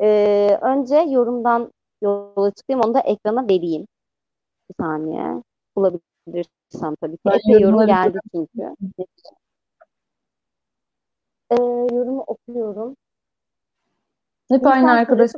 ee, 0.00 0.58
önce 0.62 0.96
yorumdan 0.96 1.72
yola 2.02 2.50
çıkayım, 2.50 2.80
onu 2.84 2.94
da 2.94 3.00
ekrana 3.00 3.44
vereyim. 3.48 3.86
Bir 4.70 4.74
saniye 4.80 5.42
bulabilirsem 5.78 6.94
tabii 7.00 7.16
ki. 7.16 7.22
Epey 7.26 7.60
yorum 7.60 7.86
geldi 7.86 8.18
çünkü. 8.32 8.74
Ee, 11.50 11.54
yorumu 11.94 12.24
okuyorum. 12.26 12.96
Hep 14.50 14.60
İnsan 14.60 14.70
aynı 14.70 14.90
arkadaş. 14.90 15.30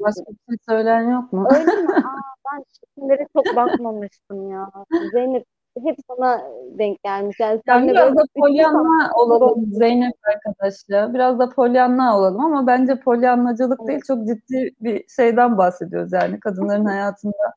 Başka 0.00 0.20
bir 0.20 0.36
şey 0.48 0.56
söyleyen 0.68 1.10
yok 1.10 1.32
mu? 1.32 1.48
Öyle 1.50 1.82
mi? 1.82 1.92
Aa, 1.96 2.34
ben 2.52 2.64
isimlere 2.96 3.26
çok 3.36 3.56
bakmamıştım 3.56 4.50
ya. 4.50 4.70
Zeynep 5.12 5.44
hep 5.84 5.96
sana 6.06 6.42
denk 6.78 7.02
gelmiş. 7.02 7.40
Yani, 7.40 7.60
yani 7.66 7.88
biraz 7.88 8.16
da 8.16 8.22
polyanla 8.38 9.12
olalım 9.14 9.66
Zeynep 9.72 10.14
arkadaşlar. 10.34 11.14
Biraz 11.14 11.38
da 11.38 11.50
polyanla 11.50 12.18
olalım 12.18 12.44
ama 12.44 12.66
bence 12.66 13.00
polyanlacılık 13.00 13.88
değil 13.88 14.00
çok 14.06 14.26
ciddi 14.26 14.70
bir 14.80 15.04
şeyden 15.16 15.58
bahsediyoruz. 15.58 16.12
Yani 16.12 16.40
kadınların 16.40 16.84
hayatında 16.94 17.54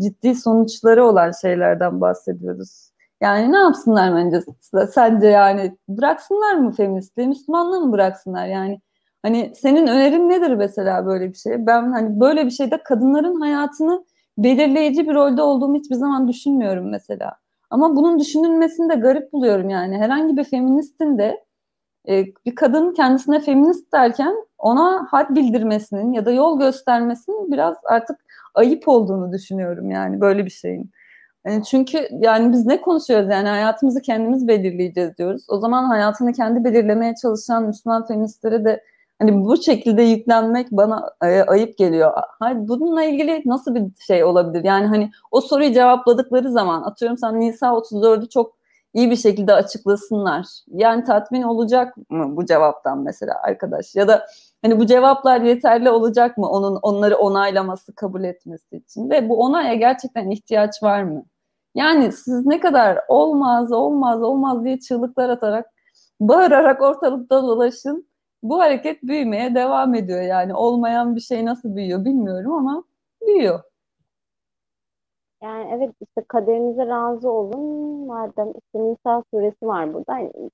ciddi 0.00 0.34
sonuçları 0.34 1.06
olan 1.06 1.32
şeylerden 1.42 2.00
bahsediyoruz. 2.00 2.92
Yani 3.20 3.52
ne 3.52 3.56
yapsınlar 3.56 4.16
bence? 4.16 4.40
Sence 4.90 5.26
yani 5.26 5.76
bıraksınlar 5.88 6.54
mı 6.54 6.72
feministliği? 6.72 7.28
Müslümanlığı 7.28 7.80
mı 7.80 7.92
bıraksınlar? 7.92 8.46
Yani 8.46 8.80
hani 9.22 9.52
senin 9.56 9.86
önerin 9.86 10.28
nedir 10.28 10.50
mesela 10.50 11.06
böyle 11.06 11.28
bir 11.28 11.38
şey? 11.38 11.66
Ben 11.66 11.92
hani 11.92 12.20
böyle 12.20 12.46
bir 12.46 12.50
şeyde 12.50 12.82
kadınların 12.82 13.40
hayatını 13.40 14.04
belirleyici 14.38 15.08
bir 15.08 15.14
rolde 15.14 15.42
olduğumu 15.42 15.76
hiçbir 15.76 15.94
zaman 15.94 16.28
düşünmüyorum 16.28 16.90
mesela. 16.90 17.36
Ama 17.70 17.96
bunun 17.96 18.18
düşünülmesini 18.18 18.90
de 18.90 18.94
garip 18.94 19.32
buluyorum 19.32 19.70
yani. 19.70 19.98
Herhangi 19.98 20.36
bir 20.36 20.44
feministin 20.44 21.18
de 21.18 21.44
e, 22.08 22.24
bir 22.46 22.54
kadın 22.54 22.92
kendisine 22.92 23.40
feminist 23.40 23.92
derken 23.92 24.34
ona 24.58 25.06
had 25.10 25.36
bildirmesinin 25.36 26.12
ya 26.12 26.26
da 26.26 26.30
yol 26.30 26.58
göstermesinin 26.58 27.52
biraz 27.52 27.76
artık 27.84 28.16
ayıp 28.54 28.88
olduğunu 28.88 29.32
düşünüyorum 29.32 29.90
yani 29.90 30.20
böyle 30.20 30.44
bir 30.44 30.50
şeyin. 30.50 30.90
Yani 31.46 31.64
çünkü 31.64 32.08
yani 32.20 32.52
biz 32.52 32.66
ne 32.66 32.80
konuşuyoruz 32.80 33.30
yani 33.30 33.48
hayatımızı 33.48 34.02
kendimiz 34.02 34.48
belirleyeceğiz 34.48 35.18
diyoruz. 35.18 35.46
O 35.48 35.58
zaman 35.58 35.84
hayatını 35.84 36.32
kendi 36.32 36.64
belirlemeye 36.64 37.14
çalışan 37.22 37.66
Müslüman 37.66 38.06
feministlere 38.06 38.64
de 38.64 38.84
hani 39.18 39.44
bu 39.44 39.62
şekilde 39.62 40.02
yüklenmek 40.02 40.68
bana 40.70 41.10
e, 41.22 41.42
ayıp 41.42 41.78
geliyor. 41.78 42.12
Hayır, 42.38 42.58
bununla 42.68 43.04
ilgili 43.04 43.42
nasıl 43.46 43.74
bir 43.74 43.82
şey 44.06 44.24
olabilir? 44.24 44.64
Yani 44.64 44.86
hani 44.86 45.10
o 45.30 45.40
soruyu 45.40 45.72
cevapladıkları 45.72 46.50
zaman 46.52 46.82
atıyorum 46.82 47.18
sen 47.18 47.40
Nisa 47.40 47.66
34'ü 47.66 48.28
çok 48.28 48.54
iyi 48.94 49.10
bir 49.10 49.16
şekilde 49.16 49.54
açıklasınlar. 49.54 50.46
Yani 50.68 51.04
tatmin 51.04 51.42
olacak 51.42 51.96
mı 52.10 52.36
bu 52.36 52.46
cevaptan 52.46 52.98
mesela 52.98 53.34
arkadaş? 53.42 53.94
Ya 53.94 54.08
da 54.08 54.26
hani 54.62 54.78
bu 54.78 54.86
cevaplar 54.86 55.40
yeterli 55.40 55.90
olacak 55.90 56.38
mı 56.38 56.48
onun 56.50 56.76
onları 56.82 57.16
onaylaması, 57.16 57.94
kabul 57.94 58.24
etmesi 58.24 58.76
için? 58.76 59.10
Ve 59.10 59.28
bu 59.28 59.40
onaya 59.42 59.74
gerçekten 59.74 60.30
ihtiyaç 60.30 60.82
var 60.82 61.02
mı? 61.02 61.24
Yani 61.74 62.12
siz 62.12 62.46
ne 62.46 62.60
kadar 62.60 62.98
olmaz, 63.08 63.72
olmaz, 63.72 64.22
olmaz 64.22 64.64
diye 64.64 64.78
çığlıklar 64.80 65.28
atarak, 65.28 65.66
bağırarak 66.20 66.82
ortalıkta 66.82 67.42
dolaşın. 67.42 68.08
Bu 68.42 68.58
hareket 68.60 69.02
büyümeye 69.02 69.54
devam 69.54 69.94
ediyor. 69.94 70.22
Yani 70.22 70.54
olmayan 70.54 71.16
bir 71.16 71.20
şey 71.20 71.46
nasıl 71.46 71.76
büyüyor 71.76 72.04
bilmiyorum 72.04 72.52
ama 72.52 72.84
büyüyor. 73.26 73.60
Yani 75.42 75.70
evet 75.74 75.94
işte 76.00 76.24
kaderinize 76.28 76.86
razı 76.86 77.30
olun. 77.30 78.06
Madem 78.06 78.48
işte 78.48 78.78
Nisa 78.84 79.22
suresi 79.30 79.66
var 79.66 79.94
burada. 79.94 80.18
Yani 80.18 80.50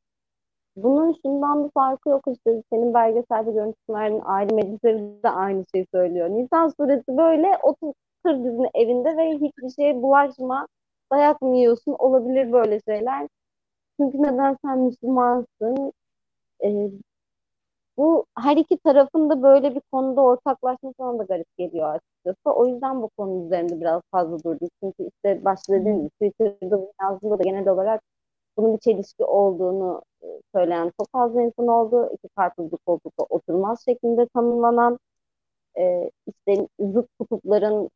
bunun 0.82 1.16
şundan 1.22 1.64
bir 1.64 1.70
farkı 1.70 2.08
yok 2.08 2.22
işte 2.28 2.62
senin 2.72 2.94
belgeselde 2.94 3.52
görüntüsü 3.52 3.92
verdiğin 3.92 4.22
aile 4.24 4.54
meclisleri 4.54 5.22
de 5.22 5.30
aynı 5.30 5.64
şeyi 5.74 5.86
söylüyor. 5.94 6.30
Nisa 6.30 6.70
suresi 6.70 7.16
böyle 7.16 7.58
otur 7.62 7.92
kır 8.24 8.38
dizini 8.44 8.70
evinde 8.74 9.16
ve 9.16 9.32
hiçbir 9.34 9.70
şeye 9.76 10.02
bulaşma 10.02 10.66
dayak 11.12 11.42
mı 11.42 11.56
yiyorsun? 11.56 11.96
Olabilir 11.98 12.52
böyle 12.52 12.80
şeyler. 12.88 13.28
Çünkü 14.00 14.22
neden 14.22 14.56
sen 14.64 14.78
Müslümansın? 14.78 15.92
Ee, 16.64 16.90
bu 17.96 18.26
her 18.38 18.56
iki 18.56 18.78
tarafın 18.78 19.30
da 19.30 19.42
böyle 19.42 19.74
bir 19.74 19.82
konuda 19.92 20.20
ortaklaşması 20.20 20.94
bana 20.98 21.18
da 21.18 21.24
garip 21.24 21.56
geliyor 21.58 21.94
açıkçası. 21.94 22.56
O 22.56 22.66
yüzden 22.66 23.02
bu 23.02 23.08
konu 23.18 23.46
üzerinde 23.46 23.80
biraz 23.80 24.02
fazla 24.12 24.38
durdum. 24.44 24.68
Çünkü 24.82 25.08
işte 25.14 25.44
başta 25.44 25.72
dediğim 25.74 25.98
gibi 25.98 26.10
Twitter'da 26.10 26.80
yazdığımda 27.02 27.38
da 27.38 27.42
genel 27.42 27.68
olarak 27.68 28.02
bunun 28.58 28.74
bir 28.74 28.80
çelişki 28.80 29.24
olduğunu 29.24 30.02
e, 30.22 30.26
söyleyen 30.54 30.92
çok 31.00 31.08
fazla 31.12 31.42
insan 31.42 31.68
oldu. 31.68 32.10
İki 32.14 32.28
karpuzlu 32.36 32.78
koltukta 32.86 33.24
oturmaz 33.30 33.84
şeklinde 33.84 34.26
tanımlanan 34.34 34.98
e, 35.78 36.10
işte 36.26 36.68
zıt 36.80 37.06
kutupların 37.18 37.90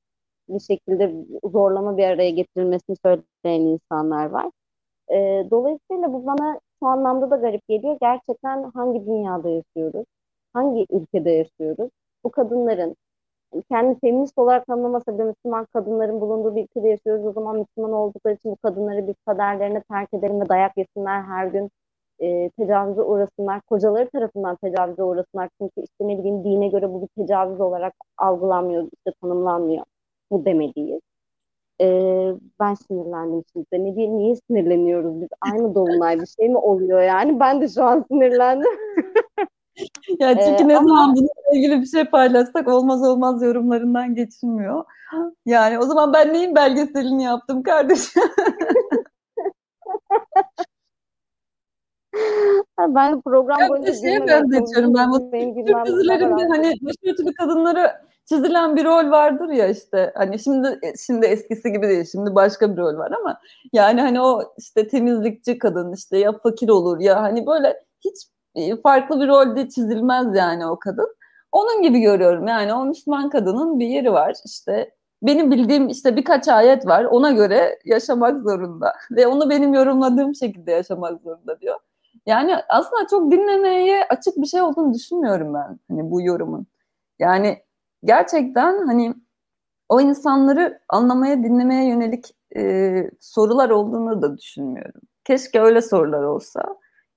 bir 0.49 0.61
şekilde 0.61 1.15
zorlama 1.45 1.97
bir 1.97 2.05
araya 2.05 2.31
getirilmesini 2.31 2.97
söyleyen 3.05 3.61
insanlar 3.63 4.27
var. 4.27 4.51
E, 5.13 5.17
dolayısıyla 5.51 6.13
bu 6.13 6.27
bana 6.27 6.61
şu 6.81 6.87
anlamda 6.89 7.31
da 7.31 7.37
garip 7.37 7.69
geliyor. 7.69 7.99
Gerçekten 8.01 8.71
hangi 8.75 9.07
dünyada 9.07 9.49
yaşıyoruz? 9.49 10.07
Hangi 10.53 10.87
ülkede 10.91 11.31
yaşıyoruz? 11.31 11.91
Bu 12.25 12.31
kadınların 12.31 12.97
kendi 13.69 14.01
feminist 14.01 14.39
olarak 14.39 14.67
tanımlamasa 14.67 15.15
bile 15.15 15.25
Müslüman 15.25 15.67
kadınların 15.73 16.21
bulunduğu 16.21 16.57
bir 16.57 16.63
ülkede 16.65 16.89
yaşıyoruz. 16.89 17.27
O 17.27 17.33
zaman 17.33 17.59
Müslüman 17.59 17.93
oldukları 17.93 18.35
için 18.35 18.51
bu 18.51 18.57
kadınları 18.57 19.07
bir 19.07 19.15
kaderlerine 19.27 19.83
terk 19.83 20.15
edelim 20.15 20.41
ve 20.41 20.49
dayak 20.49 20.77
yesinler 20.77 21.23
her 21.23 21.47
gün 21.47 21.71
e, 22.21 22.51
tecavüze 22.51 23.03
uğrasınlar. 23.03 23.61
Kocaları 23.61 24.11
tarafından 24.11 24.57
tecavüze 24.57 25.03
uğrasınlar. 25.03 25.49
Çünkü 25.61 25.81
işte 25.81 26.09
ne 26.09 26.19
bileyim 26.19 26.45
dine 26.45 26.69
göre 26.69 26.93
bu 26.93 27.03
bir 27.03 27.09
tecavüz 27.23 27.61
olarak 27.61 27.95
algılanmıyor, 28.19 28.83
işte 28.85 29.13
tanımlanmıyor 29.23 29.85
bu 30.31 30.45
demeliyiz. 30.45 31.01
Ee, 31.81 32.33
ben 32.61 32.75
sinirlendim 32.75 33.45
şimdi. 33.53 33.67
Ne 33.73 33.97
diye, 33.97 34.11
niye 34.11 34.37
sinirleniyoruz 34.37 35.21
biz? 35.21 35.29
Aynı 35.41 35.75
dolunay 35.75 36.21
bir 36.21 36.27
şey 36.27 36.49
mi 36.49 36.59
oluyor 36.59 37.03
yani? 37.03 37.41
Ben 37.41 37.61
de 37.61 37.69
şu 37.69 37.85
an 37.85 38.05
sinirlendim. 38.11 38.71
ya 40.19 40.39
çünkü 40.39 40.65
ee, 40.65 40.69
ne 40.69 40.77
ama... 40.77 40.89
zaman 40.89 41.17
bununla 41.17 41.57
ilgili 41.57 41.81
bir 41.81 41.87
şey 41.87 42.05
paylaşsak 42.05 42.69
olmaz 42.69 43.03
olmaz 43.03 43.43
yorumlarından 43.43 44.15
geçilmiyor. 44.15 44.85
Yani 45.47 45.79
o 45.79 45.83
zaman 45.83 46.13
ben 46.13 46.33
neyin 46.33 46.55
belgeselini 46.55 47.23
yaptım 47.23 47.63
kardeşim? 47.63 48.23
ben 52.79 53.21
program 53.21 53.61
ya 53.61 53.69
boyunca 53.69 53.95
şeye 53.95 54.27
benzetiyorum 54.27 54.95
ben 54.95 55.11
bu 55.11 55.31
Türk 55.31 55.87
dizilerinde 55.87 56.47
hani 56.49 56.75
başörtülü 56.83 57.35
kadınları 57.35 57.93
çizilen 58.25 58.77
bir 58.77 58.85
rol 58.85 59.11
vardır 59.11 59.49
ya 59.49 59.69
işte 59.69 60.13
hani 60.15 60.39
şimdi 60.39 60.81
şimdi 61.07 61.27
eskisi 61.27 61.73
gibi 61.73 61.89
değil 61.89 62.05
şimdi 62.13 62.35
başka 62.35 62.73
bir 62.73 62.77
rol 62.77 62.99
var 62.99 63.13
ama 63.21 63.41
yani 63.73 64.01
hani 64.01 64.21
o 64.21 64.55
işte 64.59 64.89
temizlikçi 64.89 65.59
kadın 65.59 65.93
işte 65.93 66.19
ya 66.19 66.33
fakir 66.39 66.69
olur 66.69 67.01
ya 67.01 67.23
hani 67.23 67.47
böyle 67.47 67.85
hiç 68.05 68.17
farklı 68.83 69.21
bir 69.21 69.29
rolde 69.29 69.69
çizilmez 69.69 70.37
yani 70.37 70.67
o 70.67 70.79
kadın. 70.79 71.17
Onun 71.53 71.83
gibi 71.83 72.01
görüyorum 72.01 72.47
yani 72.47 72.75
o 72.75 72.85
Müslüman 72.85 73.31
kadının 73.31 73.79
bir 73.79 73.87
yeri 73.87 74.13
var 74.13 74.35
işte 74.45 74.91
benim 75.23 75.51
bildiğim 75.51 75.89
işte 75.89 76.17
birkaç 76.17 76.49
ayet 76.49 76.87
var 76.87 77.05
ona 77.05 77.31
göre 77.31 77.79
yaşamak 77.85 78.43
zorunda 78.43 78.93
ve 79.11 79.27
onu 79.27 79.51
benim 79.51 79.75
yorumladığım 79.75 80.35
şekilde 80.35 80.73
yaşamak 80.73 81.23
zorunda 81.23 81.61
diyor. 81.61 81.79
Yani 82.27 82.57
aslında 82.69 83.07
çok 83.11 83.33
dinlemeye 83.33 84.05
açık 84.11 84.37
bir 84.37 84.47
şey 84.47 84.63
olduğunu 84.63 84.95
düşünmüyorum 84.95 85.55
ben 85.55 85.79
hani 85.91 86.11
bu 86.11 86.23
yorumun. 86.23 86.67
Yani 87.19 87.59
gerçekten 88.05 88.87
hani 88.87 89.15
o 89.89 90.01
insanları 90.01 90.81
anlamaya, 90.89 91.43
dinlemeye 91.43 91.89
yönelik 91.89 92.37
e, 92.57 93.11
sorular 93.21 93.71
olduğunu 93.71 94.23
da 94.23 94.39
düşünmüyorum. 94.39 95.01
Keşke 95.25 95.61
öyle 95.61 95.83
sorular 95.83 96.23
olsa. 96.23 96.63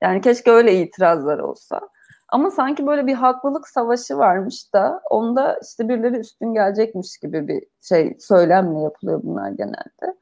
Yani 0.01 0.21
keşke 0.21 0.51
öyle 0.51 0.81
itirazlar 0.81 1.39
olsa. 1.39 1.81
Ama 2.29 2.51
sanki 2.51 2.87
böyle 2.87 3.07
bir 3.07 3.13
haklılık 3.13 3.67
savaşı 3.67 4.17
varmış 4.17 4.73
da 4.73 5.01
onda 5.09 5.59
işte 5.63 5.89
birileri 5.89 6.17
üstün 6.17 6.53
gelecekmiş 6.53 7.17
gibi 7.17 7.47
bir 7.47 7.63
şey 7.81 8.17
söylemle 8.19 8.79
yapılıyor 8.79 9.23
bunlar 9.23 9.49
genelde. 9.49 10.17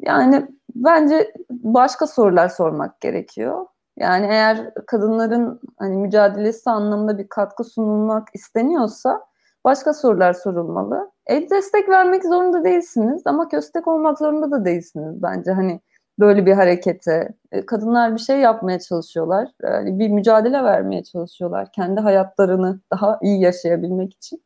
Yani 0.00 0.48
bence 0.74 1.32
başka 1.50 2.06
sorular 2.06 2.48
sormak 2.48 3.00
gerekiyor. 3.00 3.66
Yani 3.98 4.26
eğer 4.26 4.74
kadınların 4.86 5.60
hani 5.78 5.96
mücadelesi 5.96 6.70
anlamında 6.70 7.18
bir 7.18 7.28
katkı 7.28 7.64
sunulmak 7.64 8.28
isteniyorsa 8.34 9.20
başka 9.64 9.94
sorular 9.94 10.32
sorulmalı. 10.32 11.10
El 11.26 11.50
destek 11.50 11.88
vermek 11.88 12.24
zorunda 12.24 12.64
değilsiniz 12.64 13.22
ama 13.26 13.48
köstek 13.48 13.88
olmak 13.88 14.18
zorunda 14.18 14.50
da 14.50 14.64
değilsiniz 14.64 15.22
bence. 15.22 15.52
Hani 15.52 15.80
böyle 16.18 16.46
bir 16.46 16.52
harekete. 16.52 17.28
E, 17.52 17.66
kadınlar 17.66 18.14
bir 18.14 18.20
şey 18.20 18.38
yapmaya 18.40 18.78
çalışıyorlar. 18.78 19.48
Yani 19.62 19.98
bir 19.98 20.08
mücadele 20.08 20.64
vermeye 20.64 21.04
çalışıyorlar. 21.04 21.72
Kendi 21.72 22.00
hayatlarını 22.00 22.80
daha 22.92 23.18
iyi 23.22 23.40
yaşayabilmek 23.40 24.14
için. 24.14 24.42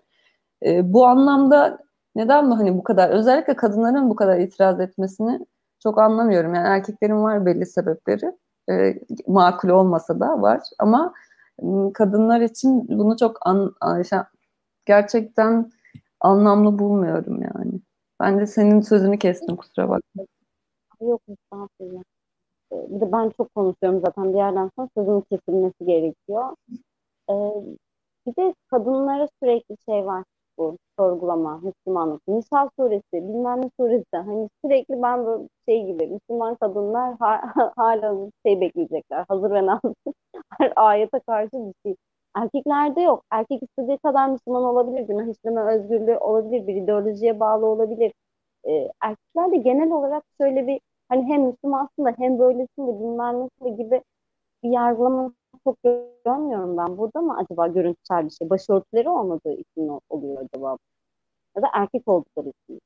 E, 0.66 0.92
bu 0.92 1.06
anlamda 1.06 1.78
neden 2.16 2.48
mi 2.48 2.54
hani 2.54 2.78
bu 2.78 2.84
kadar 2.84 3.10
özellikle 3.10 3.56
kadınların 3.56 4.10
bu 4.10 4.16
kadar 4.16 4.38
itiraz 4.38 4.80
etmesini 4.80 5.46
çok 5.82 5.98
anlamıyorum. 5.98 6.54
Yani 6.54 6.68
erkeklerin 6.68 7.22
var 7.22 7.46
belli 7.46 7.66
sebepleri. 7.66 8.32
E, 8.70 8.94
makul 9.26 9.68
olmasa 9.68 10.20
da 10.20 10.42
var 10.42 10.60
ama 10.78 11.14
kadınlar 11.94 12.40
için 12.40 12.88
bunu 12.88 13.16
çok 13.16 13.46
an, 13.46 13.74
gerçekten 14.86 15.72
anlamlı 16.20 16.78
bulmuyorum 16.78 17.42
yani. 17.42 17.72
Ben 18.20 18.40
de 18.40 18.46
senin 18.46 18.80
sözünü 18.80 19.18
kestim 19.18 19.56
kusura 19.56 19.88
bakma. 19.88 20.24
Yok 21.00 21.22
estağfurullah. 21.28 22.02
Ee, 22.72 22.76
bir 22.90 23.00
de 23.02 23.12
ben 23.12 23.30
çok 23.38 23.54
konuşuyorum 23.56 24.02
zaten 24.06 24.32
bir 24.34 24.38
yerden 24.38 24.70
sonra 24.76 24.88
sözümün 24.96 25.24
kesilmesi 25.32 25.86
gerekiyor. 25.86 26.56
Ee, 27.30 27.34
bir 28.26 28.36
de 28.36 28.54
kadınlara 28.70 29.28
sürekli 29.42 29.76
şey 29.86 30.06
var. 30.06 30.24
bu 30.58 30.78
sorgulama, 30.98 31.58
Müslümanlık. 31.64 32.28
Nisa 32.28 32.70
suresi, 32.80 33.04
bilmem 33.14 33.62
ne 33.62 33.70
suresi. 33.80 34.06
Hani 34.16 34.48
sürekli 34.64 35.02
ben 35.02 35.26
bu 35.26 35.48
şey 35.68 35.86
gibi 35.86 36.06
Müslüman 36.06 36.56
kadınlar 36.56 37.16
ha, 37.20 37.42
hala 37.76 38.30
şey 38.46 38.60
bekleyecekler. 38.60 39.24
Hazır 39.28 39.50
ve 39.50 39.66
nazır. 39.66 39.94
Ayete 40.76 41.20
karşı 41.26 41.50
bir 41.52 41.74
şey. 41.86 41.96
Erkeklerde 42.36 43.00
yok. 43.00 43.24
Erkek 43.30 43.62
istediği 43.62 43.98
kadar 43.98 44.28
Müslüman 44.30 44.64
olabilir. 44.64 45.00
Günah 45.08 45.26
işleme 45.28 45.60
özgürlüğü 45.62 46.16
olabilir. 46.18 46.66
Bir 46.66 46.74
ideolojiye 46.76 47.40
bağlı 47.40 47.66
olabilir. 47.66 48.12
Ee, 48.68 48.88
erkeklerde 49.02 49.56
genel 49.56 49.90
olarak 49.90 50.24
şöyle 50.40 50.66
bir 50.66 50.80
hani 51.10 51.24
hem 51.24 51.42
Müslümansın 51.42 52.04
da 52.04 52.14
hem 52.18 52.38
böylesin 52.38 52.86
de 52.86 53.00
bilmem 53.00 53.48
ne 53.60 53.70
gibi 53.70 54.02
bir 54.62 54.70
yargılama 54.70 55.32
çok 55.64 55.82
görmüyorum 56.24 56.76
ben. 56.76 56.98
Burada 56.98 57.20
mı 57.20 57.36
acaba 57.38 57.66
görüntüsel 57.66 58.24
bir 58.24 58.30
şey? 58.30 58.50
Başörtüleri 58.50 59.08
olmadığı 59.08 59.52
için 59.52 60.00
oluyor 60.10 60.42
acaba? 60.44 60.76
Ya 61.56 61.62
da 61.62 61.66
erkek 61.72 62.08
oldukları 62.08 62.48
için. 62.48 62.80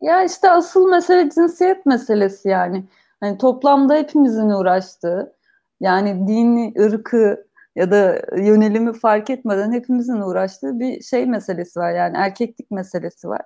Ya 0.00 0.24
işte 0.24 0.50
asıl 0.50 0.88
mesele 0.90 1.30
cinsiyet 1.30 1.86
meselesi 1.86 2.48
yani. 2.48 2.84
Hani 3.20 3.38
toplamda 3.38 3.94
hepimizin 3.94 4.50
uğraştığı, 4.50 5.36
yani 5.80 6.28
dini, 6.28 6.74
ırkı 6.80 7.46
ya 7.76 7.90
da 7.90 8.22
yönelimi 8.36 8.92
fark 8.92 9.30
etmeden 9.30 9.72
hepimizin 9.72 10.20
uğraştığı 10.20 10.80
bir 10.80 11.02
şey 11.02 11.26
meselesi 11.26 11.80
var. 11.80 11.92
Yani 11.92 12.16
erkeklik 12.16 12.70
meselesi 12.70 13.28
var. 13.28 13.42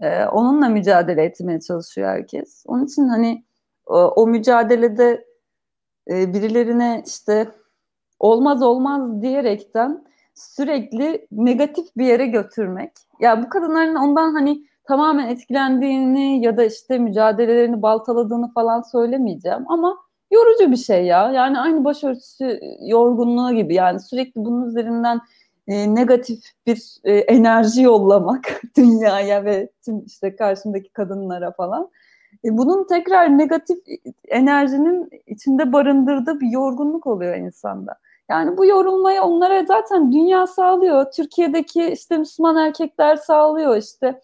Ee, 0.00 0.24
onunla 0.24 0.68
mücadele 0.68 1.24
etmeye 1.24 1.60
çalışıyor 1.60 2.08
herkes. 2.08 2.64
Onun 2.66 2.84
için 2.84 3.08
hani 3.08 3.44
o, 3.86 3.96
o 3.96 4.26
mücadelede 4.26 5.24
e, 6.10 6.34
birilerine 6.34 7.02
işte 7.06 7.48
olmaz 8.18 8.62
olmaz 8.62 9.22
diyerekten 9.22 10.04
sürekli 10.34 11.26
negatif 11.32 11.96
bir 11.96 12.06
yere 12.06 12.26
götürmek. 12.26 12.92
Ya 13.20 13.42
bu 13.42 13.48
kadınların 13.48 13.94
ondan 13.94 14.32
hani 14.32 14.64
tamamen 14.84 15.28
etkilendiğini 15.28 16.44
ya 16.44 16.56
da 16.56 16.64
işte 16.64 16.98
mücadelelerini 16.98 17.82
baltaladığını 17.82 18.52
falan 18.52 18.82
söylemeyeceğim 18.82 19.64
ama 19.68 19.96
yorucu 20.30 20.70
bir 20.70 20.76
şey 20.76 21.04
ya. 21.04 21.32
Yani 21.32 21.60
aynı 21.60 21.84
başörtüsü 21.84 22.60
yorgunluğu 22.80 23.52
gibi 23.52 23.74
yani 23.74 24.00
sürekli 24.00 24.44
bunun 24.44 24.68
üzerinden 24.68 25.20
e, 25.70 25.94
negatif 25.94 26.44
bir 26.66 26.96
e, 27.04 27.14
enerji 27.14 27.82
yollamak 27.82 28.60
dünyaya 28.76 29.44
ve 29.44 29.70
tüm 29.84 30.04
işte 30.04 30.36
karşımdaki 30.36 30.92
kadınlara 30.92 31.52
falan. 31.52 31.90
E, 32.44 32.58
bunun 32.58 32.86
tekrar 32.86 33.38
negatif 33.38 33.78
enerjinin 34.28 35.10
içinde 35.26 35.72
barındırdığı 35.72 36.40
bir 36.40 36.50
yorgunluk 36.50 37.06
oluyor 37.06 37.36
insanda. 37.36 37.94
Yani 38.30 38.56
bu 38.56 38.66
yorulmayı 38.66 39.22
onlara 39.22 39.64
zaten 39.64 40.12
dünya 40.12 40.46
sağlıyor. 40.46 41.12
Türkiye'deki 41.12 41.86
işte 41.86 42.18
Müslüman 42.18 42.56
erkekler 42.56 43.16
sağlıyor 43.16 43.76
işte 43.76 44.20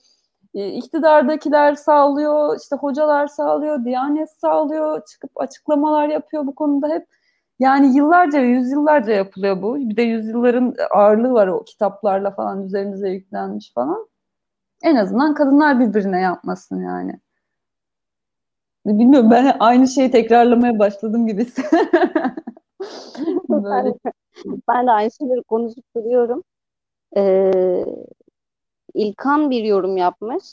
iktidardakiler 0.54 1.74
sağlıyor, 1.74 2.60
işte 2.60 2.76
hocalar 2.76 3.26
sağlıyor, 3.26 3.84
Diyanet 3.84 4.30
sağlıyor, 4.30 5.02
çıkıp 5.06 5.30
açıklamalar 5.40 6.08
yapıyor 6.08 6.46
bu 6.46 6.54
konuda 6.54 6.88
hep. 6.88 7.15
Yani 7.58 7.96
yıllarca, 7.96 8.40
yüzyıllarca 8.40 9.12
yapılıyor 9.12 9.62
bu. 9.62 9.76
Bir 9.76 9.96
de 9.96 10.02
yüzyılların 10.02 10.74
ağırlığı 10.90 11.32
var 11.32 11.46
o 11.46 11.64
kitaplarla 11.64 12.30
falan 12.30 12.64
üzerimize 12.64 13.08
yüklenmiş 13.10 13.72
falan. 13.74 14.08
En 14.82 14.96
azından 14.96 15.34
kadınlar 15.34 15.80
birbirine 15.80 16.20
yapmasın 16.20 16.82
yani. 16.82 17.20
Bilmiyorum 18.86 19.30
ben 19.30 19.56
aynı 19.60 19.88
şeyi 19.88 20.10
tekrarlamaya 20.10 20.78
başladım 20.78 21.26
gibi. 21.26 21.46
Böyle. 23.48 23.94
ben 24.68 24.86
de 24.86 24.90
aynı 24.90 25.10
şeyleri 25.10 25.42
konuşup 25.42 25.84
duruyorum. 25.96 26.42
Ee, 27.16 27.84
İlkan 28.94 29.50
bir 29.50 29.64
yorum 29.64 29.96
yapmış. 29.96 30.44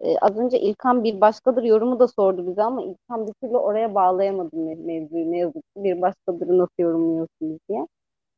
Ee, 0.00 0.16
az 0.18 0.38
önce 0.38 0.60
İlkan 0.60 1.04
bir 1.04 1.20
başkadır 1.20 1.62
yorumu 1.62 1.98
da 1.98 2.08
sordu 2.08 2.46
bize 2.50 2.62
ama 2.62 2.82
İlkan 2.82 3.26
bir 3.26 3.32
türlü 3.32 3.56
oraya 3.56 3.94
bağlayamadım 3.94 4.86
mevzuyu 4.86 5.32
ne 5.32 5.38
yazık 5.38 5.54
ki 5.54 5.84
bir 5.84 6.00
başkadırı 6.02 6.58
nasıl 6.58 6.74
yorumluyorsunuz 6.78 7.58
diye. 7.68 7.86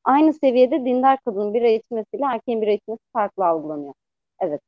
Aynı 0.05 0.33
seviyede 0.33 0.85
dindar 0.85 1.19
kadının 1.25 1.55
bira 1.55 1.69
içmesiyle 1.69 2.25
erkeğin 2.33 2.63
bira 2.63 2.71
içmesi 2.71 3.01
farklı 3.13 3.47
algılanıyor. 3.47 3.95
Evet. 4.41 4.61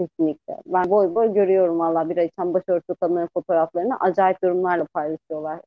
Kesinlikle. 0.00 0.56
Ben 0.66 0.90
boy 0.90 1.14
boy 1.14 1.34
görüyorum 1.34 1.78
valla 1.78 2.10
bira 2.10 2.22
içen 2.22 2.54
başörtülü 2.54 2.96
kadınların 3.00 3.28
fotoğraflarını 3.34 3.96
acayip 4.00 4.38
yorumlarla 4.42 4.86
paylaşıyorlar. 4.94 5.60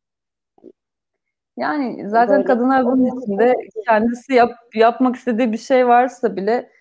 Yani 1.57 2.09
zaten 2.09 2.35
Böyle, 2.35 2.45
kadınlar 2.47 2.85
bunun 2.85 3.05
içinde 3.05 3.55
kendisi 3.87 4.33
yap, 4.33 4.51
yapmak 4.73 5.15
istediği 5.15 5.51
bir 5.51 5.57
şey 5.57 5.87
varsa 5.87 6.35
bile 6.35 6.51
e, 6.51 6.74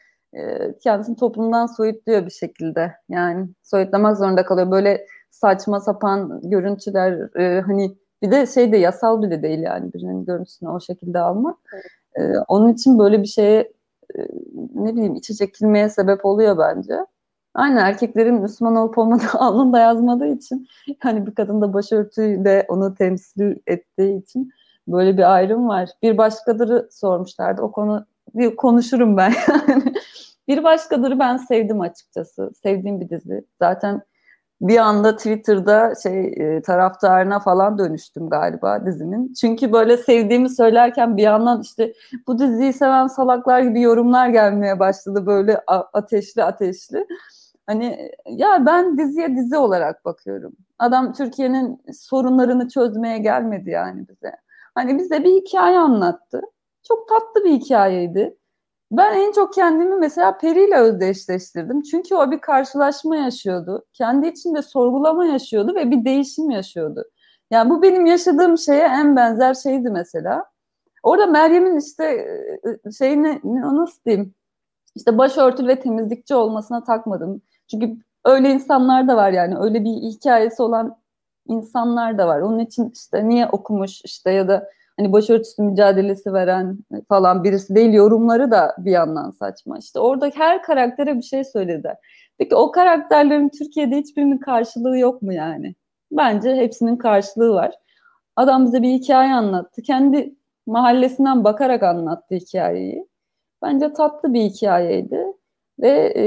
kendisini 0.82 1.16
toplumdan 1.16 1.66
soyutluyor 1.66 2.26
bir 2.26 2.30
şekilde. 2.30 2.93
Yani 3.09 3.49
soyutlamak 3.62 4.16
zorunda 4.16 4.45
kalıyor. 4.45 4.70
Böyle 4.70 5.07
saçma 5.30 5.80
sapan 5.80 6.41
görüntüler 6.45 7.39
e, 7.41 7.61
hani 7.61 7.97
bir 8.22 8.30
de 8.30 8.47
şey 8.47 8.72
de 8.72 8.76
yasal 8.76 9.22
bile 9.22 9.43
değil 9.43 9.59
yani 9.59 9.93
birinin 9.93 10.24
görüntüsünü 10.24 10.70
o 10.70 10.80
şekilde 10.80 11.18
almak. 11.18 11.57
Evet. 11.74 12.37
E, 12.37 12.39
onun 12.49 12.72
için 12.72 12.99
böyle 12.99 13.22
bir 13.22 13.26
şeye 13.26 13.72
e, 14.18 14.20
ne 14.74 14.95
bileyim 14.95 15.14
içe 15.14 15.35
çekilmeye 15.35 15.89
sebep 15.89 16.24
oluyor 16.24 16.59
bence. 16.59 17.07
Aynı 17.55 17.80
erkeklerin 17.80 18.35
Müslüman 18.35 18.76
olup 18.76 18.99
olmadığı 18.99 19.32
alnında 19.39 19.78
yazmadığı 19.78 20.28
için 20.28 20.66
hani 20.99 21.26
bir 21.26 21.35
kadın 21.35 21.61
da 21.61 21.74
başörtüyle 21.74 22.66
onu 22.68 22.95
temsil 22.95 23.57
ettiği 23.66 24.22
için 24.22 24.51
böyle 24.89 25.16
bir 25.16 25.35
ayrım 25.35 25.69
var. 25.69 25.90
Bir 26.02 26.19
başkaları 26.19 26.89
sormuşlardı. 26.90 27.62
O 27.62 27.73
konu 27.73 28.06
bir 28.35 28.56
konuşurum 28.56 29.16
ben 29.16 29.32
yani. 29.48 29.94
bir 30.48 30.65
başkaları 30.65 31.19
ben 31.19 31.36
sevdim 31.36 31.81
açıkçası. 31.81 32.51
Sevdiğim 32.62 33.01
bir 33.01 33.09
dizi. 33.09 33.44
Zaten 33.59 34.02
bir 34.61 34.78
anda 34.78 35.16
Twitter'da 35.16 35.94
şey 36.02 36.27
e, 36.27 36.62
taraftarına 36.62 37.40
falan 37.40 37.78
dönüştüm 37.78 38.31
galiba 38.31 38.86
dizinin. 38.86 39.32
Çünkü 39.35 39.73
böyle 39.73 39.97
sevdiğimi 39.97 40.51
söylerken 40.51 41.16
bir 41.16 41.23
yandan 41.23 41.61
işte 41.62 41.93
bu 42.27 42.39
diziyi 42.39 42.73
seven 42.73 43.06
salaklar 43.06 43.61
gibi 43.61 43.81
yorumlar 43.81 44.28
gelmeye 44.28 44.78
başladı 44.78 45.27
böyle 45.27 45.61
ateşli 45.93 46.44
ateşli. 46.44 47.06
Hani 47.66 48.11
ya 48.27 48.66
ben 48.66 48.98
diziye 48.98 49.36
dizi 49.36 49.56
olarak 49.56 50.05
bakıyorum. 50.05 50.52
Adam 50.78 51.12
Türkiye'nin 51.12 51.82
sorunlarını 51.93 52.69
çözmeye 52.69 53.19
gelmedi 53.19 53.70
yani 53.70 54.09
bize. 54.09 54.32
Hani 54.74 54.98
bize 54.98 55.24
bir 55.24 55.32
hikaye 55.32 55.78
anlattı. 55.78 56.40
Çok 56.89 57.09
tatlı 57.09 57.44
bir 57.44 57.51
hikayeydi. 57.51 58.36
Ben 58.93 59.15
en 59.15 59.32
çok 59.32 59.55
kendimi 59.55 59.97
mesela 59.97 60.39
Peri 60.39 60.65
ile 60.69 60.77
özdeşleştirdim. 60.77 61.82
Çünkü 61.82 62.15
o 62.15 62.31
bir 62.31 62.40
karşılaşma 62.40 63.16
yaşıyordu. 63.16 63.85
Kendi 63.93 64.27
içinde 64.28 64.62
sorgulama 64.62 65.27
yaşıyordu 65.27 65.74
ve 65.74 65.90
bir 65.90 66.05
değişim 66.05 66.51
yaşıyordu. 66.51 67.05
Yani 67.51 67.70
bu 67.70 67.82
benim 67.82 68.06
yaşadığım 68.06 68.59
şeye 68.59 68.85
en 68.85 69.16
benzer 69.16 69.55
şeydi 69.55 69.90
mesela. 69.90 70.44
Orada 71.02 71.27
Meryem'in 71.27 71.78
işte 71.78 72.05
e, 72.86 72.93
şeyini 72.93 73.40
nasıl 73.44 74.05
diyeyim? 74.06 74.35
İşte 74.97 75.19
başörtülü 75.19 75.69
ve 75.69 75.81
temizlikçi 75.81 76.35
olmasına 76.35 76.85
takmadım. 76.85 77.43
Çünkü 77.70 77.97
öyle 78.24 78.51
insanlar 78.51 79.09
da 79.09 79.16
var 79.16 79.31
yani 79.32 79.59
öyle 79.59 79.85
bir 79.85 79.90
hikayesi 79.90 80.62
olan 80.62 80.97
insanlar 81.48 82.19
da 82.19 82.27
var. 82.28 82.40
Onun 82.40 82.59
için 82.59 82.90
işte 82.94 83.28
niye 83.28 83.48
okumuş 83.48 84.01
işte 84.05 84.31
ya 84.31 84.48
da 84.48 84.70
hani 84.97 85.12
başörtüsü 85.12 85.62
mücadelesi 85.62 86.33
veren 86.33 86.79
falan 87.09 87.45
birisi 87.45 87.75
değil 87.75 87.93
yorumları 87.93 88.51
da 88.51 88.77
bir 88.79 88.91
yandan 88.91 89.31
saçma. 89.31 89.79
İşte 89.79 90.01
orada 90.01 90.31
her 90.35 90.62
karaktere 90.62 91.16
bir 91.16 91.23
şey 91.23 91.45
söyledi. 91.45 91.95
Peki 92.39 92.55
o 92.55 92.71
karakterlerin 92.71 93.49
Türkiye'de 93.49 93.97
hiçbirinin 93.97 94.39
karşılığı 94.39 94.99
yok 94.99 95.23
mu 95.23 95.33
yani? 95.33 95.75
Bence 96.12 96.57
hepsinin 96.57 96.97
karşılığı 96.97 97.55
var. 97.55 97.75
Adam 98.37 98.66
bize 98.66 98.83
bir 98.83 98.89
hikaye 98.89 99.35
anlattı. 99.35 99.83
Kendi 99.83 100.35
mahallesinden 100.66 101.45
bakarak 101.45 101.83
anlattı 101.83 102.35
hikayeyi. 102.35 103.07
Bence 103.62 103.93
tatlı 103.93 104.35
bir 104.35 104.41
hikayeydi. 104.41 105.25
Ve 105.81 106.12
e, 106.16 106.25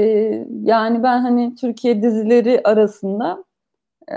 yani 0.62 1.02
ben 1.02 1.20
hani 1.20 1.54
Türkiye 1.54 2.02
dizileri 2.02 2.60
arasında 2.64 3.44
e, 4.10 4.16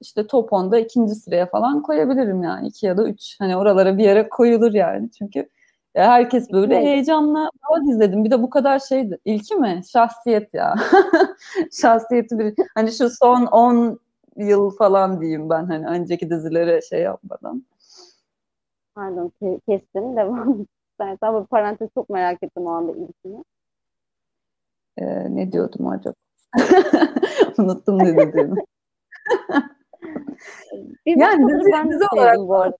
işte 0.00 0.26
top 0.26 0.52
10'da 0.52 0.78
ikinci 0.78 1.14
sıraya 1.14 1.46
falan 1.46 1.82
koyabilirim 1.82 2.42
yani. 2.42 2.68
iki 2.68 2.86
ya 2.86 2.96
da 2.96 3.08
üç. 3.08 3.40
Hani 3.40 3.56
oralara 3.56 3.98
bir 3.98 4.04
yere 4.04 4.28
koyulur 4.28 4.72
yani. 4.72 5.10
Çünkü 5.10 5.48
herkes 5.94 6.52
böyle 6.52 6.74
evet. 6.74 6.86
heyecanla 6.86 7.50
bak 7.70 7.82
izledim. 7.88 8.24
Bir 8.24 8.30
de 8.30 8.42
bu 8.42 8.50
kadar 8.50 8.78
şeydi. 8.78 9.18
İlki 9.24 9.54
mi? 9.54 9.82
Şahsiyet 9.92 10.54
ya. 10.54 10.74
Şahsiyeti 11.80 12.38
bir. 12.38 12.54
Hani 12.74 12.92
şu 12.92 13.10
son 13.10 13.46
10 13.46 13.98
yıl 14.36 14.70
falan 14.70 15.20
diyeyim 15.20 15.50
ben 15.50 15.64
hani 15.64 15.86
önceki 15.86 16.30
dizilere 16.30 16.80
şey 16.80 17.00
yapmadan. 17.00 17.64
Pardon 18.94 19.32
kestim 19.68 20.16
devam. 20.16 20.66
Ben 20.98 21.16
tabii 21.16 21.46
parantez 21.46 21.88
çok 21.94 22.10
merak 22.10 22.42
ettim 22.42 22.66
o 22.66 22.70
anda 22.70 22.92
ilkini. 22.92 23.44
Ee, 24.98 25.36
ne 25.36 25.52
diyordum 25.52 25.86
acaba? 25.86 26.14
Unuttum 27.58 27.98
ne 27.98 28.16
dediğimi. 28.16 28.64
Yani 31.06 31.48
dizi, 31.48 31.72
ben 31.72 31.90
dizi 31.90 32.04
olarak 32.12 32.38
bu 32.38 32.54
arada 32.54 32.76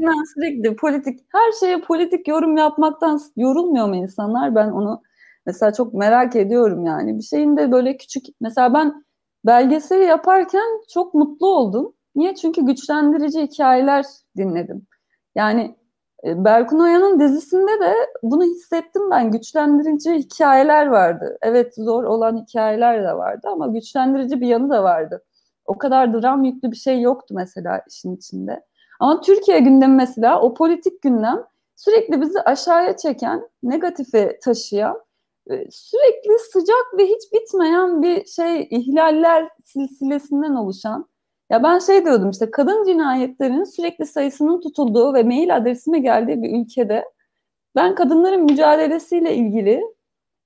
yani. 0.00 0.26
sürekli 0.34 0.76
politik 0.76 1.20
her 1.32 1.52
şeye 1.52 1.80
politik 1.80 2.28
yorum 2.28 2.56
yapmaktan 2.56 3.20
yorulmuyor 3.36 3.88
mu 3.88 3.96
insanlar? 3.96 4.54
Ben 4.54 4.70
onu 4.70 5.02
Mesela 5.46 5.72
çok 5.72 5.94
merak 5.94 6.36
ediyorum 6.36 6.86
yani. 6.86 7.18
Bir 7.18 7.22
şeyin 7.22 7.56
de 7.56 7.72
böyle 7.72 7.96
küçük 7.96 8.26
mesela 8.40 8.74
ben 8.74 9.04
belgeseli 9.46 10.04
yaparken 10.04 10.82
çok 10.94 11.14
mutlu 11.14 11.46
oldum. 11.46 11.92
Niye? 12.14 12.34
Çünkü 12.34 12.66
güçlendirici 12.66 13.42
hikayeler 13.42 14.04
dinledim. 14.36 14.86
Yani 15.34 15.76
e, 16.24 16.44
Berkun 16.44 16.80
Oya'nın 16.80 17.20
dizisinde 17.20 17.80
de 17.80 17.94
bunu 18.22 18.44
hissettim 18.44 19.10
ben. 19.10 19.30
Güçlendirici 19.30 20.14
hikayeler 20.14 20.86
vardı. 20.86 21.38
Evet 21.42 21.74
zor 21.74 22.04
olan 22.04 22.36
hikayeler 22.36 23.04
de 23.04 23.16
vardı 23.16 23.48
ama 23.52 23.66
güçlendirici 23.66 24.40
bir 24.40 24.46
yanı 24.46 24.70
da 24.70 24.82
vardı. 24.82 25.24
O 25.66 25.78
kadar 25.78 26.22
dram 26.22 26.44
yüklü 26.44 26.70
bir 26.70 26.76
şey 26.76 27.00
yoktu 27.00 27.34
mesela 27.36 27.82
işin 27.88 28.16
içinde. 28.16 28.64
Ama 29.00 29.20
Türkiye 29.20 29.58
gündemi 29.58 29.94
mesela 29.94 30.40
o 30.40 30.54
politik 30.54 31.02
gündem 31.02 31.44
sürekli 31.76 32.20
bizi 32.20 32.40
aşağıya 32.40 32.96
çeken, 32.96 33.48
negatife 33.62 34.38
taşıyan, 34.38 35.00
e, 35.50 35.70
sürekli 35.70 36.38
sıcak 36.52 36.98
ve 36.98 37.06
hiç 37.06 37.32
bitmeyen 37.32 38.02
bir 38.02 38.26
şey 38.26 38.68
ihlaller 38.70 39.48
silsilesinden 39.64 40.54
oluşan 40.54 41.08
ya 41.50 41.62
ben 41.62 41.78
şey 41.78 42.04
diyordum 42.04 42.30
işte 42.30 42.50
kadın 42.50 42.84
cinayetlerinin 42.84 43.64
sürekli 43.64 44.06
sayısının 44.06 44.60
tutulduğu 44.60 45.14
ve 45.14 45.22
mail 45.22 45.56
adresime 45.56 45.98
geldiği 45.98 46.42
bir 46.42 46.60
ülkede 46.60 47.04
ben 47.76 47.94
kadınların 47.94 48.44
mücadelesiyle 48.44 49.34
ilgili 49.34 49.82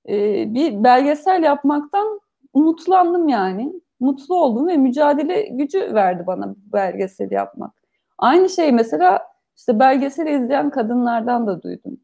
e, 0.09 0.45
bir 0.53 0.83
belgesel 0.83 1.43
yapmaktan 1.43 2.19
umutlandım 2.53 3.27
yani. 3.27 3.73
Mutlu 4.01 4.35
oldum 4.43 4.67
ve 4.67 4.77
mücadele 4.77 5.41
gücü 5.41 5.93
verdi 5.93 6.23
bana 6.27 6.55
belgesel 6.73 7.31
yapmak. 7.31 7.71
Aynı 8.17 8.49
şey 8.49 8.71
mesela 8.71 9.27
işte 9.57 9.79
belgeseli 9.79 10.35
izleyen 10.35 10.69
kadınlardan 10.69 11.47
da 11.47 11.61
duydum. 11.63 11.97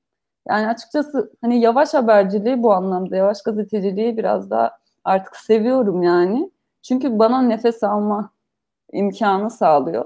Yani 0.49 0.67
açıkçası 0.67 1.31
hani 1.41 1.59
yavaş 1.59 1.93
haberciliği 1.93 2.63
bu 2.63 2.73
anlamda, 2.73 3.15
yavaş 3.15 3.43
gazeteciliği 3.43 4.17
biraz 4.17 4.49
daha 4.49 4.77
artık 5.03 5.35
seviyorum 5.35 6.03
yani. 6.03 6.51
Çünkü 6.81 7.19
bana 7.19 7.41
nefes 7.41 7.83
alma 7.83 8.29
imkanı 8.93 9.49
sağlıyor. 9.49 10.05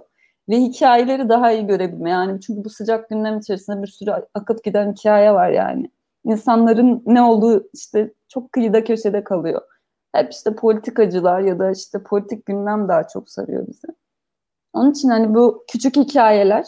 Ve 0.50 0.58
hikayeleri 0.58 1.30
daha 1.30 1.52
iyi 1.52 1.68
görebilme. 1.68 2.10
Yani 2.10 2.42
çünkü 2.42 2.64
bu 2.64 2.70
sıcak 2.70 3.10
gündem 3.10 3.40
içerisinde 3.40 3.82
bir 3.82 3.88
sürü 3.88 4.12
akıp 4.34 4.64
giden 4.64 4.94
hikaye 4.94 5.34
var 5.34 5.50
yani. 5.50 5.92
İnsanların 6.26 7.04
ne 7.06 7.22
olduğu 7.22 7.70
işte 7.74 8.14
çok 8.28 8.52
kıyıda 8.52 8.84
köşede 8.84 9.24
kalıyor. 9.24 9.62
Hep 10.14 10.32
işte 10.32 10.56
politikacılar 10.56 11.40
ya 11.40 11.60
da 11.60 11.72
işte 11.72 12.04
politik 12.04 12.46
gündem 12.46 12.88
daha 12.88 13.08
çok 13.08 13.30
sarıyor 13.30 13.68
bizi. 13.68 13.88
Onun 14.74 14.92
için 14.92 15.10
hani 15.10 15.36
bu 15.36 15.66
küçük 15.68 15.96
hikayeler 15.96 16.66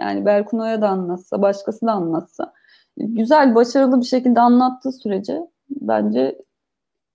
yani 0.00 0.26
Berkun 0.26 0.58
Oya 0.58 0.82
da 0.82 0.88
anlatsa, 0.88 1.42
başkası 1.42 1.86
da 1.86 1.92
anlatsa 1.92 2.52
güzel, 2.98 3.54
başarılı 3.54 4.00
bir 4.00 4.06
şekilde 4.06 4.40
anlattığı 4.40 4.92
sürece 4.92 5.40
bence 5.70 6.38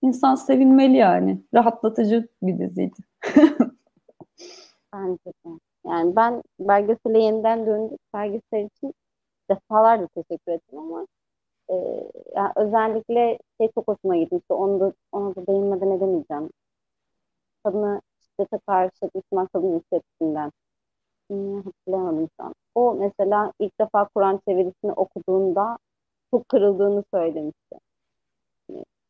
insan 0.02 0.34
sevinmeli 0.34 0.96
yani. 0.96 1.42
Rahatlatıcı 1.54 2.28
bir 2.42 2.58
diziydi. 2.58 2.96
Bence 4.94 5.26
de. 5.26 5.48
Yani 5.86 6.16
ben 6.16 6.42
belgesele 6.60 7.18
yeniden 7.18 7.66
döndüm. 7.66 7.98
Belgesel 8.14 8.66
için 8.76 8.94
defalarca 9.50 10.06
teşekkür 10.14 10.52
ettim 10.52 10.78
ama 10.78 11.06
e, 11.70 11.74
yani 12.36 12.52
özellikle 12.56 13.38
şey 13.60 13.70
çok 13.74 13.88
hoşuma 13.88 14.16
gitmişti. 14.16 14.52
Onu 14.54 14.80
da, 14.80 14.92
ona 15.12 15.36
da 15.36 15.46
değinmeden 15.46 15.90
edemeyeceğim. 15.90 16.50
Kadını 17.64 18.00
şiddete 18.22 18.58
karşı 18.66 19.10
Müslüman 19.14 19.48
kadın 19.52 19.78
hissettiğinden. 19.80 20.52
Hmm, 21.30 21.62
hatırlayamadım 21.62 22.28
şu 22.40 22.46
an. 22.46 22.54
O 22.76 22.94
mesela 22.94 23.52
ilk 23.60 23.80
defa 23.80 24.08
Kur'an 24.16 24.40
çevirisini 24.48 24.92
okuduğunda 24.92 25.78
çok 26.32 26.48
kırıldığını 26.50 27.04
söylemişti. 27.14 27.78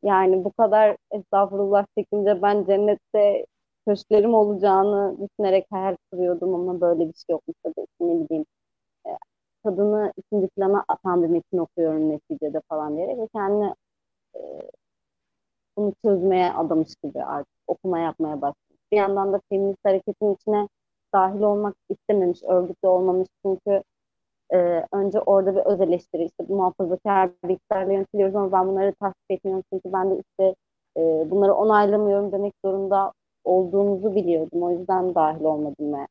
Yani 0.02 0.44
bu 0.44 0.52
kadar 0.52 0.96
estağfurullah 1.10 1.86
çekince 1.98 2.42
ben 2.42 2.64
cennette 2.64 3.46
köşklerim 3.86 4.34
olacağını 4.34 5.16
düşünerek 5.20 5.66
hayal 5.70 5.96
kuruyordum 6.12 6.54
ama 6.54 6.80
böyle 6.80 7.00
bir 7.08 7.14
şey 7.14 7.24
yokmuş 7.30 7.56
tabii. 7.62 7.86
Ne 8.00 8.24
bileyim 8.24 8.46
kadını 9.64 10.12
ikinci 10.16 10.48
plana 10.48 10.84
atan 10.88 11.22
bir 11.22 11.28
metin 11.28 11.58
okuyorum 11.58 12.08
neticede 12.08 12.60
falan 12.68 12.96
diyerek 12.96 13.18
ve 13.18 13.28
kendini 13.34 13.74
e, 14.36 14.40
bunu 15.76 15.92
çözmeye 16.04 16.52
adamış 16.52 16.94
gibi 17.02 17.24
artık 17.24 17.54
okuma 17.66 17.98
yapmaya 17.98 18.36
başlamış. 18.36 18.80
Bir 18.92 18.96
yandan 18.96 19.32
da 19.32 19.40
feminist 19.48 19.84
hareketin 19.84 20.34
içine 20.34 20.68
dahil 21.14 21.40
olmak 21.40 21.74
istememiş, 21.88 22.42
örgütlü 22.42 22.88
olmamış 22.88 23.28
çünkü 23.46 23.82
e, 24.52 24.86
önce 24.92 25.20
orada 25.20 25.56
bir 25.56 25.60
öz 25.60 25.80
eleştiri, 25.80 26.24
işte 26.24 26.44
muhafazakar 26.54 27.30
bilgilerle 27.44 27.94
yönetiliyoruz 27.94 28.36
ama 28.36 28.52
ben 28.52 28.68
bunları 28.68 28.94
tasvip 28.94 29.30
etmiyorum 29.30 29.64
çünkü 29.72 29.92
ben 29.92 30.10
de 30.10 30.20
işte 30.20 30.54
e, 30.96 31.30
bunları 31.30 31.54
onaylamıyorum 31.54 32.32
demek 32.32 32.54
zorunda 32.64 33.12
olduğumuzu 33.44 34.14
biliyordum. 34.14 34.62
O 34.62 34.70
yüzden 34.70 35.14
dahil 35.14 35.44
olmadım 35.44 35.92
ve 35.94 36.06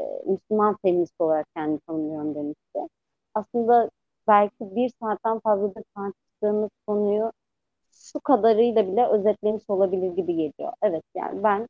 e, 0.00 0.22
Müslüman 0.32 0.76
feminist 0.82 1.14
olarak 1.20 1.46
kendi 1.56 1.80
tanımlıyorum 1.80 2.34
demişti. 2.34 2.80
Aslında 3.34 3.90
belki 4.28 4.76
bir 4.76 4.92
saatten 5.00 5.40
fazladır 5.40 5.84
tartıştığımız 5.96 6.70
konuyu 6.86 7.32
şu 7.92 8.20
kadarıyla 8.20 8.88
bile 8.88 9.06
özetlemiş 9.08 9.64
olabilir 9.68 10.12
gibi 10.12 10.36
geliyor. 10.36 10.72
Evet 10.82 11.04
yani 11.16 11.42
ben 11.44 11.68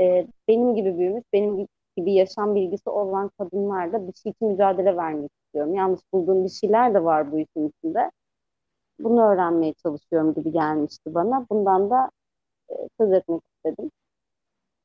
e, 0.00 0.26
benim 0.48 0.74
gibi 0.74 0.98
büyümüş, 0.98 1.24
benim 1.32 1.66
gibi 1.96 2.12
yaşam 2.12 2.54
bilgisi 2.54 2.90
olan 2.90 3.30
kadınlarla 3.38 4.08
bir 4.08 4.12
şey 4.14 4.30
için 4.32 4.48
mücadele 4.48 4.96
vermek 4.96 5.30
istiyorum. 5.46 5.74
Yanlış 5.74 6.00
bulduğum 6.12 6.44
bir 6.44 6.48
şeyler 6.50 6.94
de 6.94 7.04
var 7.04 7.32
bu 7.32 7.38
işin 7.38 7.68
içinde. 7.68 8.10
Bunu 9.00 9.22
öğrenmeye 9.32 9.74
çalışıyorum 9.74 10.34
gibi 10.34 10.52
gelmişti 10.52 11.14
bana. 11.14 11.46
Bundan 11.50 11.90
da 11.90 12.10
e, 12.70 12.74
söz 13.00 13.12
etmek 13.12 13.42
istedim. 13.56 13.90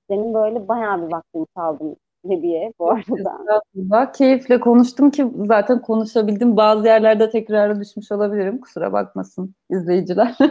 Senin 0.10 0.34
böyle 0.34 0.68
bayağı 0.68 1.08
bir 1.08 1.12
vaktini 1.12 1.46
çaldım 1.58 1.96
Nebiye 2.26 2.74
bu 2.80 2.92
arada. 2.92 4.12
Keyifle 4.12 4.60
konuştum 4.60 5.12
ki 5.12 5.32
zaten 5.36 5.82
konuşabildim. 5.82 6.58
Bazı 6.58 6.88
yerlerde 6.88 7.30
tekrara 7.30 7.80
düşmüş 7.80 8.12
olabilirim. 8.12 8.62
Kusura 8.62 8.94
bakmasın 8.94 9.56
izleyiciler. 9.70 10.38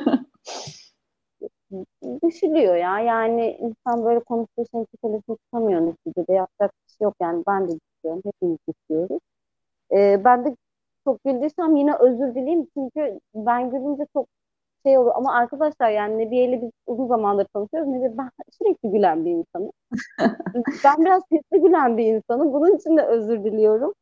Düşülüyor 2.23 2.77
ya. 2.77 2.99
Yani 2.99 3.57
insan 3.61 4.05
böyle 4.05 4.21
konuştuğu 4.21 4.65
şeyin 4.71 4.87
çetelesini 4.95 5.37
tutamıyor 5.37 5.81
neticede. 5.81 6.33
Yapacak 6.33 6.73
bir 6.73 6.93
şey 6.99 7.05
yok 7.05 7.15
yani. 7.21 7.43
Ben 7.47 7.69
de 7.69 7.73
düşüyorum. 7.73 8.23
Hepimiz 8.25 8.59
düşüyoruz. 8.69 9.21
Ee, 9.93 10.21
ben 10.25 10.45
de 10.45 10.57
çok 11.05 11.25
güldüysem 11.25 11.77
yine 11.77 11.97
özür 11.97 12.35
dileyim. 12.35 12.67
Çünkü 12.75 13.21
ben 13.35 13.71
gülünce 13.71 14.07
çok 14.13 14.27
şey 14.85 14.99
olur. 14.99 15.11
Ama 15.15 15.35
arkadaşlar 15.35 15.91
yani 15.91 16.19
Nebiye'yle 16.19 16.63
biz 16.63 16.71
uzun 16.87 17.07
zamandır 17.07 17.47
tanışıyoruz. 17.55 17.89
Nebiye 17.89 18.19
ben 18.19 18.31
sürekli 18.59 18.91
gülen 18.91 19.25
bir 19.25 19.31
insanım. 19.31 19.71
ben 20.85 21.05
biraz 21.05 21.23
sesli 21.33 21.63
gülen 21.63 21.97
bir 21.97 22.07
insanım. 22.07 22.53
Bunun 22.53 22.77
için 22.77 22.97
de 22.97 23.03
özür 23.03 23.45
diliyorum. 23.45 23.95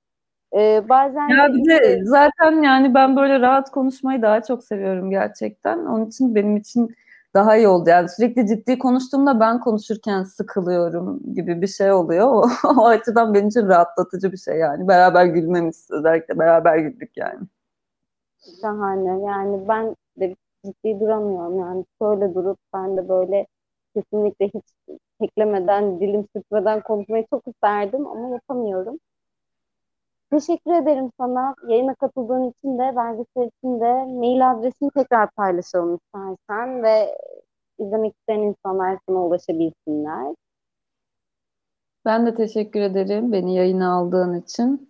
Ee, 0.57 0.89
bazen 0.89 1.29
ya 1.29 1.49
bir 1.55 1.71
de 1.71 2.01
zaten 2.05 2.63
yani 2.63 2.95
ben 2.95 3.17
böyle 3.17 3.41
rahat 3.41 3.71
konuşmayı 3.71 4.23
daha 4.23 4.43
çok 4.43 4.65
seviyorum 4.65 5.11
gerçekten. 5.11 5.79
Onun 5.79 6.07
için 6.07 6.35
benim 6.35 6.57
için 6.57 6.95
daha 7.35 7.57
iyi 7.57 7.69
oldu. 7.69 7.91
Yani 7.91 8.09
sürekli 8.09 8.47
ciddi 8.47 8.79
konuştuğumda 8.79 9.41
ben 9.41 9.61
konuşurken 9.61 10.23
sıkılıyorum 10.23 11.35
gibi 11.35 11.63
bir 11.63 11.67
şey 11.67 11.93
oluyor. 11.93 12.51
O, 12.79 12.87
açıdan 12.87 13.35
benim 13.35 13.49
için 13.49 13.69
rahatlatıcı 13.69 14.33
bir 14.33 14.37
şey 14.37 14.57
yani. 14.57 14.89
Beraber 14.89 15.25
gülmemiz 15.27 15.89
özellikle 15.91 16.39
beraber 16.39 16.79
güldük 16.79 17.17
yani. 17.17 17.41
Şahane. 18.61 19.25
Yani 19.25 19.69
ben 19.69 19.97
ciddi 20.65 21.01
duramıyorum. 21.01 21.59
Yani 21.59 21.85
şöyle 22.03 22.35
durup 22.35 22.59
ben 22.75 22.97
de 22.97 23.09
böyle 23.09 23.47
kesinlikle 23.97 24.47
hiç 24.47 24.65
teklemeden, 25.21 26.01
dilim 26.01 26.27
sürtmeden 26.37 26.81
konuşmayı 26.83 27.27
çok 27.31 27.49
isterdim 27.49 28.07
ama 28.07 28.29
yapamıyorum. 28.29 28.99
Teşekkür 30.31 30.73
ederim 30.73 31.11
sana. 31.21 31.55
Yayına 31.69 31.95
katıldığın 31.95 32.51
için 32.51 32.79
de, 32.79 32.97
belgesel 32.97 33.51
için 33.59 33.81
de 33.81 34.05
mail 34.19 34.51
adresini 34.51 34.91
tekrar 34.91 35.31
paylaşalım 35.31 35.95
istersen 35.95 36.83
ve 36.83 37.17
izlemek 37.79 38.15
isteyen 38.17 38.41
insanlar 38.41 38.99
sana 39.09 39.25
ulaşabilsinler. 39.25 40.35
Ben 42.05 42.27
de 42.27 42.35
teşekkür 42.35 42.81
ederim 42.81 43.33
beni 43.33 43.55
yayına 43.55 43.93
aldığın 43.95 44.41
için. 44.41 44.89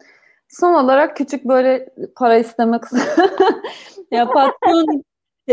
Son 0.48 0.74
olarak 0.74 1.16
küçük 1.16 1.44
böyle 1.44 1.88
para 2.16 2.36
istemek 2.36 2.82
ya 4.10 4.26
patron 4.26 5.02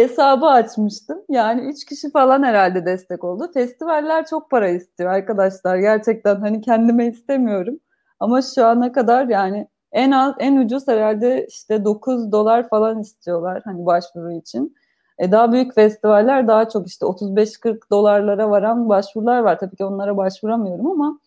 hesabı 0.02 0.46
açmıştım. 0.46 1.22
Yani 1.30 1.62
üç 1.62 1.86
kişi 1.86 2.12
falan 2.12 2.44
herhalde 2.44 2.86
destek 2.86 3.24
oldu. 3.24 3.52
Festivaller 3.54 4.26
çok 4.26 4.52
para 4.52 4.70
istiyor 4.70 5.12
arkadaşlar. 5.12 5.78
Gerçekten 5.78 6.36
hani 6.36 6.62
kendime 6.62 7.08
istemiyorum. 7.08 7.80
Ama 8.20 8.42
şu 8.42 8.66
ana 8.66 8.92
kadar 8.92 9.28
yani 9.28 9.68
en 9.92 10.12
az 10.12 10.36
en 10.40 10.58
ucuz 10.58 10.88
herhalde 10.88 11.46
işte 11.50 11.86
9 11.86 12.32
dolar 12.32 12.70
falan 12.70 13.00
istiyorlar 13.00 13.62
hani 13.66 13.86
başvuru 13.86 14.32
için. 14.32 14.76
E 15.20 15.32
daha 15.32 15.52
büyük 15.52 15.76
festivaller 15.76 16.48
daha 16.48 16.70
çok 16.70 16.88
işte 16.88 17.06
35-40 17.06 17.80
dolarlara 17.92 18.50
varan 18.50 18.90
başvurular 18.90 19.40
var. 19.40 19.60
Tabii 19.60 19.76
ki 19.76 19.86
onlara 19.86 20.18
başvuramıyorum 20.18 20.88
ama 20.88 21.20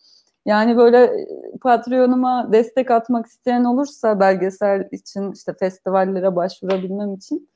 yani 0.45 0.77
böyle 0.77 1.03
e, 1.03 1.27
Patreon'uma 1.61 2.49
destek 2.51 2.91
atmak 2.91 3.25
isteyen 3.25 3.63
olursa 3.63 4.19
belgesel 4.19 4.87
için 4.91 5.31
işte 5.31 5.53
festivallere 5.59 6.35
başvurabilmem 6.35 7.13
için 7.13 7.49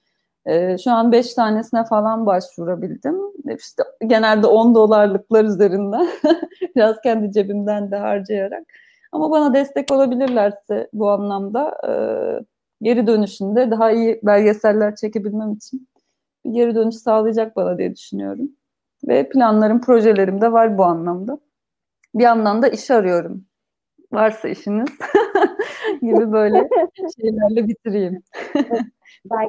E, 0.48 0.78
şu 0.78 0.92
an 0.92 1.12
beş 1.12 1.34
tanesine 1.34 1.86
falan 1.86 2.26
başvurabildim. 2.26 3.16
İşte 3.58 3.84
genelde 4.08 4.48
10 4.48 4.76
dolarlıklar 4.76 5.46
üzerinden 5.46 6.08
biraz 6.76 7.02
kendi 7.02 7.32
cebimden 7.32 7.92
de 7.92 7.96
harcayarak. 7.96 8.64
Ama 9.12 9.32
bana 9.32 9.54
destek 9.54 9.92
olabilirlerse 9.92 10.90
bu 10.94 11.10
anlamda 11.10 11.78
e, 11.88 11.92
geri 12.82 13.08
dönüşünde 13.08 13.72
daha 13.72 13.92
iyi 13.92 14.20
belgeseller 14.24 14.96
çekebilmem 14.96 15.54
için 15.54 15.88
bir 16.46 16.52
geri 16.52 16.76
dönüş 16.76 16.96
sağlayacak 16.96 17.56
bana 17.56 17.78
diye 17.78 17.96
düşünüyorum. 17.96 18.50
Ve 19.08 19.30
planlarım, 19.30 19.82
projelerim 19.82 20.42
de 20.42 20.52
var 20.52 20.78
bu 20.78 20.84
anlamda. 20.84 21.40
Bir 22.16 22.24
yandan 22.24 22.62
da 22.62 22.68
iş 22.68 22.92
arıyorum. 22.92 23.46
Varsa 24.12 24.48
işiniz 24.48 24.90
gibi 26.02 26.32
böyle 26.32 26.70
şeylerle 27.22 27.68
bitireyim. 27.68 28.24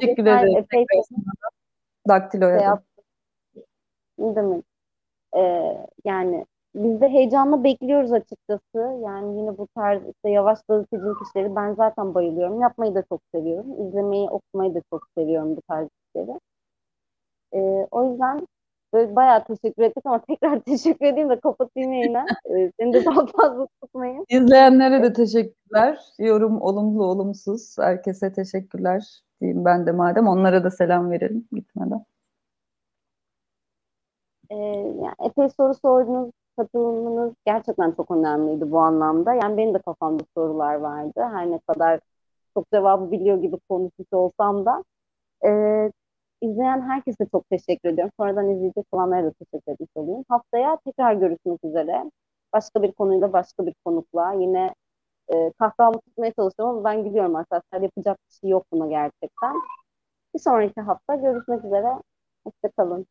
Teşekkür 0.01 0.23
ederim. 0.23 0.67
Daktilo'ya 2.09 2.83
şey 3.55 3.65
Ne 4.19 4.37
demek? 4.37 4.65
Ee, 5.37 5.77
yani 6.05 6.47
biz 6.75 7.01
de 7.01 7.09
heyecanla 7.09 7.65
bekliyoruz 7.65 8.13
açıkçası. 8.13 9.01
Yani 9.05 9.39
yine 9.39 9.59
bu 9.59 9.69
tarz 9.75 10.03
işte 10.09 10.31
yavaş 10.31 10.59
gazetecilik 10.69 11.17
işleri 11.29 11.57
ben 11.57 11.75
zaten 11.75 12.15
bayılıyorum. 12.15 12.61
Yapmayı 12.61 12.95
da 12.95 13.03
çok 13.03 13.21
seviyorum. 13.35 13.89
İzlemeyi, 13.89 14.31
okumayı 14.31 14.75
da 14.75 14.83
çok 14.91 15.03
seviyorum 15.19 15.57
bu 15.57 15.63
tarz 15.63 15.89
işleri. 16.07 16.41
Ee, 17.55 17.87
o 17.91 18.05
yüzden 18.05 18.47
böyle 18.93 19.17
bayağı 19.17 19.45
teşekkür 19.45 19.83
ettik 19.83 20.07
ama 20.07 20.21
tekrar 20.21 20.61
teşekkür 20.65 21.07
edeyim 21.07 21.31
de 21.31 21.41
kapatayım 21.41 21.93
yayını. 21.93 22.27
Ee, 22.47 22.73
seni 22.81 22.93
de 22.93 23.05
daha 23.05 23.27
fazla 23.27 23.67
tutmayın. 23.83 24.25
İzleyenlere 24.29 25.03
de 25.03 25.13
teşekkürler. 25.13 25.99
Yorum 26.19 26.63
olumlu 26.63 27.05
olumsuz. 27.05 27.79
Herkese 27.79 28.33
teşekkürler 28.33 29.23
diyeyim 29.41 29.65
ben 29.65 29.87
de 29.87 29.93
madem. 29.93 30.27
Onlara 30.27 30.65
da 30.65 30.71
selam 30.71 31.11
verelim 31.11 31.49
gitmeden. 31.53 32.05
Ee, 34.51 34.57
yani 35.03 35.15
epey 35.25 35.49
soru 35.49 35.75
sordunuz. 35.75 36.31
Katılımınız 36.57 37.35
gerçekten 37.47 37.93
çok 37.93 38.11
önemliydi 38.11 38.71
bu 38.71 38.79
anlamda. 38.79 39.35
Yani 39.35 39.57
benim 39.57 39.75
de 39.75 39.79
kafamda 39.79 40.25
sorular 40.35 40.75
vardı. 40.75 41.21
Her 41.33 41.51
ne 41.51 41.59
kadar 41.59 42.01
çok 42.55 42.71
cevabı 42.73 43.11
biliyor 43.11 43.43
gibi 43.43 43.57
konuşmuş 43.69 44.13
olsam 44.13 44.67
da. 44.67 44.85
Ee, 45.47 45.93
izleyen 46.43 46.83
herkese 46.83 47.27
çok 47.33 47.51
teşekkür 47.51 47.89
ediyorum. 47.89 48.13
Sonradan 48.21 48.51
izleyecek 48.51 48.87
olanlara 48.93 49.25
da 49.27 49.33
teşekkür 49.33 49.73
etmiş 49.73 49.91
olayım. 49.95 50.25
Haftaya 50.29 50.79
tekrar 50.87 51.15
görüşmek 51.15 51.65
üzere. 51.65 52.11
Başka 52.53 52.83
bir 52.83 52.93
konuyla, 52.93 53.33
başka 53.33 53.67
bir 53.67 53.75
konukla. 53.85 54.33
Yine 54.33 54.75
e, 55.35 55.53
kahkahamı 55.59 56.01
tutmaya 56.01 56.33
çalışıyorum 56.33 56.77
ama 56.77 56.85
ben 56.85 57.05
gidiyorum 57.05 57.37
arkadaşlar. 57.37 57.81
Yapacak 57.83 58.19
bir 58.29 58.35
şey 58.41 58.51
yok 58.51 58.67
buna 58.73 58.87
gerçekten. 58.89 59.55
Bir 60.35 60.41
sonraki 60.41 60.81
hafta 60.81 61.15
görüşmek 61.15 61.65
üzere. 61.65 61.89
Hoşçakalın. 62.47 63.07